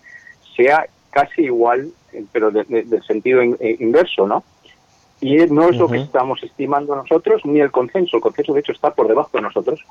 sea 0.55 0.87
casi 1.11 1.43
igual, 1.43 1.91
eh, 2.13 2.23
pero 2.31 2.49
del 2.49 3.03
sentido 3.05 3.41
eh, 3.41 3.77
inverso, 3.79 4.27
¿no? 4.27 4.43
Y 5.21 5.35
no 5.47 5.69
es 5.69 5.75
lo 5.75 5.89
que 5.89 5.97
estamos 5.97 6.41
estimando 6.43 6.95
nosotros, 6.95 7.45
ni 7.45 7.59
el 7.59 7.71
consenso. 7.71 8.17
El 8.17 8.23
consenso, 8.23 8.53
de 8.53 8.61
hecho, 8.61 8.71
está 8.71 8.91
por 8.91 9.07
debajo 9.07 9.31
de 9.33 9.41
nosotros. 9.41 9.83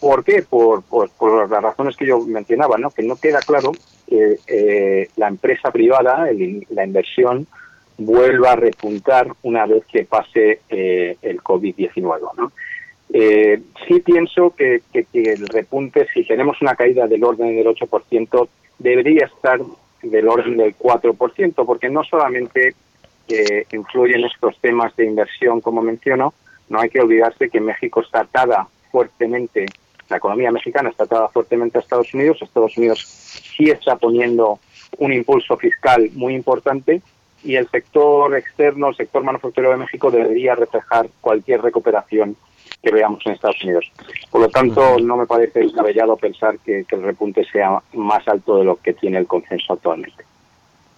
¿Por 0.00 0.24
qué? 0.24 0.42
Por, 0.48 0.82
por, 0.82 1.10
las 1.50 1.62
razones 1.62 1.96
que 1.96 2.06
yo 2.06 2.20
mencionaba, 2.20 2.78
¿no? 2.78 2.90
Que 2.90 3.02
no 3.02 3.16
queda 3.16 3.40
claro 3.40 3.72
que 4.12 4.38
eh, 4.46 5.08
la 5.16 5.28
empresa 5.28 5.70
privada, 5.70 6.28
la 6.68 6.84
inversión, 6.84 7.46
vuelva 7.96 8.52
a 8.52 8.56
repuntar 8.56 9.28
una 9.42 9.64
vez 9.64 9.86
que 9.86 10.04
pase 10.04 10.60
eh, 10.68 11.16
el 11.22 11.42
COVID-19, 11.42 12.20
¿no? 12.36 12.52
Eh, 13.14 13.62
sí 13.88 14.00
pienso 14.00 14.54
que, 14.54 14.82
el 14.92 15.48
repunte, 15.48 16.06
si 16.12 16.24
tenemos 16.24 16.60
una 16.60 16.74
caída 16.74 17.06
del 17.06 17.24
orden 17.24 17.56
del 17.56 17.66
8%, 17.66 18.48
debería 18.78 19.24
estar 19.26 19.60
del 20.02 20.28
orden 20.28 20.58
del 20.58 20.76
4%, 20.76 21.64
porque 21.64 21.88
no 21.88 22.04
solamente 22.04 22.74
influyen 23.72 24.24
estos 24.24 24.58
temas 24.58 24.94
de 24.96 25.06
inversión, 25.06 25.62
como 25.62 25.80
menciono, 25.80 26.34
no 26.68 26.80
hay 26.80 26.90
que 26.90 27.00
olvidarse 27.00 27.48
que 27.48 27.60
México 27.60 28.02
está 28.02 28.20
atada 28.20 28.66
fuertemente 28.90 29.64
la 30.12 30.18
economía 30.18 30.52
mexicana 30.52 30.90
está 30.90 31.04
atada 31.04 31.28
fuertemente 31.28 31.78
a 31.78 31.80
Estados 31.80 32.12
Unidos. 32.14 32.38
Estados 32.40 32.76
Unidos 32.76 33.00
sí 33.56 33.70
está 33.70 33.96
poniendo 33.96 34.60
un 34.98 35.12
impulso 35.12 35.56
fiscal 35.56 36.10
muy 36.12 36.34
importante 36.34 37.02
y 37.42 37.56
el 37.56 37.68
sector 37.68 38.36
externo, 38.36 38.90
el 38.90 38.96
sector 38.96 39.24
manufacturero 39.24 39.72
de 39.72 39.78
México 39.78 40.10
debería 40.10 40.54
reflejar 40.54 41.08
cualquier 41.20 41.62
recuperación 41.62 42.36
que 42.82 42.92
veamos 42.92 43.24
en 43.26 43.32
Estados 43.32 43.62
Unidos. 43.64 43.90
Por 44.30 44.42
lo 44.42 44.48
tanto, 44.48 44.98
no 45.00 45.16
me 45.16 45.26
parece 45.26 45.60
descabellado 45.60 46.16
pensar 46.16 46.58
que 46.58 46.84
el 46.88 47.02
repunte 47.02 47.44
sea 47.44 47.82
más 47.94 48.26
alto 48.28 48.58
de 48.58 48.64
lo 48.64 48.76
que 48.76 48.92
tiene 48.92 49.18
el 49.18 49.26
consenso 49.26 49.72
actualmente. 49.72 50.24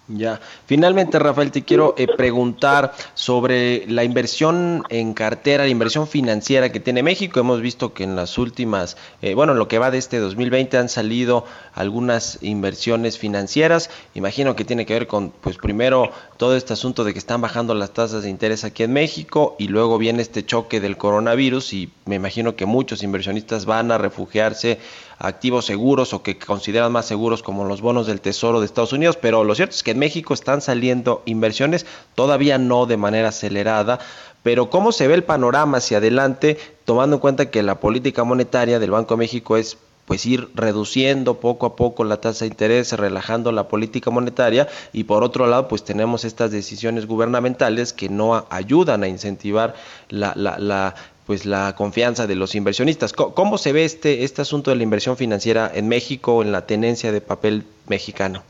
Ya, 0.07 0.39
finalmente 0.67 1.17
Rafael, 1.17 1.49
te 1.49 1.63
quiero 1.63 1.95
eh, 1.97 2.05
preguntar 2.05 2.93
sobre 3.15 3.87
la 3.87 4.03
inversión 4.03 4.83
en 4.89 5.15
cartera, 5.15 5.63
la 5.63 5.69
inversión 5.69 6.07
financiera 6.07 6.71
que 6.71 6.79
tiene 6.79 7.01
México. 7.01 7.39
Hemos 7.39 7.59
visto 7.59 7.95
que 7.95 8.03
en 8.03 8.15
las 8.15 8.37
últimas, 8.37 8.97
eh, 9.23 9.33
bueno, 9.33 9.55
lo 9.55 9.67
que 9.67 9.79
va 9.79 9.89
de 9.89 9.97
este 9.97 10.19
2020 10.19 10.77
han 10.77 10.89
salido 10.89 11.45
algunas 11.73 12.37
inversiones 12.43 13.17
financieras. 13.17 13.89
Imagino 14.13 14.55
que 14.55 14.63
tiene 14.63 14.85
que 14.85 14.93
ver 14.93 15.07
con, 15.07 15.31
pues 15.31 15.57
primero, 15.57 16.11
todo 16.37 16.55
este 16.55 16.73
asunto 16.73 17.03
de 17.03 17.13
que 17.13 17.19
están 17.19 17.41
bajando 17.41 17.73
las 17.73 17.91
tasas 17.91 18.21
de 18.21 18.29
interés 18.29 18.63
aquí 18.63 18.83
en 18.83 18.93
México 18.93 19.55
y 19.57 19.69
luego 19.69 19.97
viene 19.97 20.21
este 20.21 20.45
choque 20.45 20.81
del 20.81 20.97
coronavirus 20.97 21.73
y 21.73 21.91
me 22.05 22.13
imagino 22.13 22.55
que 22.55 22.67
muchos 22.67 23.01
inversionistas 23.01 23.65
van 23.65 23.91
a 23.91 23.97
refugiarse 23.97 24.77
activos 25.19 25.65
seguros 25.65 26.13
o 26.13 26.23
que 26.23 26.37
consideran 26.37 26.91
más 26.91 27.05
seguros 27.05 27.43
como 27.43 27.65
los 27.65 27.81
bonos 27.81 28.07
del 28.07 28.21
Tesoro 28.21 28.59
de 28.59 28.65
Estados 28.65 28.93
Unidos, 28.93 29.17
pero 29.21 29.43
lo 29.43 29.55
cierto 29.55 29.75
es 29.75 29.83
que 29.83 29.91
en 29.91 29.99
México 29.99 30.33
están 30.33 30.61
saliendo 30.61 31.21
inversiones, 31.25 31.85
todavía 32.15 32.57
no 32.57 32.85
de 32.85 32.97
manera 32.97 33.29
acelerada, 33.29 33.99
pero 34.43 34.69
¿cómo 34.69 34.91
se 34.91 35.07
ve 35.07 35.15
el 35.15 35.23
panorama 35.23 35.77
hacia 35.77 35.97
adelante, 35.97 36.57
tomando 36.85 37.15
en 37.15 37.19
cuenta 37.19 37.49
que 37.49 37.63
la 37.63 37.79
política 37.79 38.23
monetaria 38.23 38.79
del 38.79 38.91
Banco 38.91 39.15
de 39.15 39.19
México 39.19 39.57
es 39.57 39.77
pues 40.05 40.25
ir 40.25 40.49
reduciendo 40.53 41.39
poco 41.39 41.65
a 41.65 41.75
poco 41.75 42.03
la 42.03 42.21
tasa 42.21 42.45
de 42.45 42.49
interés, 42.49 42.93
relajando 42.93 43.51
la 43.51 43.67
política 43.67 44.11
monetaria 44.11 44.67
y 44.93 45.05
por 45.05 45.23
otro 45.23 45.47
lado 45.47 45.67
pues 45.67 45.83
tenemos 45.83 46.25
estas 46.25 46.51
decisiones 46.51 47.07
gubernamentales 47.07 47.91
que 47.91 48.07
no 48.07 48.45
ayudan 48.49 49.03
a 49.03 49.07
incentivar 49.07 49.73
la, 50.09 50.33
la, 50.35 50.95
pues 51.25 51.45
la 51.45 51.75
confianza 51.75 52.27
de 52.27 52.35
los 52.35 52.55
inversionistas. 52.55 53.13
¿Cómo, 53.13 53.57
se 53.57 53.73
ve 53.73 53.85
este, 53.85 54.23
este 54.23 54.41
asunto 54.41 54.71
de 54.71 54.77
la 54.77 54.83
inversión 54.83 55.17
financiera 55.17 55.71
en 55.73 55.87
México, 55.87 56.41
en 56.41 56.51
la 56.51 56.65
tenencia 56.65 57.11
de 57.11 57.21
papel 57.21 57.63
mexicano? 57.87 58.43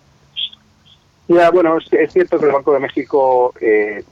Ya, 1.27 1.49
bueno, 1.49 1.77
es, 1.77 2.13
cierto 2.13 2.37
que 2.37 2.45
el 2.45 2.51
Banco 2.51 2.73
de 2.73 2.79
México 2.79 3.53
eh, 3.59 4.03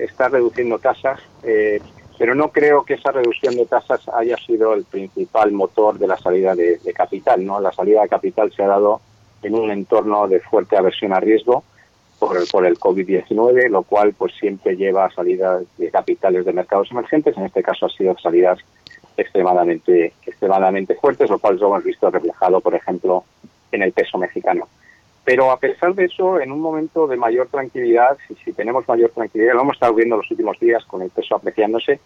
está 0.00 0.28
reduciendo 0.28 0.78
tasas, 0.78 1.18
eh, 1.42 1.80
pero 2.18 2.34
no 2.34 2.52
creo 2.52 2.84
que 2.84 2.94
esa 2.94 3.10
reducción 3.10 3.56
de 3.56 3.66
tasas 3.66 4.02
haya 4.14 4.36
sido 4.36 4.74
el 4.74 4.84
principal 4.84 5.50
motor 5.52 5.98
de 5.98 6.06
la 6.06 6.18
salida 6.18 6.54
de, 6.54 6.78
de 6.78 6.92
capital. 6.92 7.44
¿no? 7.44 7.60
La 7.60 7.72
salida 7.72 8.02
de 8.02 8.08
capital 8.08 8.52
se 8.52 8.62
ha 8.62 8.68
dado 8.68 9.00
en 9.42 9.54
un 9.54 9.70
entorno 9.70 10.28
de 10.28 10.40
fuerte 10.40 10.76
aversión 10.76 11.12
a 11.12 11.20
riesgo 11.20 11.64
por 12.20 12.36
el, 12.36 12.46
por 12.46 12.66
el 12.66 12.78
COVID-19, 12.78 13.68
lo 13.70 13.82
cual 13.82 14.12
pues 14.12 14.34
siempre 14.38 14.76
lleva 14.76 15.06
a 15.06 15.10
salidas 15.10 15.64
de 15.78 15.90
capitales 15.90 16.44
de 16.44 16.52
mercados 16.52 16.90
emergentes. 16.92 17.36
En 17.36 17.46
este 17.46 17.62
caso 17.62 17.86
ha 17.86 17.88
sido 17.88 18.16
salidas 18.18 18.58
extremadamente, 19.16 20.12
extremadamente 20.26 20.94
fuertes, 20.94 21.30
lo 21.30 21.38
cual 21.38 21.56
lo 21.56 21.68
hemos 21.68 21.84
visto 21.84 22.10
reflejado, 22.10 22.60
por 22.60 22.74
ejemplo, 22.74 23.24
en 23.72 23.82
el 23.82 23.92
peso 23.92 24.18
mexicano. 24.18 24.68
Pero 25.24 25.50
a 25.50 25.58
pesar 25.58 25.94
de 25.94 26.04
eso, 26.04 26.40
en 26.40 26.52
un 26.52 26.60
momento 26.60 27.06
de 27.06 27.16
mayor 27.16 27.48
tranquilidad, 27.48 28.18
si, 28.28 28.34
si 28.36 28.52
tenemos 28.52 28.86
mayor 28.86 29.10
tranquilidad, 29.10 29.54
lo 29.54 29.62
hemos 29.62 29.74
estado 29.74 29.94
viendo 29.94 30.16
los 30.16 30.30
últimos 30.30 30.60
días 30.60 30.84
con 30.84 31.02
el 31.02 31.10
peso 31.10 31.36
apreciándose, 31.36 32.00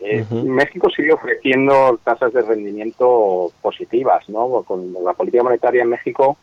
eh, 0.00 0.24
México 0.30 0.88
sigue 0.88 1.12
ofreciendo 1.12 2.00
tasas 2.02 2.32
de 2.32 2.40
rendimiento 2.40 3.52
positivas, 3.60 4.26
¿no? 4.30 4.62
Con 4.62 4.94
la 5.04 5.12
política 5.12 5.42
monetaria 5.42 5.82
en 5.82 5.90
México 5.90 6.38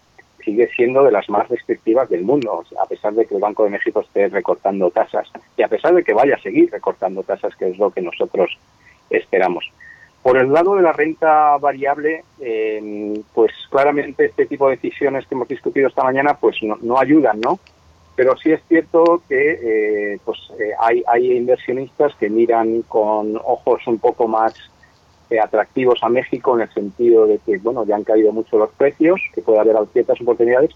sigue 0.48 0.70
siendo 0.78 1.04
de 1.04 1.12
las 1.12 1.28
más 1.30 1.50
restrictivas 1.50 2.10
del 2.10 2.24
mundo, 2.24 2.64
a 2.82 2.86
pesar 2.86 3.14
de 3.14 3.26
que 3.26 3.36
el 3.36 3.42
Banco 3.42 3.66
de 3.66 3.72
México 3.72 4.00
esté 4.00 4.30
recortando 4.30 4.90
tasas 4.92 5.28
y 5.58 5.62
a 5.62 5.68
pesar 5.68 5.94
de 5.94 6.06
que 6.06 6.14
vaya 6.14 6.36
a 6.36 6.42
seguir 6.42 6.72
recortando 6.72 7.22
tasas, 7.22 7.54
que 7.58 7.68
es 7.68 7.78
lo 7.78 7.92
que 7.92 8.02
nosotros 8.02 8.58
esperamos. 9.10 9.70
Por 10.24 10.38
el 10.38 10.54
lado 10.54 10.76
de 10.76 10.84
la 10.84 10.94
renta 10.94 11.58
variable, 11.58 12.24
eh, 12.40 13.22
pues 13.34 13.52
claramente 13.70 14.26
este 14.26 14.46
tipo 14.46 14.70
de 14.70 14.78
decisiones 14.78 15.28
que 15.28 15.36
hemos 15.36 15.50
discutido 15.50 15.90
esta 15.90 16.04
mañana, 16.04 16.36
pues 16.36 16.56
no, 16.62 16.98
ayudan, 16.98 17.42
¿no? 17.42 17.60
Pero 18.16 18.38
sí 18.38 18.54
es 18.54 18.62
cierto 18.70 19.22
que 19.28 20.14
eh, 20.14 20.20
pues 20.24 20.40
eh, 20.60 20.72
hay, 20.80 21.04
hay 21.08 21.34
inversionistas 21.34 22.16
que 22.16 22.30
miran 22.30 22.84
con 22.84 23.36
ojos 23.36 23.86
un 23.86 24.00
poco 24.00 24.30
más 24.30 24.54
atractivos 25.42 26.00
a 26.02 26.10
México 26.10 26.56
en 26.56 26.62
el 26.62 26.74
sentido 26.74 27.28
de 27.28 27.40
que, 27.40 27.58
bueno, 27.58 27.86
ya 27.86 27.96
han 27.96 28.04
caído 28.04 28.32
mucho 28.32 28.58
los 28.58 28.70
precios, 28.72 29.20
que 29.34 29.42
puede 29.42 29.60
haber 29.60 29.76
ciertas 29.94 30.20
oportunidades. 30.22 30.72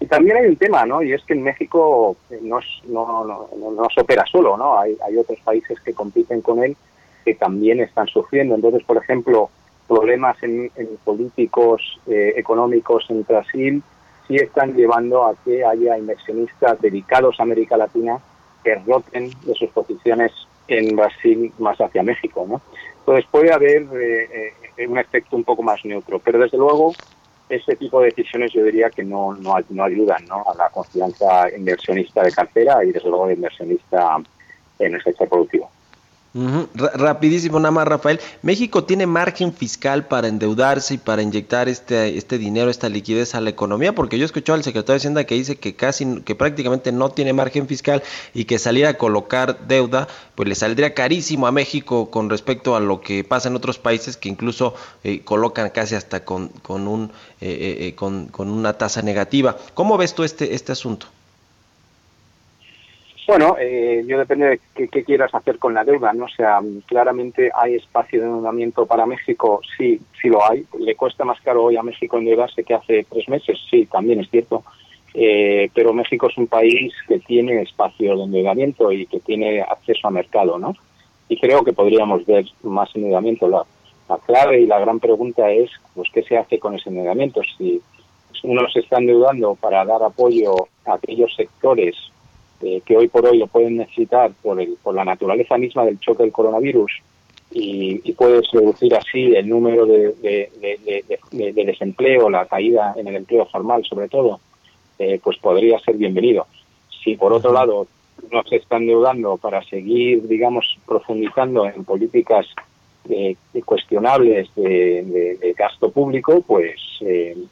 Y 0.00 0.06
también 0.06 0.36
hay 0.36 0.46
un 0.46 0.56
tema, 0.56 0.84
¿no? 0.84 1.02
Y 1.02 1.12
es 1.12 1.22
que 1.24 1.34
en 1.34 1.42
México 1.42 2.16
no, 2.40 2.58
no, 2.88 3.24
no, 3.24 3.70
no, 3.70 3.88
se 3.94 4.00
opera 4.00 4.24
solo, 4.26 4.56
¿no? 4.56 4.78
Hay, 4.78 4.96
hay 5.06 5.16
otros 5.16 5.38
países 5.40 5.78
que 5.80 5.94
compiten 5.94 6.40
con 6.40 6.62
él 6.64 6.76
que 7.24 7.34
también 7.34 7.80
están 7.80 8.08
sufriendo. 8.08 8.54
Entonces, 8.54 8.82
por 8.82 8.96
ejemplo, 8.96 9.50
problemas 9.86 10.42
en, 10.42 10.70
políticos 11.04 12.00
eh, 12.06 12.34
económicos 12.36 13.04
en 13.10 13.24
Brasil 13.24 13.82
sí 14.26 14.36
están 14.36 14.74
llevando 14.74 15.24
a 15.24 15.34
que 15.44 15.64
haya 15.64 15.98
inversionistas 15.98 16.80
dedicados 16.80 17.38
a 17.38 17.42
América 17.42 17.76
Latina 17.76 18.18
que 18.64 18.76
roten 18.76 19.30
de 19.44 19.54
sus 19.54 19.70
posiciones 19.70 20.32
en 20.68 20.96
Brasil 20.96 21.52
más 21.58 21.80
hacia 21.80 22.02
México, 22.02 22.46
¿no? 22.48 22.60
Entonces 23.02 23.26
puede 23.32 23.52
haber 23.52 23.82
eh, 23.94 24.54
eh, 24.76 24.86
un 24.86 24.96
efecto 24.96 25.34
un 25.34 25.42
poco 25.42 25.62
más 25.62 25.84
neutro, 25.84 26.20
pero 26.20 26.38
desde 26.38 26.56
luego 26.56 26.92
ese 27.48 27.74
tipo 27.74 28.00
de 28.00 28.06
decisiones 28.06 28.52
yo 28.52 28.62
diría 28.62 28.90
que 28.90 29.02
no, 29.02 29.34
no, 29.34 29.56
no 29.70 29.84
ayudan 29.84 30.24
¿no? 30.26 30.44
a 30.48 30.54
la 30.54 30.70
confianza 30.70 31.50
inversionista 31.54 32.22
de 32.22 32.30
cartera 32.30 32.84
y 32.84 32.92
desde 32.92 33.08
luego 33.08 33.26
de 33.26 33.34
inversionista 33.34 34.18
en 34.78 34.94
el 34.94 35.02
sector 35.02 35.28
productivo. 35.28 35.68
Rapidísimo, 36.34 37.60
nada 37.60 37.72
más, 37.72 37.86
Rafael. 37.86 38.18
México 38.40 38.84
tiene 38.84 39.06
margen 39.06 39.52
fiscal 39.52 40.06
para 40.08 40.28
endeudarse 40.28 40.94
y 40.94 40.98
para 40.98 41.20
inyectar 41.20 41.68
este, 41.68 42.16
este 42.16 42.38
dinero, 42.38 42.70
esta 42.70 42.88
liquidez 42.88 43.34
a 43.34 43.42
la 43.42 43.50
economía, 43.50 43.94
porque 43.94 44.18
yo 44.18 44.24
escuché 44.24 44.50
al 44.52 44.64
secretario 44.64 44.94
de 44.94 44.96
Hacienda 44.96 45.24
que 45.24 45.34
dice 45.34 45.56
que 45.56 45.74
casi, 45.74 46.22
que 46.22 46.34
prácticamente 46.34 46.90
no 46.90 47.10
tiene 47.10 47.34
margen 47.34 47.68
fiscal 47.68 48.02
y 48.32 48.46
que 48.46 48.58
salir 48.58 48.86
a 48.86 48.94
colocar 48.94 49.66
deuda, 49.68 50.08
pues 50.34 50.48
le 50.48 50.54
saldría 50.54 50.94
carísimo 50.94 51.46
a 51.46 51.52
México 51.52 52.10
con 52.10 52.30
respecto 52.30 52.76
a 52.76 52.80
lo 52.80 53.02
que 53.02 53.24
pasa 53.24 53.48
en 53.48 53.56
otros 53.56 53.78
países 53.78 54.16
que 54.16 54.30
incluso 54.30 54.74
eh, 55.04 55.20
colocan 55.24 55.68
casi 55.68 55.96
hasta 55.96 56.24
con, 56.24 56.48
con 56.48 56.88
un, 56.88 57.12
eh, 57.42 57.76
eh, 57.80 57.94
con, 57.94 58.28
con 58.28 58.48
una 58.48 58.72
tasa 58.78 59.02
negativa. 59.02 59.58
¿Cómo 59.74 59.98
ves 59.98 60.14
tú 60.14 60.24
este, 60.24 60.54
este 60.54 60.72
asunto? 60.72 61.08
Bueno, 63.26 63.56
eh, 63.58 64.02
yo 64.06 64.18
depende 64.18 64.58
de 64.74 64.88
qué, 64.88 65.04
quieras 65.04 65.32
hacer 65.32 65.58
con 65.58 65.74
la 65.74 65.84
deuda, 65.84 66.12
¿no? 66.12 66.24
O 66.24 66.28
sea, 66.28 66.60
claramente 66.86 67.50
hay 67.54 67.76
espacio 67.76 68.20
de 68.20 68.26
endeudamiento 68.26 68.84
para 68.84 69.06
México, 69.06 69.60
sí, 69.76 70.00
sí 70.20 70.28
lo 70.28 70.44
hay. 70.44 70.66
¿Le 70.80 70.96
cuesta 70.96 71.24
más 71.24 71.40
caro 71.40 71.64
hoy 71.64 71.76
a 71.76 71.84
México 71.84 72.18
endeudarse 72.18 72.64
que 72.64 72.74
hace 72.74 73.06
tres 73.08 73.28
meses? 73.28 73.58
Sí, 73.70 73.86
también 73.86 74.20
es 74.20 74.30
cierto. 74.30 74.64
Eh, 75.14 75.70
pero 75.72 75.92
México 75.92 76.28
es 76.28 76.36
un 76.36 76.48
país 76.48 76.92
que 77.06 77.20
tiene 77.20 77.62
espacio 77.62 78.16
de 78.16 78.24
endeudamiento 78.24 78.90
y 78.90 79.06
que 79.06 79.20
tiene 79.20 79.60
acceso 79.60 80.08
a 80.08 80.10
mercado, 80.10 80.58
¿no? 80.58 80.74
Y 81.28 81.38
creo 81.38 81.62
que 81.62 81.72
podríamos 81.72 82.26
ver 82.26 82.44
más 82.64 82.90
endeudamiento. 82.96 83.46
La, 83.46 83.62
la 84.08 84.18
clave 84.18 84.60
y 84.60 84.66
la 84.66 84.80
gran 84.80 84.98
pregunta 84.98 85.48
es, 85.50 85.70
pues, 85.94 86.08
¿qué 86.12 86.22
se 86.24 86.36
hace 86.36 86.58
con 86.58 86.74
ese 86.74 86.88
endeudamiento? 86.88 87.40
Si 87.56 87.80
uno 88.42 88.68
se 88.68 88.80
está 88.80 88.98
endeudando 88.98 89.54
para 89.54 89.84
dar 89.84 90.02
apoyo 90.02 90.54
a 90.86 90.94
aquellos 90.94 91.32
sectores 91.36 92.11
eh, 92.62 92.80
que 92.86 92.96
hoy 92.96 93.08
por 93.08 93.26
hoy 93.26 93.38
lo 93.38 93.48
pueden 93.48 93.76
necesitar 93.76 94.30
por, 94.40 94.60
el, 94.60 94.76
por 94.80 94.94
la 94.94 95.04
naturaleza 95.04 95.58
misma 95.58 95.84
del 95.84 95.98
choque 95.98 96.22
del 96.22 96.30
coronavirus 96.30 96.92
y, 97.50 98.00
y 98.04 98.12
puedes 98.12 98.48
reducir 98.52 98.94
así 98.94 99.34
el 99.34 99.48
número 99.48 99.84
de, 99.84 100.14
de, 100.22 101.64
desempleo, 101.64 102.30
la 102.30 102.46
caída 102.46 102.94
en 102.96 103.08
el 103.08 103.16
empleo 103.16 103.46
formal 103.46 103.84
sobre 103.84 104.08
todo, 104.08 104.38
eh, 104.98 105.18
pues 105.22 105.38
podría 105.38 105.80
ser 105.80 105.96
bienvenido. 105.96 106.46
Si 107.02 107.16
por 107.16 107.32
otro 107.32 107.52
lado 107.52 107.88
no 108.30 108.44
se 108.44 108.56
están 108.56 108.82
endeudando 108.82 109.36
para 109.38 109.64
seguir, 109.64 110.28
digamos, 110.28 110.78
profundizando 110.86 111.66
en 111.66 111.84
políticas 111.84 112.46
eh, 113.10 113.34
cuestionables 113.64 114.54
de, 114.54 115.52
gasto 115.58 115.90
público, 115.90 116.42
pues, 116.46 116.80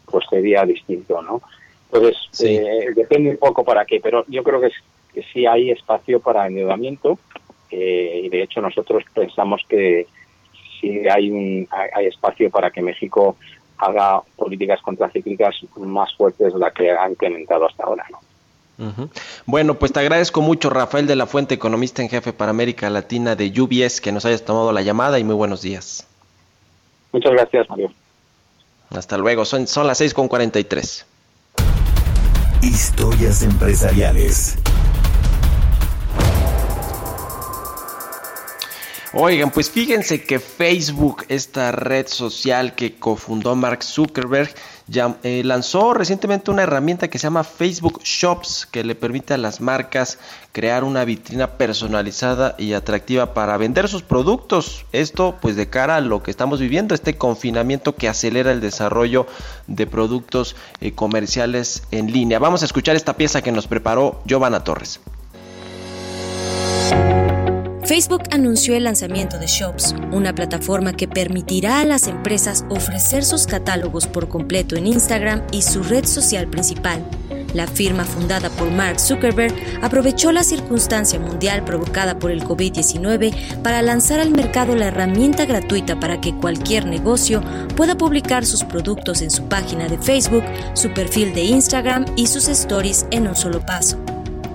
pues 0.07 0.25
sería 0.31 0.65
distinto, 0.65 1.21
¿no? 1.21 1.43
Entonces, 1.93 2.17
depende 2.95 3.31
un 3.31 3.37
poco 3.39 3.65
para 3.65 3.85
qué, 3.85 3.99
pero 4.01 4.25
yo 4.29 4.45
creo 4.45 4.61
que 4.61 4.69
es 4.69 4.75
que 5.13 5.23
sí 5.33 5.47
hay 5.47 5.71
espacio 5.71 6.21
para 6.21 6.47
endeudamiento 6.47 7.19
eh, 7.71 8.23
y 8.25 8.29
de 8.29 8.43
hecho 8.43 8.61
nosotros 8.61 9.05
pensamos 9.15 9.63
que 9.69 10.07
sí 10.81 11.09
hay, 11.09 11.31
un, 11.31 11.69
hay 11.95 12.07
espacio 12.07 12.51
para 12.51 12.71
que 12.71 12.83
México 12.83 13.37
haga 13.79 14.23
políticas 14.37 14.81
contracíclicas 14.83 15.57
más 15.77 16.15
fuertes 16.15 16.53
de 16.53 16.59
las 16.59 16.73
que 16.73 16.91
ha 16.91 17.09
implementado 17.09 17.67
hasta 17.67 17.85
ahora. 17.85 18.05
¿no? 18.11 18.19
Bueno, 19.47 19.75
pues 19.75 19.93
te 19.93 20.01
agradezco 20.01 20.41
mucho, 20.41 20.71
Rafael 20.71 21.07
de 21.07 21.17
la 21.17 21.27
Fuente, 21.27 21.55
economista 21.55 22.03
en 22.03 22.09
jefe 22.09 22.33
para 22.33 22.51
América 22.51 22.89
Latina 22.91 23.37
de 23.37 23.53
UBS, 23.61 24.01
que 24.01 24.13
nos 24.13 24.25
hayas 24.25 24.45
tomado 24.45 24.73
la 24.73 24.83
llamada 24.83 25.19
y 25.19 25.25
muy 25.25 25.35
buenos 25.35 25.63
días. 25.63 26.07
Muchas 27.13 27.33
gracias, 27.33 27.69
Mario. 27.69 27.93
Hasta 28.91 29.19
luego, 29.19 29.45
son, 29.45 29.67
son 29.67 29.87
las 29.87 30.01
6.43. 30.01 31.05
Historias 32.63 33.43
empresariales. 33.43 34.59
Oigan, 39.13 39.51
pues 39.51 39.69
fíjense 39.69 40.23
que 40.23 40.39
Facebook, 40.39 41.25
esta 41.27 41.73
red 41.73 42.07
social 42.07 42.77
que 42.77 42.95
cofundó 42.95 43.57
Mark 43.57 43.83
Zuckerberg, 43.83 44.55
ya, 44.87 45.17
eh, 45.25 45.43
lanzó 45.45 45.95
recientemente 45.95 46.53
una 46.53 46.63
herramienta 46.63 47.11
que 47.11 47.19
se 47.19 47.25
llama 47.25 47.43
Facebook 47.43 48.01
Shops, 48.05 48.69
que 48.71 48.85
le 48.85 48.95
permite 48.95 49.35
a 49.35 49.37
las 49.37 49.61
marcas 49.61 50.21
crear 50.53 50.85
una 50.85 51.05
vitrina 51.05 51.59
personalizada 51.59 52.55
y 52.57 52.73
atractiva 52.73 53.35
para 53.35 53.57
vender 53.57 53.89
sus 53.89 54.05
productos. 54.05 54.87
Esto 54.93 55.37
pues 55.43 55.57
de 55.57 55.69
cara 55.69 55.97
a 55.97 56.01
lo 56.01 56.23
que 56.23 56.31
estamos 56.31 56.61
viviendo, 56.61 56.95
este 56.95 57.19
confinamiento 57.19 57.97
que 57.97 58.09
acelera 58.09 58.53
el 58.53 58.61
desarrollo 58.61 59.27
de 59.67 59.89
productos 59.89 60.55
eh, 60.81 60.93
comerciales 60.93 61.83
en 61.91 62.13
línea. 62.13 62.39
Vamos 62.39 62.63
a 62.63 62.67
escuchar 62.67 62.95
esta 62.95 63.17
pieza 63.17 63.43
que 63.43 63.51
nos 63.51 63.67
preparó 63.67 64.23
Giovanna 64.25 64.63
Torres. 64.63 65.01
Facebook 67.91 68.23
anunció 68.31 68.77
el 68.77 68.85
lanzamiento 68.85 69.37
de 69.37 69.49
Shops, 69.49 69.97
una 70.13 70.33
plataforma 70.33 70.93
que 70.93 71.09
permitirá 71.09 71.81
a 71.81 71.85
las 71.85 72.07
empresas 72.07 72.65
ofrecer 72.69 73.25
sus 73.25 73.49
catálogos 73.49 74.07
por 74.07 74.29
completo 74.29 74.77
en 74.77 74.87
Instagram 74.87 75.43
y 75.51 75.63
su 75.63 75.83
red 75.83 76.05
social 76.05 76.47
principal. 76.47 77.05
La 77.53 77.67
firma 77.67 78.05
fundada 78.05 78.49
por 78.51 78.71
Mark 78.71 79.01
Zuckerberg 79.01 79.53
aprovechó 79.83 80.31
la 80.31 80.45
circunstancia 80.45 81.19
mundial 81.19 81.65
provocada 81.65 82.17
por 82.17 82.31
el 82.31 82.45
COVID-19 82.45 83.61
para 83.65 83.83
lanzar 83.83 84.21
al 84.21 84.31
mercado 84.31 84.77
la 84.77 84.87
herramienta 84.87 85.45
gratuita 85.45 85.99
para 85.99 86.21
que 86.21 86.33
cualquier 86.33 86.87
negocio 86.87 87.43
pueda 87.75 87.99
publicar 87.99 88.47
sus 88.47 88.63
productos 88.63 89.21
en 89.21 89.33
su 89.33 89.49
página 89.49 89.89
de 89.89 89.99
Facebook, 89.99 90.45
su 90.75 90.91
perfil 90.91 91.35
de 91.35 91.43
Instagram 91.43 92.05
y 92.15 92.29
sus 92.29 92.47
stories 92.47 93.07
en 93.11 93.27
un 93.27 93.35
solo 93.35 93.59
paso. 93.67 93.99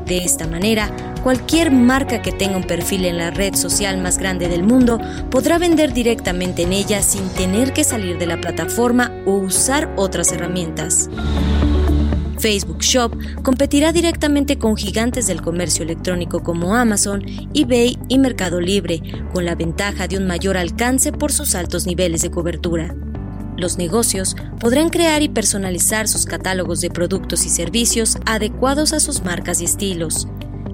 De 0.05 0.17
esta 0.17 0.45
manera, 0.45 0.91
cualquier 1.23 1.71
marca 1.71 2.21
que 2.21 2.31
tenga 2.31 2.57
un 2.57 2.67
perfil 2.67 3.05
en 3.05 3.17
la 3.17 3.31
red 3.31 3.55
social 3.55 3.97
más 3.97 4.19
grande 4.19 4.47
del 4.47 4.63
mundo 4.63 4.99
podrá 5.31 5.57
vender 5.57 5.93
directamente 5.93 6.61
en 6.61 6.73
ella 6.73 7.01
sin 7.01 7.27
tener 7.29 7.73
que 7.73 7.83
salir 7.83 8.19
de 8.19 8.27
la 8.27 8.39
plataforma 8.39 9.11
o 9.25 9.31
usar 9.31 9.91
otras 9.95 10.31
herramientas. 10.31 11.09
Facebook 12.37 12.81
Shop 12.81 13.17
competirá 13.41 13.91
directamente 13.91 14.59
con 14.59 14.75
gigantes 14.75 15.25
del 15.25 15.41
comercio 15.41 15.83
electrónico 15.83 16.43
como 16.43 16.75
Amazon, 16.75 17.23
eBay 17.55 17.97
y 18.07 18.19
Mercado 18.19 18.61
Libre, 18.61 19.01
con 19.33 19.45
la 19.45 19.55
ventaja 19.55 20.07
de 20.07 20.17
un 20.17 20.27
mayor 20.27 20.55
alcance 20.55 21.11
por 21.11 21.31
sus 21.31 21.55
altos 21.55 21.87
niveles 21.87 22.21
de 22.21 22.29
cobertura. 22.29 22.93
Los 23.57 23.77
negocios 23.77 24.35
podrán 24.59 24.89
crear 24.89 25.21
y 25.21 25.29
personalizar 25.29 26.07
sus 26.07 26.25
catálogos 26.25 26.81
de 26.81 26.89
productos 26.89 27.45
y 27.45 27.49
servicios 27.49 28.17
adecuados 28.25 28.93
a 28.93 28.99
sus 28.99 29.23
marcas 29.23 29.61
y 29.61 29.65
estilos. 29.65 30.27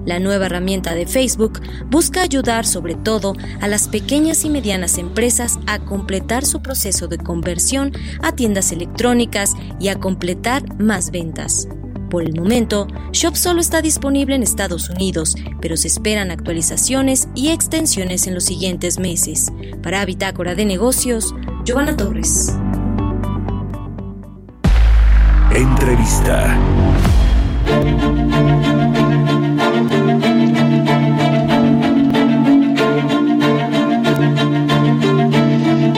La 0.04 0.18
nueva 0.18 0.46
herramienta 0.46 0.94
de 0.94 1.06
Facebook 1.06 1.60
busca 1.88 2.22
ayudar 2.22 2.66
sobre 2.66 2.96
todo 2.96 3.34
a 3.60 3.68
las 3.68 3.86
pequeñas 3.86 4.44
y 4.44 4.50
medianas 4.50 4.98
empresas 4.98 5.58
a 5.66 5.78
completar 5.78 6.44
su 6.44 6.60
proceso 6.60 7.06
de 7.06 7.18
conversión 7.18 7.92
a 8.20 8.32
tiendas 8.32 8.72
electrónicas 8.72 9.54
y 9.78 9.88
a 9.88 10.00
completar 10.00 10.76
más 10.80 11.12
ventas. 11.12 11.68
Por 12.10 12.24
el 12.24 12.34
momento, 12.34 12.88
Shop 13.12 13.36
solo 13.36 13.60
está 13.60 13.80
disponible 13.80 14.34
en 14.34 14.42
Estados 14.42 14.90
Unidos, 14.90 15.34
pero 15.62 15.78
se 15.78 15.88
esperan 15.88 16.30
actualizaciones 16.30 17.28
y 17.34 17.48
extensiones 17.50 18.26
en 18.26 18.34
los 18.34 18.44
siguientes 18.44 18.98
meses. 18.98 19.50
Para 19.82 20.04
Bitácora 20.04 20.54
de 20.54 20.66
Negocios, 20.66 21.34
Giovanna 21.64 21.96
Torres. 21.96 22.52
Entrevista. 25.54 26.58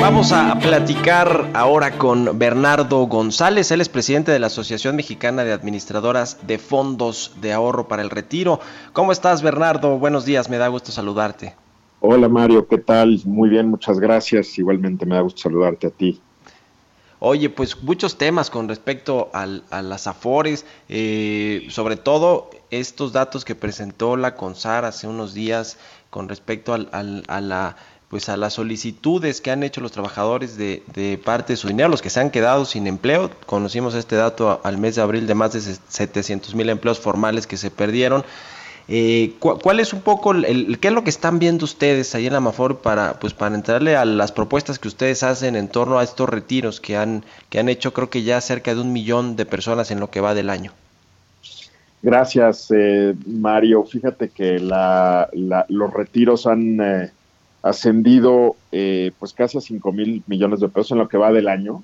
Vamos 0.00 0.32
a 0.32 0.58
platicar 0.58 1.50
ahora 1.54 1.92
con 1.92 2.38
Bernardo 2.38 3.06
González, 3.06 3.70
él 3.70 3.80
es 3.80 3.88
presidente 3.88 4.32
de 4.32 4.38
la 4.40 4.48
Asociación 4.48 4.96
Mexicana 4.96 5.44
de 5.44 5.52
Administradoras 5.52 6.46
de 6.46 6.58
Fondos 6.58 7.36
de 7.40 7.52
Ahorro 7.52 7.86
para 7.86 8.02
el 8.02 8.10
Retiro. 8.10 8.58
¿Cómo 8.92 9.12
estás, 9.12 9.42
Bernardo? 9.42 9.98
Buenos 9.98 10.24
días, 10.24 10.50
me 10.50 10.58
da 10.58 10.68
gusto 10.68 10.90
saludarte. 10.90 11.54
Hola, 12.00 12.28
Mario, 12.28 12.66
¿qué 12.66 12.78
tal? 12.78 13.20
Muy 13.24 13.48
bien, 13.48 13.70
muchas 13.70 13.98
gracias. 14.00 14.58
Igualmente 14.58 15.06
me 15.06 15.14
da 15.14 15.20
gusto 15.22 15.42
saludarte 15.42 15.86
a 15.86 15.90
ti. 15.90 16.20
Oye, 17.26 17.48
pues 17.48 17.82
muchos 17.82 18.18
temas 18.18 18.50
con 18.50 18.68
respecto 18.68 19.30
al, 19.32 19.64
a 19.70 19.80
las 19.80 20.06
AFORES, 20.06 20.66
eh, 20.90 21.66
sobre 21.70 21.96
todo 21.96 22.50
estos 22.70 23.14
datos 23.14 23.46
que 23.46 23.54
presentó 23.54 24.18
la 24.18 24.34
CONSAR 24.34 24.84
hace 24.84 25.06
unos 25.06 25.32
días 25.32 25.78
con 26.10 26.28
respecto 26.28 26.74
al, 26.74 27.24
a 27.26 27.40
la 27.40 27.76
pues 28.10 28.28
a 28.28 28.36
las 28.36 28.52
solicitudes 28.52 29.40
que 29.40 29.50
han 29.50 29.62
hecho 29.62 29.80
los 29.80 29.90
trabajadores 29.90 30.58
de, 30.58 30.82
de, 30.92 31.16
parte 31.16 31.54
de 31.54 31.56
su 31.56 31.66
dinero, 31.68 31.88
los 31.88 32.02
que 32.02 32.10
se 32.10 32.20
han 32.20 32.30
quedado 32.30 32.66
sin 32.66 32.86
empleo. 32.86 33.30
Conocimos 33.46 33.94
este 33.94 34.16
dato 34.16 34.60
al 34.62 34.76
mes 34.76 34.96
de 34.96 35.00
abril 35.00 35.26
de 35.26 35.34
más 35.34 35.54
de 35.54 35.62
700 35.62 36.54
mil 36.54 36.68
empleos 36.68 37.00
formales 37.00 37.46
que 37.46 37.56
se 37.56 37.70
perdieron. 37.70 38.22
Eh, 38.86 39.32
¿Cuál 39.38 39.80
es 39.80 39.92
un 39.94 40.02
poco, 40.02 40.32
el, 40.32 40.78
qué 40.78 40.88
es 40.88 40.94
lo 40.94 41.04
que 41.04 41.10
están 41.10 41.38
viendo 41.38 41.64
ustedes 41.64 42.14
ahí 42.14 42.26
en 42.26 42.34
Amafor 42.34 42.78
para, 42.78 43.18
pues, 43.18 43.32
para 43.32 43.54
entrarle 43.54 43.96
a 43.96 44.04
las 44.04 44.30
propuestas 44.30 44.78
que 44.78 44.88
ustedes 44.88 45.22
hacen 45.22 45.56
en 45.56 45.68
torno 45.68 45.98
a 45.98 46.04
estos 46.04 46.28
retiros 46.28 46.80
que 46.80 46.96
han, 46.96 47.24
que 47.48 47.58
han 47.58 47.68
hecho 47.68 47.94
creo 47.94 48.10
que 48.10 48.22
ya 48.22 48.40
cerca 48.40 48.74
de 48.74 48.80
un 48.80 48.92
millón 48.92 49.36
de 49.36 49.46
personas 49.46 49.90
en 49.90 50.00
lo 50.00 50.10
que 50.10 50.20
va 50.20 50.34
del 50.34 50.50
año? 50.50 50.72
Gracias, 52.02 52.70
eh, 52.76 53.14
Mario. 53.26 53.84
Fíjate 53.84 54.28
que 54.28 54.58
la, 54.58 55.28
la, 55.32 55.64
los 55.68 55.92
retiros 55.92 56.46
han... 56.46 56.80
Eh, 56.80 57.10
ascendido 57.64 58.56
eh, 58.72 59.12
pues 59.18 59.32
casi 59.32 59.56
a 59.56 59.60
5 59.62 59.90
mil 59.90 60.22
millones 60.26 60.60
de 60.60 60.68
pesos 60.68 60.92
en 60.92 60.98
lo 60.98 61.08
que 61.08 61.16
va 61.16 61.32
del 61.32 61.48
año. 61.48 61.82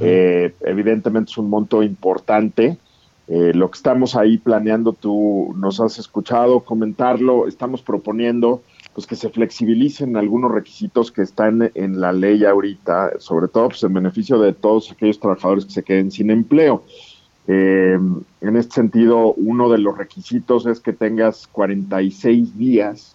eh, 0.00 0.52
evidentemente 0.60 1.30
es 1.30 1.38
un 1.38 1.48
monto 1.48 1.82
importante. 1.82 2.76
Eh, 3.28 3.52
lo 3.54 3.70
que 3.70 3.76
estamos 3.76 4.14
ahí 4.14 4.38
planeando, 4.38 4.92
tú 4.92 5.52
nos 5.56 5.80
has 5.80 5.98
escuchado 5.98 6.60
comentarlo, 6.60 7.48
estamos 7.48 7.82
proponiendo 7.82 8.62
pues 8.94 9.06
que 9.06 9.16
se 9.16 9.28
flexibilicen 9.28 10.16
algunos 10.16 10.52
requisitos 10.52 11.12
que 11.12 11.20
están 11.20 11.70
en 11.74 12.00
la 12.00 12.12
ley 12.12 12.46
ahorita, 12.46 13.18
sobre 13.18 13.48
todo 13.48 13.68
pues, 13.68 13.82
en 13.82 13.92
beneficio 13.92 14.38
de 14.38 14.54
todos 14.54 14.90
aquellos 14.90 15.20
trabajadores 15.20 15.66
que 15.66 15.72
se 15.72 15.82
queden 15.82 16.10
sin 16.10 16.30
empleo. 16.30 16.82
Eh, 17.46 17.98
en 18.40 18.56
este 18.56 18.74
sentido, 18.74 19.34
uno 19.34 19.68
de 19.68 19.78
los 19.78 19.98
requisitos 19.98 20.66
es 20.66 20.80
que 20.80 20.94
tengas 20.94 21.46
46 21.48 22.56
días 22.56 23.14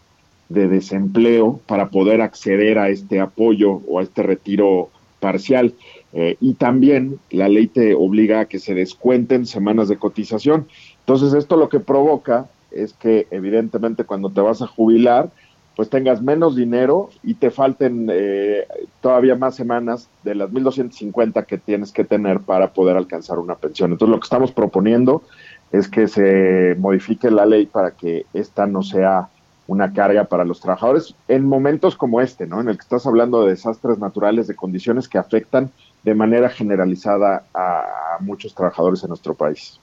de 0.49 0.67
desempleo 0.67 1.59
para 1.65 1.89
poder 1.89 2.21
acceder 2.21 2.77
a 2.77 2.89
este 2.89 3.19
apoyo 3.19 3.81
o 3.87 3.99
a 3.99 4.03
este 4.03 4.21
retiro 4.21 4.89
parcial. 5.19 5.73
Eh, 6.13 6.37
y 6.41 6.55
también 6.55 7.19
la 7.29 7.47
ley 7.47 7.67
te 7.67 7.93
obliga 7.95 8.41
a 8.41 8.45
que 8.45 8.59
se 8.59 8.73
descuenten 8.73 9.45
semanas 9.45 9.87
de 9.87 9.97
cotización. 9.97 10.67
Entonces 10.99 11.33
esto 11.33 11.57
lo 11.57 11.69
que 11.69 11.79
provoca 11.79 12.47
es 12.71 12.93
que 12.93 13.27
evidentemente 13.31 14.03
cuando 14.03 14.29
te 14.29 14.41
vas 14.41 14.61
a 14.61 14.67
jubilar, 14.67 15.29
pues 15.75 15.89
tengas 15.89 16.21
menos 16.21 16.55
dinero 16.55 17.09
y 17.23 17.35
te 17.35 17.49
falten 17.49 18.09
eh, 18.11 18.65
todavía 18.99 19.35
más 19.35 19.55
semanas 19.55 20.09
de 20.23 20.35
las 20.35 20.51
1.250 20.51 21.45
que 21.45 21.57
tienes 21.57 21.91
que 21.91 22.03
tener 22.03 22.41
para 22.41 22.73
poder 22.73 22.97
alcanzar 22.97 23.39
una 23.39 23.55
pensión. 23.55 23.91
Entonces 23.91 24.11
lo 24.11 24.19
que 24.19 24.25
estamos 24.25 24.51
proponiendo 24.51 25.23
es 25.71 25.87
que 25.87 26.07
se 26.07 26.75
modifique 26.77 27.31
la 27.31 27.45
ley 27.45 27.65
para 27.65 27.91
que 27.91 28.25
esta 28.33 28.67
no 28.67 28.83
sea 28.83 29.29
una 29.67 29.93
carga 29.93 30.25
para 30.25 30.43
los 30.43 30.59
trabajadores 30.59 31.15
en 31.29 31.45
momentos 31.45 31.95
como 31.95 32.19
este, 32.19 32.45
¿no? 32.45 32.59
En 32.59 32.67
el 32.67 32.75
que 32.75 32.81
estás 32.81 33.05
hablando 33.05 33.43
de 33.43 33.51
desastres 33.51 33.99
naturales, 33.99 34.47
de 34.47 34.55
condiciones 34.55 35.07
que 35.07 35.17
afectan 35.17 35.71
de 36.03 36.15
manera 36.15 36.49
generalizada 36.49 37.43
a, 37.53 38.17
muchos 38.19 38.53
trabajadores 38.53 39.01
en 39.03 39.09
nuestro 39.09 39.33
país. 39.33 39.79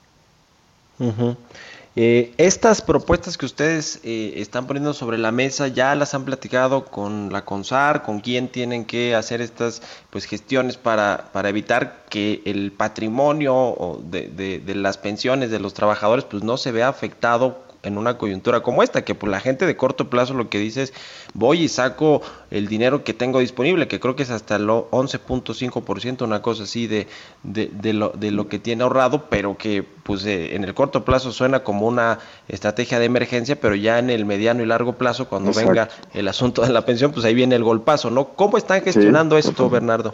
eh, 1.95 2.33
estas 2.37 2.81
propuestas 2.81 3.37
que 3.37 3.45
ustedes 3.45 3.99
eh, 4.03 4.33
están 4.37 4.67
poniendo 4.67 4.93
sobre 4.93 5.17
la 5.17 5.31
mesa, 5.31 5.67
¿ya 5.67 5.95
las 5.95 6.13
han 6.13 6.23
platicado 6.23 6.85
con 6.85 7.33
la 7.33 7.43
CONSAR? 7.43 8.03
¿Con 8.03 8.19
quién 8.19 8.47
tienen 8.47 8.85
que 8.85 9.15
hacer 9.15 9.41
estas 9.41 9.81
pues 10.09 10.25
gestiones 10.25 10.77
para, 10.77 11.29
para 11.33 11.49
evitar 11.49 12.05
que 12.09 12.41
el 12.45 12.71
patrimonio 12.71 13.99
de, 14.03 14.27
de, 14.27 14.59
de 14.59 14.75
las 14.75 14.97
pensiones 14.97 15.51
de 15.51 15.59
los 15.59 15.73
trabajadores 15.73 16.25
pues 16.25 16.43
no 16.43 16.57
se 16.57 16.71
vea 16.71 16.87
afectado 16.87 17.68
en 17.83 17.97
una 17.97 18.17
coyuntura 18.17 18.61
como 18.61 18.83
esta, 18.83 19.03
que 19.03 19.15
por 19.15 19.29
la 19.29 19.39
gente 19.39 19.65
de 19.65 19.75
corto 19.75 20.09
plazo 20.09 20.33
lo 20.33 20.49
que 20.49 20.59
dice 20.59 20.83
es 20.83 20.93
voy 21.33 21.63
y 21.63 21.67
saco 21.69 22.21
el 22.51 22.67
dinero 22.67 23.03
que 23.03 23.13
tengo 23.13 23.39
disponible, 23.39 23.87
que 23.87 23.99
creo 23.99 24.15
que 24.15 24.23
es 24.23 24.31
hasta 24.31 24.57
el 24.57 24.67
11.5%, 24.67 26.23
una 26.23 26.41
cosa 26.41 26.63
así 26.63 26.87
de, 26.87 27.07
de, 27.43 27.69
de, 27.71 27.93
lo, 27.93 28.09
de 28.09 28.31
lo 28.31 28.47
que 28.47 28.59
tiene 28.59 28.83
ahorrado, 28.83 29.29
pero 29.29 29.57
que 29.57 29.83
pues 30.03 30.25
eh, 30.25 30.55
en 30.55 30.63
el 30.63 30.73
corto 30.73 31.05
plazo 31.05 31.31
suena 31.31 31.63
como 31.63 31.87
una 31.87 32.19
estrategia 32.47 32.99
de 32.99 33.05
emergencia, 33.05 33.59
pero 33.59 33.75
ya 33.75 33.99
en 33.99 34.09
el 34.09 34.25
mediano 34.25 34.63
y 34.63 34.65
largo 34.65 34.93
plazo, 34.93 35.29
cuando 35.29 35.51
Exacto. 35.51 35.69
venga 35.69 35.89
el 36.13 36.27
asunto 36.27 36.63
de 36.63 36.73
la 36.73 36.85
pensión, 36.85 37.11
pues 37.11 37.25
ahí 37.25 37.33
viene 37.33 37.55
el 37.55 37.63
golpazo, 37.63 38.09
¿no? 38.09 38.29
¿Cómo 38.29 38.57
están 38.57 38.81
gestionando 38.81 39.39
sí, 39.39 39.47
esto, 39.47 39.69
Bernardo? 39.69 40.13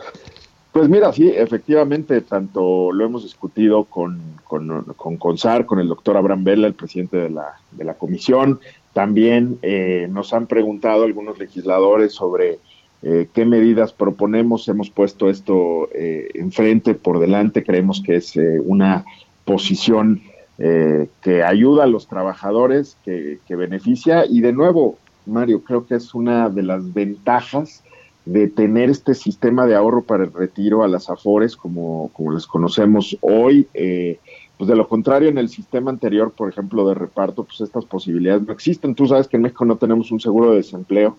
Pues 0.76 0.90
mira, 0.90 1.14
sí, 1.14 1.30
efectivamente, 1.34 2.20
tanto 2.20 2.92
lo 2.92 3.06
hemos 3.06 3.24
discutido 3.24 3.86
con, 3.86 4.20
con, 4.44 4.84
con 4.98 5.16
CONSAR, 5.16 5.66
con 5.66 5.80
el 5.80 5.88
doctor 5.88 6.18
Abraham 6.18 6.44
Vela, 6.44 6.68
el 6.68 6.74
presidente 6.74 7.16
de 7.16 7.30
la, 7.30 7.54
de 7.72 7.86
la 7.86 7.94
comisión. 7.94 8.60
También 8.92 9.58
eh, 9.62 10.10
nos 10.12 10.34
han 10.34 10.48
preguntado 10.48 11.06
algunos 11.06 11.40
legisladores 11.40 12.12
sobre 12.12 12.60
eh, 13.04 13.30
qué 13.34 13.46
medidas 13.46 13.94
proponemos. 13.94 14.68
Hemos 14.68 14.90
puesto 14.90 15.30
esto 15.30 15.88
eh, 15.94 16.28
enfrente, 16.34 16.94
por 16.94 17.20
delante. 17.20 17.64
Creemos 17.64 18.04
que 18.06 18.18
es 18.18 18.36
eh, 18.36 18.60
una 18.62 19.06
posición 19.46 20.24
eh, 20.58 21.08
que 21.22 21.42
ayuda 21.42 21.86
a 21.86 21.88
los 21.88 22.08
trabajadores, 22.08 22.98
que, 23.06 23.40
que 23.48 23.56
beneficia. 23.56 24.26
Y 24.26 24.42
de 24.42 24.52
nuevo, 24.52 24.98
Mario, 25.26 25.64
creo 25.64 25.88
que 25.88 25.96
es 25.96 26.14
una 26.14 26.50
de 26.50 26.64
las 26.64 26.94
ventajas 26.94 27.82
de 28.26 28.48
tener 28.48 28.90
este 28.90 29.14
sistema 29.14 29.66
de 29.66 29.76
ahorro 29.76 30.04
para 30.04 30.24
el 30.24 30.34
retiro 30.34 30.84
a 30.84 30.88
las 30.88 31.10
AFORES 31.10 31.56
como, 31.56 32.10
como 32.14 32.32
les 32.32 32.48
conocemos 32.48 33.18
hoy. 33.22 33.68
Eh, 33.74 34.20
pues 34.58 34.70
de 34.70 34.76
lo 34.76 34.88
contrario, 34.88 35.30
en 35.30 35.38
el 35.38 35.50
sistema 35.50 35.92
anterior, 35.92 36.32
por 36.32 36.50
ejemplo, 36.50 36.88
de 36.88 36.96
reparto, 36.96 37.44
pues 37.44 37.62
estas 37.62 37.86
posibilidades 37.86 38.44
no 38.44 38.54
existen. 38.54 38.96
Tú 38.96 39.06
sabes 39.06 39.28
que 39.28 39.36
en 39.36 39.44
México 39.44 39.66
no 39.66 39.76
tenemos 39.76 40.12
un 40.12 40.20
seguro 40.20 40.52
de 40.52 40.58
desempleo. 40.58 41.18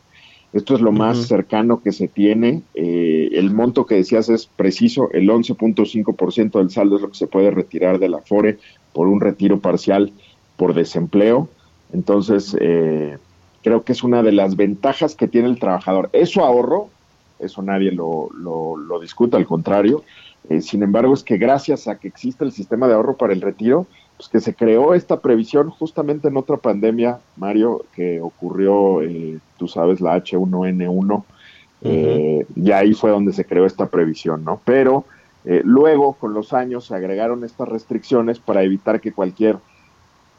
Esto 0.52 0.74
es 0.74 0.80
lo 0.80 0.90
más 0.90 1.18
uh 1.18 1.20
-huh. 1.20 1.26
cercano 1.26 1.82
que 1.82 1.92
se 1.92 2.08
tiene. 2.08 2.62
Eh, 2.74 3.28
el 3.32 3.50
monto 3.50 3.84
que 3.84 3.96
decías 3.96 4.28
es 4.30 4.46
preciso, 4.46 5.10
el 5.12 5.28
11.5% 5.28 6.58
del 6.58 6.70
saldo 6.70 6.96
es 6.96 7.02
lo 7.02 7.10
que 7.10 7.18
se 7.18 7.26
puede 7.26 7.50
retirar 7.50 7.98
de 7.98 8.08
la 8.08 8.18
AFORE 8.18 8.58
por 8.94 9.06
un 9.06 9.20
retiro 9.20 9.60
parcial 9.60 10.12
por 10.56 10.72
desempleo. 10.72 11.48
Entonces, 11.92 12.56
eh, 12.58 13.18
creo 13.62 13.82
que 13.84 13.92
es 13.92 14.02
una 14.02 14.22
de 14.22 14.32
las 14.32 14.56
ventajas 14.56 15.14
que 15.14 15.28
tiene 15.28 15.48
el 15.48 15.58
trabajador. 15.58 16.08
Eso 16.12 16.44
ahorro, 16.44 16.88
eso 17.38 17.62
nadie 17.62 17.92
lo, 17.92 18.28
lo, 18.34 18.76
lo 18.76 19.00
discute, 19.00 19.36
al 19.36 19.46
contrario. 19.46 20.02
Eh, 20.48 20.60
sin 20.60 20.82
embargo, 20.82 21.14
es 21.14 21.22
que 21.22 21.38
gracias 21.38 21.88
a 21.88 21.98
que 21.98 22.08
existe 22.08 22.44
el 22.44 22.52
sistema 22.52 22.86
de 22.86 22.94
ahorro 22.94 23.16
para 23.16 23.32
el 23.32 23.40
retiro, 23.40 23.86
pues 24.16 24.28
que 24.28 24.40
se 24.40 24.54
creó 24.54 24.94
esta 24.94 25.20
previsión 25.20 25.70
justamente 25.70 26.28
en 26.28 26.36
otra 26.36 26.56
pandemia, 26.56 27.18
Mario, 27.36 27.84
que 27.94 28.20
ocurrió, 28.20 29.02
eh, 29.02 29.38
tú 29.58 29.68
sabes, 29.68 30.00
la 30.00 30.16
H1N1, 30.16 30.88
uh 30.88 31.02
-huh. 31.02 31.24
eh, 31.82 32.46
y 32.54 32.70
ahí 32.70 32.94
fue 32.94 33.10
donde 33.10 33.32
se 33.32 33.44
creó 33.44 33.66
esta 33.66 33.86
previsión, 33.86 34.44
¿no? 34.44 34.60
Pero 34.64 35.04
luego, 35.62 36.14
con 36.14 36.34
los 36.34 36.52
años, 36.52 36.86
se 36.86 36.96
agregaron 36.96 37.44
estas 37.44 37.68
restricciones 37.68 38.40
para 38.40 38.64
evitar 38.64 39.00
que 39.00 39.12
cualquier 39.12 39.58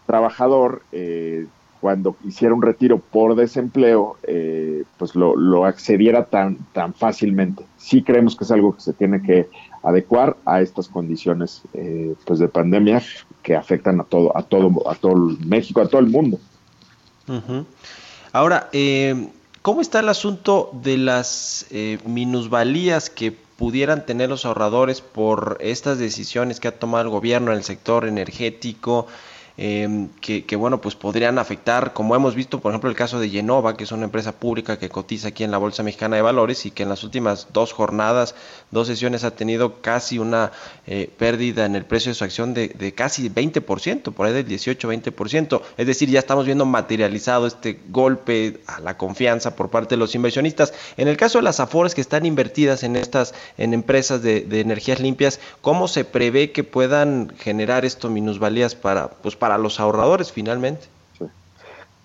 trabajador 0.07 0.81
eh, 0.91 1.45
cuando 1.81 2.15
hiciera 2.25 2.53
un 2.53 2.61
retiro 2.61 2.99
por 2.99 3.35
desempleo, 3.35 4.17
eh, 4.23 4.83
pues 4.97 5.15
lo, 5.15 5.35
lo, 5.35 5.65
accediera 5.65 6.25
tan, 6.25 6.57
tan 6.73 6.93
fácilmente. 6.93 7.63
Sí 7.77 8.03
creemos 8.03 8.35
que 8.35 8.43
es 8.43 8.51
algo 8.51 8.75
que 8.75 8.81
se 8.81 8.93
tiene 8.93 9.21
que 9.21 9.47
adecuar 9.83 10.35
a 10.45 10.61
estas 10.61 10.87
condiciones 10.87 11.61
eh, 11.73 12.13
pues 12.25 12.39
de 12.39 12.47
pandemia 12.47 13.01
que 13.41 13.55
afectan 13.55 14.01
a 14.01 14.03
todo, 14.03 14.35
a 14.37 14.43
todo, 14.43 14.89
a 14.89 14.95
todo 14.95 15.15
México, 15.45 15.81
a 15.81 15.87
todo 15.87 16.01
el 16.01 16.07
mundo. 16.07 16.39
Ahora, 18.33 18.69
eh, 18.71 19.29
¿cómo 19.61 19.81
está 19.81 19.99
el 19.99 20.09
asunto 20.09 20.71
de 20.73 20.97
las 20.97 21.65
eh, 21.71 21.99
minusvalías 22.05 23.09
que 23.09 23.31
pudieran 23.31 24.05
tener 24.05 24.29
los 24.29 24.45
ahorradores 24.45 25.01
por 25.01 25.57
estas 25.61 25.97
decisiones 25.97 26.59
que 26.59 26.67
ha 26.67 26.77
tomado 26.79 27.03
el 27.03 27.09
gobierno 27.09 27.51
en 27.51 27.57
el 27.57 27.63
sector 27.63 28.05
energético? 28.05 29.07
Em, 29.59 30.09
que, 30.21 30.55
bueno, 30.55 30.79
pues 30.79 30.93
podrían 30.93 31.39
afectar, 31.39 31.93
como 31.93 32.15
hemos 32.15 32.35
visto, 32.35 32.59
por 32.59 32.71
ejemplo, 32.71 32.91
el 32.91 32.95
caso 32.95 33.19
de 33.19 33.27
Genova, 33.27 33.75
que 33.75 33.85
es 33.85 33.91
una 33.91 34.03
empresa 34.03 34.33
pública 34.33 34.77
que 34.77 34.87
cotiza 34.87 35.29
aquí 35.29 35.43
en 35.43 35.49
la 35.49 35.57
Bolsa 35.57 35.81
Mexicana 35.81 36.15
de 36.15 36.21
Valores 36.21 36.67
y 36.67 36.71
que 36.71 36.83
en 36.83 36.89
las 36.89 37.03
últimas 37.03 37.47
dos 37.53 37.73
jornadas, 37.73 38.35
dos 38.69 38.85
sesiones, 38.85 39.23
ha 39.23 39.31
tenido 39.31 39.81
casi 39.81 40.19
una 40.19 40.51
eh, 40.85 41.09
pérdida 41.17 41.65
en 41.65 41.75
el 41.75 41.85
precio 41.85 42.11
de 42.11 42.15
su 42.15 42.23
acción 42.23 42.53
de, 42.53 42.67
de 42.67 42.93
casi 42.93 43.31
20%, 43.31 44.13
por 44.13 44.27
ahí 44.27 44.33
del 44.33 44.47
18-20%. 44.47 45.61
Es 45.75 45.87
decir, 45.87 46.07
ya 46.07 46.19
estamos 46.19 46.45
viendo 46.45 46.67
materializado 46.67 47.47
este 47.47 47.79
golpe 47.89 48.61
a 48.67 48.79
la 48.79 48.95
confianza 48.95 49.55
por 49.55 49.69
parte 49.69 49.95
de 49.95 49.99
los 49.99 50.13
inversionistas. 50.13 50.71
En 50.97 51.07
el 51.07 51.17
caso 51.17 51.39
de 51.39 51.43
las 51.43 51.59
Afores 51.59 51.95
que 51.95 52.01
están 52.01 52.27
invertidas 52.27 52.83
en 52.83 52.95
estas, 52.95 53.33
en 53.57 53.73
empresas 53.73 54.21
de, 54.21 54.41
de 54.41 54.59
energías 54.59 54.99
limpias, 54.99 55.39
¿cómo 55.61 55.87
se 55.87 56.05
prevé 56.05 56.51
que 56.51 56.63
puedan 56.63 57.33
generar 57.39 57.85
esto 57.85 58.11
minusvalías 58.11 58.75
para, 58.75 59.09
pues, 59.09 59.35
para 59.35 59.46
para 59.47 59.57
los 59.57 59.79
ahorradores 59.79 60.33
finalmente. 60.33 60.87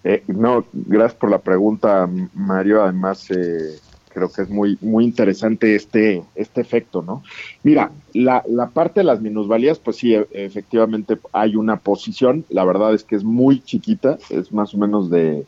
Eh, 0.04 0.22
no, 0.28 0.64
gracias 0.72 1.18
por 1.18 1.28
la 1.28 1.38
pregunta, 1.38 2.08
Mario. 2.34 2.84
Además, 2.84 3.28
eh, 3.32 3.80
creo 4.10 4.30
que 4.30 4.42
es 4.42 4.48
muy, 4.48 4.78
muy 4.80 5.04
interesante 5.04 5.74
este, 5.74 6.22
este 6.36 6.60
efecto, 6.60 7.02
¿no? 7.02 7.24
Mira, 7.64 7.90
la, 8.14 8.44
la 8.48 8.68
parte 8.68 9.00
de 9.00 9.04
las 9.04 9.20
minusvalías, 9.20 9.80
pues 9.80 9.96
sí, 9.96 10.14
e, 10.14 10.24
efectivamente 10.30 11.18
hay 11.32 11.56
una 11.56 11.78
posición. 11.78 12.44
La 12.48 12.64
verdad 12.64 12.94
es 12.94 13.02
que 13.02 13.16
es 13.16 13.24
muy 13.24 13.60
chiquita, 13.60 14.18
es 14.30 14.52
más 14.52 14.72
o 14.74 14.78
menos 14.78 15.10
de 15.10 15.44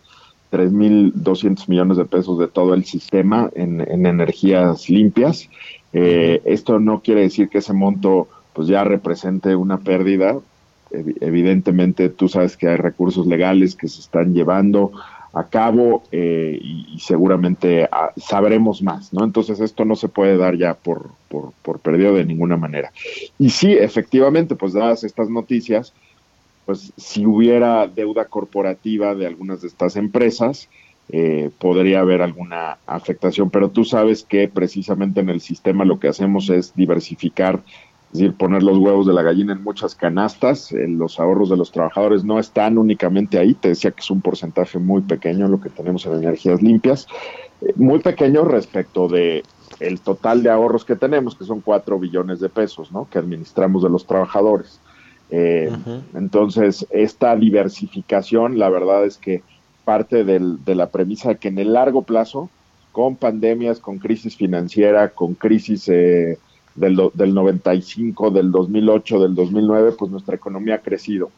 3.200 0.51 1.69
millones 1.69 1.97
de 1.97 2.07
pesos 2.07 2.41
de 2.41 2.49
todo 2.49 2.75
el 2.75 2.85
sistema 2.85 3.51
en, 3.55 3.83
energías 4.05 4.91
limpias. 4.91 5.49
Eh, 5.93 6.43
esto 6.45 6.81
no 6.81 7.03
quiere 7.03 7.21
decir 7.21 7.49
que 7.49 7.59
ese 7.59 7.73
monto 7.73 8.27
pues 8.53 8.67
ya 8.67 8.83
represente 8.83 9.55
una 9.55 9.79
pérdida, 9.79 10.41
evidentemente 11.21 12.09
tú 12.09 12.29
sabes 12.29 12.57
que 12.57 12.69
hay 12.69 12.77
recursos 12.77 13.27
legales 13.27 13.75
que 13.75 13.89
se 13.89 14.01
están 14.01 14.35
llevando 14.35 14.93
a 15.35 15.49
cabo 15.49 16.05
eh, 16.13 16.59
y, 16.63 16.99
seguramente 17.01 17.89
ah, 17.91 18.13
sabremos 18.17 18.83
más, 18.83 19.13
¿no? 19.13 19.25
Entonces 19.25 19.59
esto 19.59 19.85
no 19.85 19.97
se 19.97 20.09
puede 20.09 20.37
dar 20.37 20.57
ya 20.57 20.75
por, 20.75 21.11
por, 21.29 21.81
perdido 21.81 22.15
de 22.15 22.25
ninguna 22.25 22.57
manera. 22.57 22.93
Y 23.39 23.51
sí, 23.51 23.73
efectivamente, 23.73 24.55
pues 24.55 24.73
dadas 24.73 25.03
estas 25.03 25.29
noticias, 25.29 25.93
pues 26.67 26.93
si 26.97 27.27
hubiera 27.27 27.89
deuda 27.89 28.27
corporativa 28.27 29.15
de 29.15 29.27
algunas 29.27 29.61
de 29.63 29.69
estas 29.69 29.97
empresas, 29.97 30.69
eh, 31.11 31.51
podría 31.59 32.01
haber 32.01 32.23
alguna 32.23 32.79
afectación, 32.87 33.51
pero 33.51 33.71
tú 33.71 33.85
sabes 33.85 34.23
que 34.23 34.49
precisamente 34.49 35.21
en 35.21 35.29
el 35.29 35.41
sistema 35.41 35.85
lo 35.85 35.99
que 35.99 36.09
hacemos 36.09 36.49
es 36.49 36.75
diversificar 36.75 37.61
es 38.15 38.21
decir, 38.21 38.35
poner 38.37 38.63
los 38.63 38.79
huevos 38.79 39.09
de 39.09 39.13
la 39.13 39.23
gallina 39.23 39.55
en 39.55 39.65
muchas 39.65 39.97
canastas. 39.97 40.71
Eh, 40.71 40.87
los 40.87 41.19
ahorros 41.19 41.51
de 41.51 41.57
los 41.57 41.73
trabajadores 41.73 42.23
no 42.23 42.39
están 42.39 42.79
únicamente 42.79 43.41
ahí. 43.41 43.55
Te 43.55 43.71
decía 43.71 43.91
que 43.91 44.03
es 44.03 44.11
un 44.13 44.21
porcentaje 44.21 44.79
muy 44.79 45.03
pequeño 45.03 45.49
lo 45.49 45.61
que 45.61 45.69
tenemos 45.69 46.07
en 46.07 46.15
energías 46.15 46.63
limpias. 46.63 47.09
Eh, 47.61 47.73
muy 47.75 47.99
pequeño 47.99 48.45
respecto 48.45 49.09
de 49.09 49.43
el 49.81 50.01
total 50.01 50.45
de 50.45 50.51
ahorros 50.51 50.85
que 50.85 50.95
tenemos, 50.95 51.35
que 51.35 51.45
son 51.45 51.61
cuatro 51.61 51.99
billones 51.99 52.39
de 52.39 52.49
pesos, 52.49 52.93
¿no? 52.93 53.09
Que 53.11 53.19
administramos 53.19 53.83
de 53.83 53.91
los 53.91 54.07
trabajadores. 54.07 54.79
Eh, 55.31 55.73
entonces, 56.15 56.87
esta 56.91 57.35
diversificación, 57.35 58.61
la 58.61 58.69
verdad 58.69 59.05
es 59.05 59.17
que 59.17 59.43
parte 59.85 60.23
del, 60.23 60.65
de 60.65 60.77
la 60.77 60.91
premisa 60.91 61.31
de 61.31 61.39
que 61.39 61.49
en 61.49 61.59
el 61.59 61.73
largo 61.73 62.03
plazo, 62.03 62.49
con 62.93 63.17
pandemias, 63.17 63.81
con 63.81 63.99
crisis 63.99 64.37
financiera, 64.37 65.09
con 65.09 65.35
crisis 65.35 65.89
eh, 65.89 66.39
del, 66.75 67.11
del 67.15 67.35
95, 67.35 68.31
del 68.31 68.51
2008, 68.51 69.21
del 69.21 69.35
2009, 69.35 69.93
pues 69.99 70.11
nuestra 70.11 70.35
economía 70.35 70.77
ha 70.77 70.79
crecido. 70.79 71.31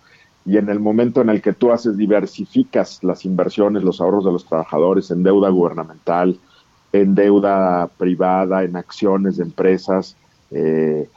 Y 0.45 0.59
en 0.59 0.68
el 0.68 0.78
momento 0.78 1.20
en 1.20 1.28
el 1.28 1.43
que 1.43 1.53
tú 1.53 1.72
haces, 1.72 1.97
diversificas 1.97 3.03
las 3.03 3.24
inversiones, 3.24 3.82
los 3.82 4.01
ahorros 4.01 4.24
de 4.24 4.32
los 4.32 4.47
trabajadores 4.47 5.11
en 5.11 5.22
deuda 5.22 5.49
gubernamental, 5.51 6.39
en 6.93 7.14
deuda 7.14 7.89
privada, 7.99 8.62
en 8.62 8.76
acciones 8.76 9.37
de 9.37 9.43
empresas, 9.43 10.16
eh, 10.53 11.09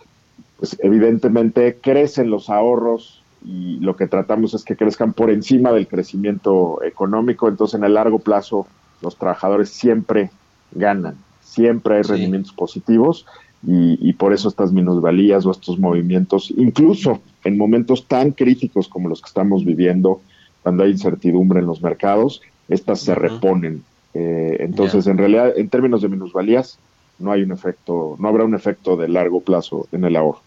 pues 0.58 0.78
evidentemente 0.82 1.78
crecen 1.80 2.32
los 2.32 2.50
ahorros 2.50 3.24
y 3.46 3.80
lo 3.80 3.96
que 3.96 4.08
tratamos 4.08 4.54
es 4.54 4.66
que 4.66 4.76
crezcan 4.76 5.14
por 5.14 5.30
encima 5.30 5.72
del 5.72 5.88
crecimiento 5.88 6.84
económico. 6.84 7.48
Entonces, 7.48 7.78
en 7.78 7.86
el 7.86 7.94
largo 7.94 8.20
plazo, 8.20 8.68
los 9.02 9.16
trabajadores 9.16 9.70
siempre 9.70 10.32
ganan, 10.72 11.16
siempre 11.42 11.98
hay 11.98 12.02
rendimientos 12.02 12.52
positivos 12.52 13.26
y, 13.62 14.14
por 14.14 14.32
eso 14.34 14.48
estas 14.48 14.72
minusvalías 14.72 15.46
o 15.46 15.52
estos 15.52 15.78
movimientos, 15.78 16.54
incluso 16.56 17.22
en 17.44 17.58
momentos 17.58 18.06
tan 18.06 18.32
críticos 18.32 18.88
como 18.88 19.10
los 19.10 19.22
que 19.22 19.28
estamos 19.28 19.66
viviendo, 19.66 20.22
cuando 20.64 20.84
hay 20.84 20.92
incertidumbre 20.92 21.60
en 21.60 21.66
los 21.66 21.82
mercados, 21.82 22.42
estas 22.70 23.02
se 23.02 23.16
reponen. 23.16 23.84
Eh, 24.14 24.58
entonces, 24.60 25.08
en 25.08 25.18
realidad, 25.18 25.58
en 25.58 25.70
términos 25.70 26.02
de 26.02 26.08
minusvalías, 26.08 26.80
no 27.20 27.32
hay 27.32 27.44
un 27.44 27.52
efecto, 27.52 28.16
no 28.18 28.28
habrá 28.30 28.46
un 28.46 28.56
efecto 28.56 28.96
de 28.96 29.10
largo 29.10 29.42
plazo 29.42 29.88
en 29.92 30.06
el 30.06 30.16
ahorro. 30.16 30.42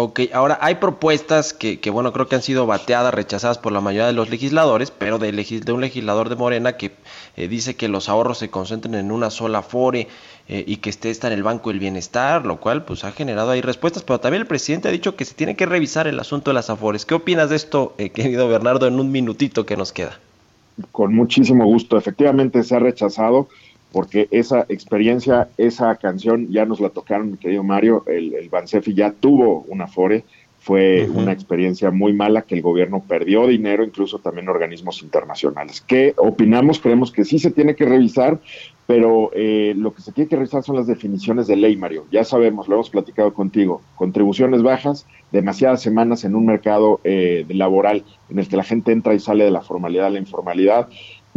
Ok, 0.00 0.20
ahora 0.32 0.58
hay 0.60 0.76
propuestas 0.76 1.52
que, 1.52 1.80
que, 1.80 1.90
bueno, 1.90 2.12
creo 2.12 2.28
que 2.28 2.36
han 2.36 2.42
sido 2.42 2.66
bateadas, 2.66 3.12
rechazadas 3.12 3.58
por 3.58 3.72
la 3.72 3.80
mayoría 3.80 4.06
de 4.06 4.12
los 4.12 4.30
legisladores, 4.30 4.92
pero 4.92 5.18
de, 5.18 5.32
de 5.32 5.72
un 5.72 5.80
legislador 5.80 6.28
de 6.28 6.36
Morena 6.36 6.76
que 6.76 6.92
eh, 7.36 7.48
dice 7.48 7.74
que 7.74 7.88
los 7.88 8.08
ahorros 8.08 8.38
se 8.38 8.48
concentren 8.48 8.94
en 8.94 9.10
una 9.10 9.30
sola 9.30 9.60
fore 9.60 10.06
eh, 10.46 10.62
y 10.64 10.76
que 10.76 10.90
esté 10.90 11.10
está 11.10 11.26
en 11.26 11.32
el 11.32 11.42
Banco 11.42 11.70
del 11.70 11.80
Bienestar, 11.80 12.46
lo 12.46 12.60
cual 12.60 12.84
pues 12.84 13.02
ha 13.02 13.10
generado 13.10 13.50
ahí 13.50 13.60
respuestas, 13.60 14.04
pero 14.04 14.20
también 14.20 14.42
el 14.42 14.46
presidente 14.46 14.86
ha 14.86 14.92
dicho 14.92 15.16
que 15.16 15.24
se 15.24 15.34
tiene 15.34 15.56
que 15.56 15.66
revisar 15.66 16.06
el 16.06 16.20
asunto 16.20 16.52
de 16.52 16.54
las 16.54 16.70
afores. 16.70 17.04
¿Qué 17.04 17.14
opinas 17.14 17.50
de 17.50 17.56
esto, 17.56 17.94
eh, 17.98 18.10
querido 18.10 18.46
Bernardo, 18.46 18.86
en 18.86 19.00
un 19.00 19.10
minutito 19.10 19.66
que 19.66 19.76
nos 19.76 19.92
queda? 19.92 20.20
Con 20.92 21.12
muchísimo 21.12 21.64
gusto, 21.64 21.98
efectivamente 21.98 22.62
se 22.62 22.76
ha 22.76 22.78
rechazado 22.78 23.48
porque 23.92 24.28
esa 24.30 24.66
experiencia, 24.68 25.48
esa 25.56 25.94
canción 25.96 26.48
ya 26.50 26.64
nos 26.64 26.80
la 26.80 26.90
tocaron, 26.90 27.32
mi 27.32 27.36
querido 27.38 27.62
Mario, 27.62 28.04
el, 28.06 28.34
el 28.34 28.48
Bansefi 28.48 28.94
ya 28.94 29.12
tuvo 29.12 29.64
una 29.68 29.84
Afore, 29.84 30.24
fue 30.60 31.08
una 31.14 31.32
experiencia 31.32 31.90
muy 31.90 32.12
mala 32.12 32.42
que 32.42 32.54
el 32.54 32.62
gobierno 32.62 33.02
perdió 33.06 33.46
dinero, 33.46 33.84
incluso 33.84 34.18
también 34.18 34.48
organismos 34.48 35.02
internacionales. 35.02 35.82
¿Qué 35.86 36.12
opinamos? 36.16 36.80
Creemos 36.80 37.10
que 37.10 37.24
sí 37.24 37.38
se 37.38 37.50
tiene 37.50 37.74
que 37.74 37.86
revisar, 37.86 38.38
pero 38.86 39.30
eh, 39.34 39.72
lo 39.76 39.94
que 39.94 40.02
se 40.02 40.12
tiene 40.12 40.28
que 40.28 40.36
revisar 40.36 40.62
son 40.62 40.76
las 40.76 40.86
definiciones 40.86 41.46
de 41.46 41.56
ley, 41.56 41.76
Mario. 41.76 42.04
Ya 42.10 42.24
sabemos, 42.24 42.68
lo 42.68 42.74
hemos 42.74 42.90
platicado 42.90 43.32
contigo, 43.32 43.80
contribuciones 43.94 44.62
bajas, 44.62 45.06
demasiadas 45.32 45.80
semanas 45.80 46.24
en 46.24 46.34
un 46.34 46.44
mercado 46.44 47.00
eh, 47.04 47.46
laboral 47.48 48.04
en 48.28 48.38
el 48.38 48.48
que 48.48 48.56
la 48.56 48.64
gente 48.64 48.92
entra 48.92 49.14
y 49.14 49.20
sale 49.20 49.44
de 49.44 49.50
la 49.50 49.62
formalidad 49.62 50.08
a 50.08 50.10
la 50.10 50.18
informalidad 50.18 50.88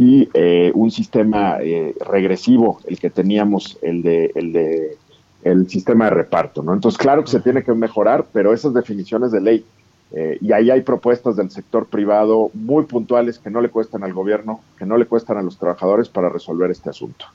y 0.02 0.28
eh, 0.34 0.72
un 0.74 0.90
sistema 0.90 1.58
eh, 1.60 1.94
regresivo, 2.00 2.80
el 2.86 2.98
que 2.98 3.08
teníamos, 3.08 3.78
el 3.82 4.02
de, 4.02 4.32
el 4.34 4.52
de 4.52 4.98
el 5.44 5.68
sistema 5.68 6.04
de 6.06 6.10
reparto, 6.10 6.62
¿no? 6.62 6.72
Entonces, 6.72 6.98
claro 6.98 7.22
que 7.22 7.30
se 7.30 7.40
tiene 7.40 7.62
que 7.62 7.72
mejorar, 7.72 8.26
pero 8.32 8.52
esas 8.52 8.74
definiciones 8.74 9.32
de 9.32 9.40
ley, 9.40 9.64
eh, 10.12 10.38
y 10.40 10.52
ahí 10.52 10.70
hay 10.70 10.82
propuestas 10.82 11.36
del 11.36 11.50
sector 11.50 11.86
privado 11.86 12.50
muy 12.54 12.84
puntuales 12.84 13.38
que 13.38 13.50
no 13.50 13.60
le 13.60 13.68
cuestan 13.68 14.02
al 14.02 14.12
gobierno, 14.12 14.60
que 14.76 14.86
no 14.86 14.96
le 14.96 15.06
cuestan 15.06 15.38
a 15.38 15.42
los 15.42 15.56
trabajadores 15.56 16.08
para 16.08 16.28
resolver 16.28 16.70
este 16.70 16.90
asunto. 16.90 17.26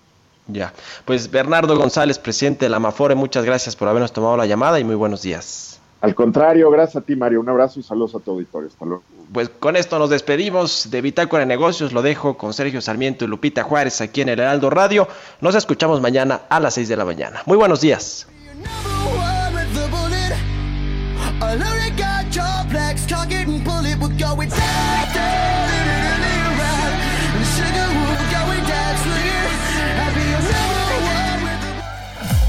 Ya, 0.47 0.74
pues 1.05 1.30
Bernardo 1.30 1.78
González, 1.78 2.20
presidente 2.20 2.65
de 2.65 2.70
la 2.70 2.78
Amafore, 2.78 3.15
muchas 3.15 3.45
gracias 3.45 3.76
por 3.76 3.88
habernos 3.88 4.13
tomado 4.13 4.38
la 4.38 4.45
llamada 4.45 4.80
y 4.80 4.84
muy 4.84 4.95
buenos 4.95 5.22
días. 5.22 5.80
Al 5.99 6.15
contrario, 6.15 6.70
gracias 6.70 7.03
a 7.03 7.05
ti, 7.05 7.15
Mario. 7.15 7.41
Un 7.41 7.49
abrazo 7.49 7.80
y 7.80 7.84
saludos 7.84 8.15
a 8.15 8.20
tu 8.20 8.32
auditorio. 8.32 8.70
Hasta 8.70 8.86
luego. 8.86 9.03
Pues 9.32 9.49
con 9.49 9.75
esto 9.75 9.99
nos 9.99 10.09
despedimos 10.09 10.89
de 10.89 11.01
Bitácora 11.01 11.41
de 11.41 11.47
Negocios. 11.47 11.91
Lo 11.91 12.01
dejo 12.01 12.38
con 12.38 12.53
Sergio 12.53 12.82
Sarmiento 12.82 13.25
y 13.25 13.28
Lupita 13.28 13.63
Juárez 13.63 13.99
aquí 14.01 14.21
en 14.21 14.30
el 14.30 14.39
Heraldo 14.39 14.69
Radio. 14.69 15.07
Nos 15.41 15.55
escuchamos 15.55 16.01
mañana 16.01 16.41
a 16.49 16.59
las 16.59 16.75
6 16.75 16.88
de 16.88 16.97
la 16.97 17.05
mañana. 17.05 17.41
Muy 17.45 17.57
buenos 17.57 17.82
días. 17.82 18.28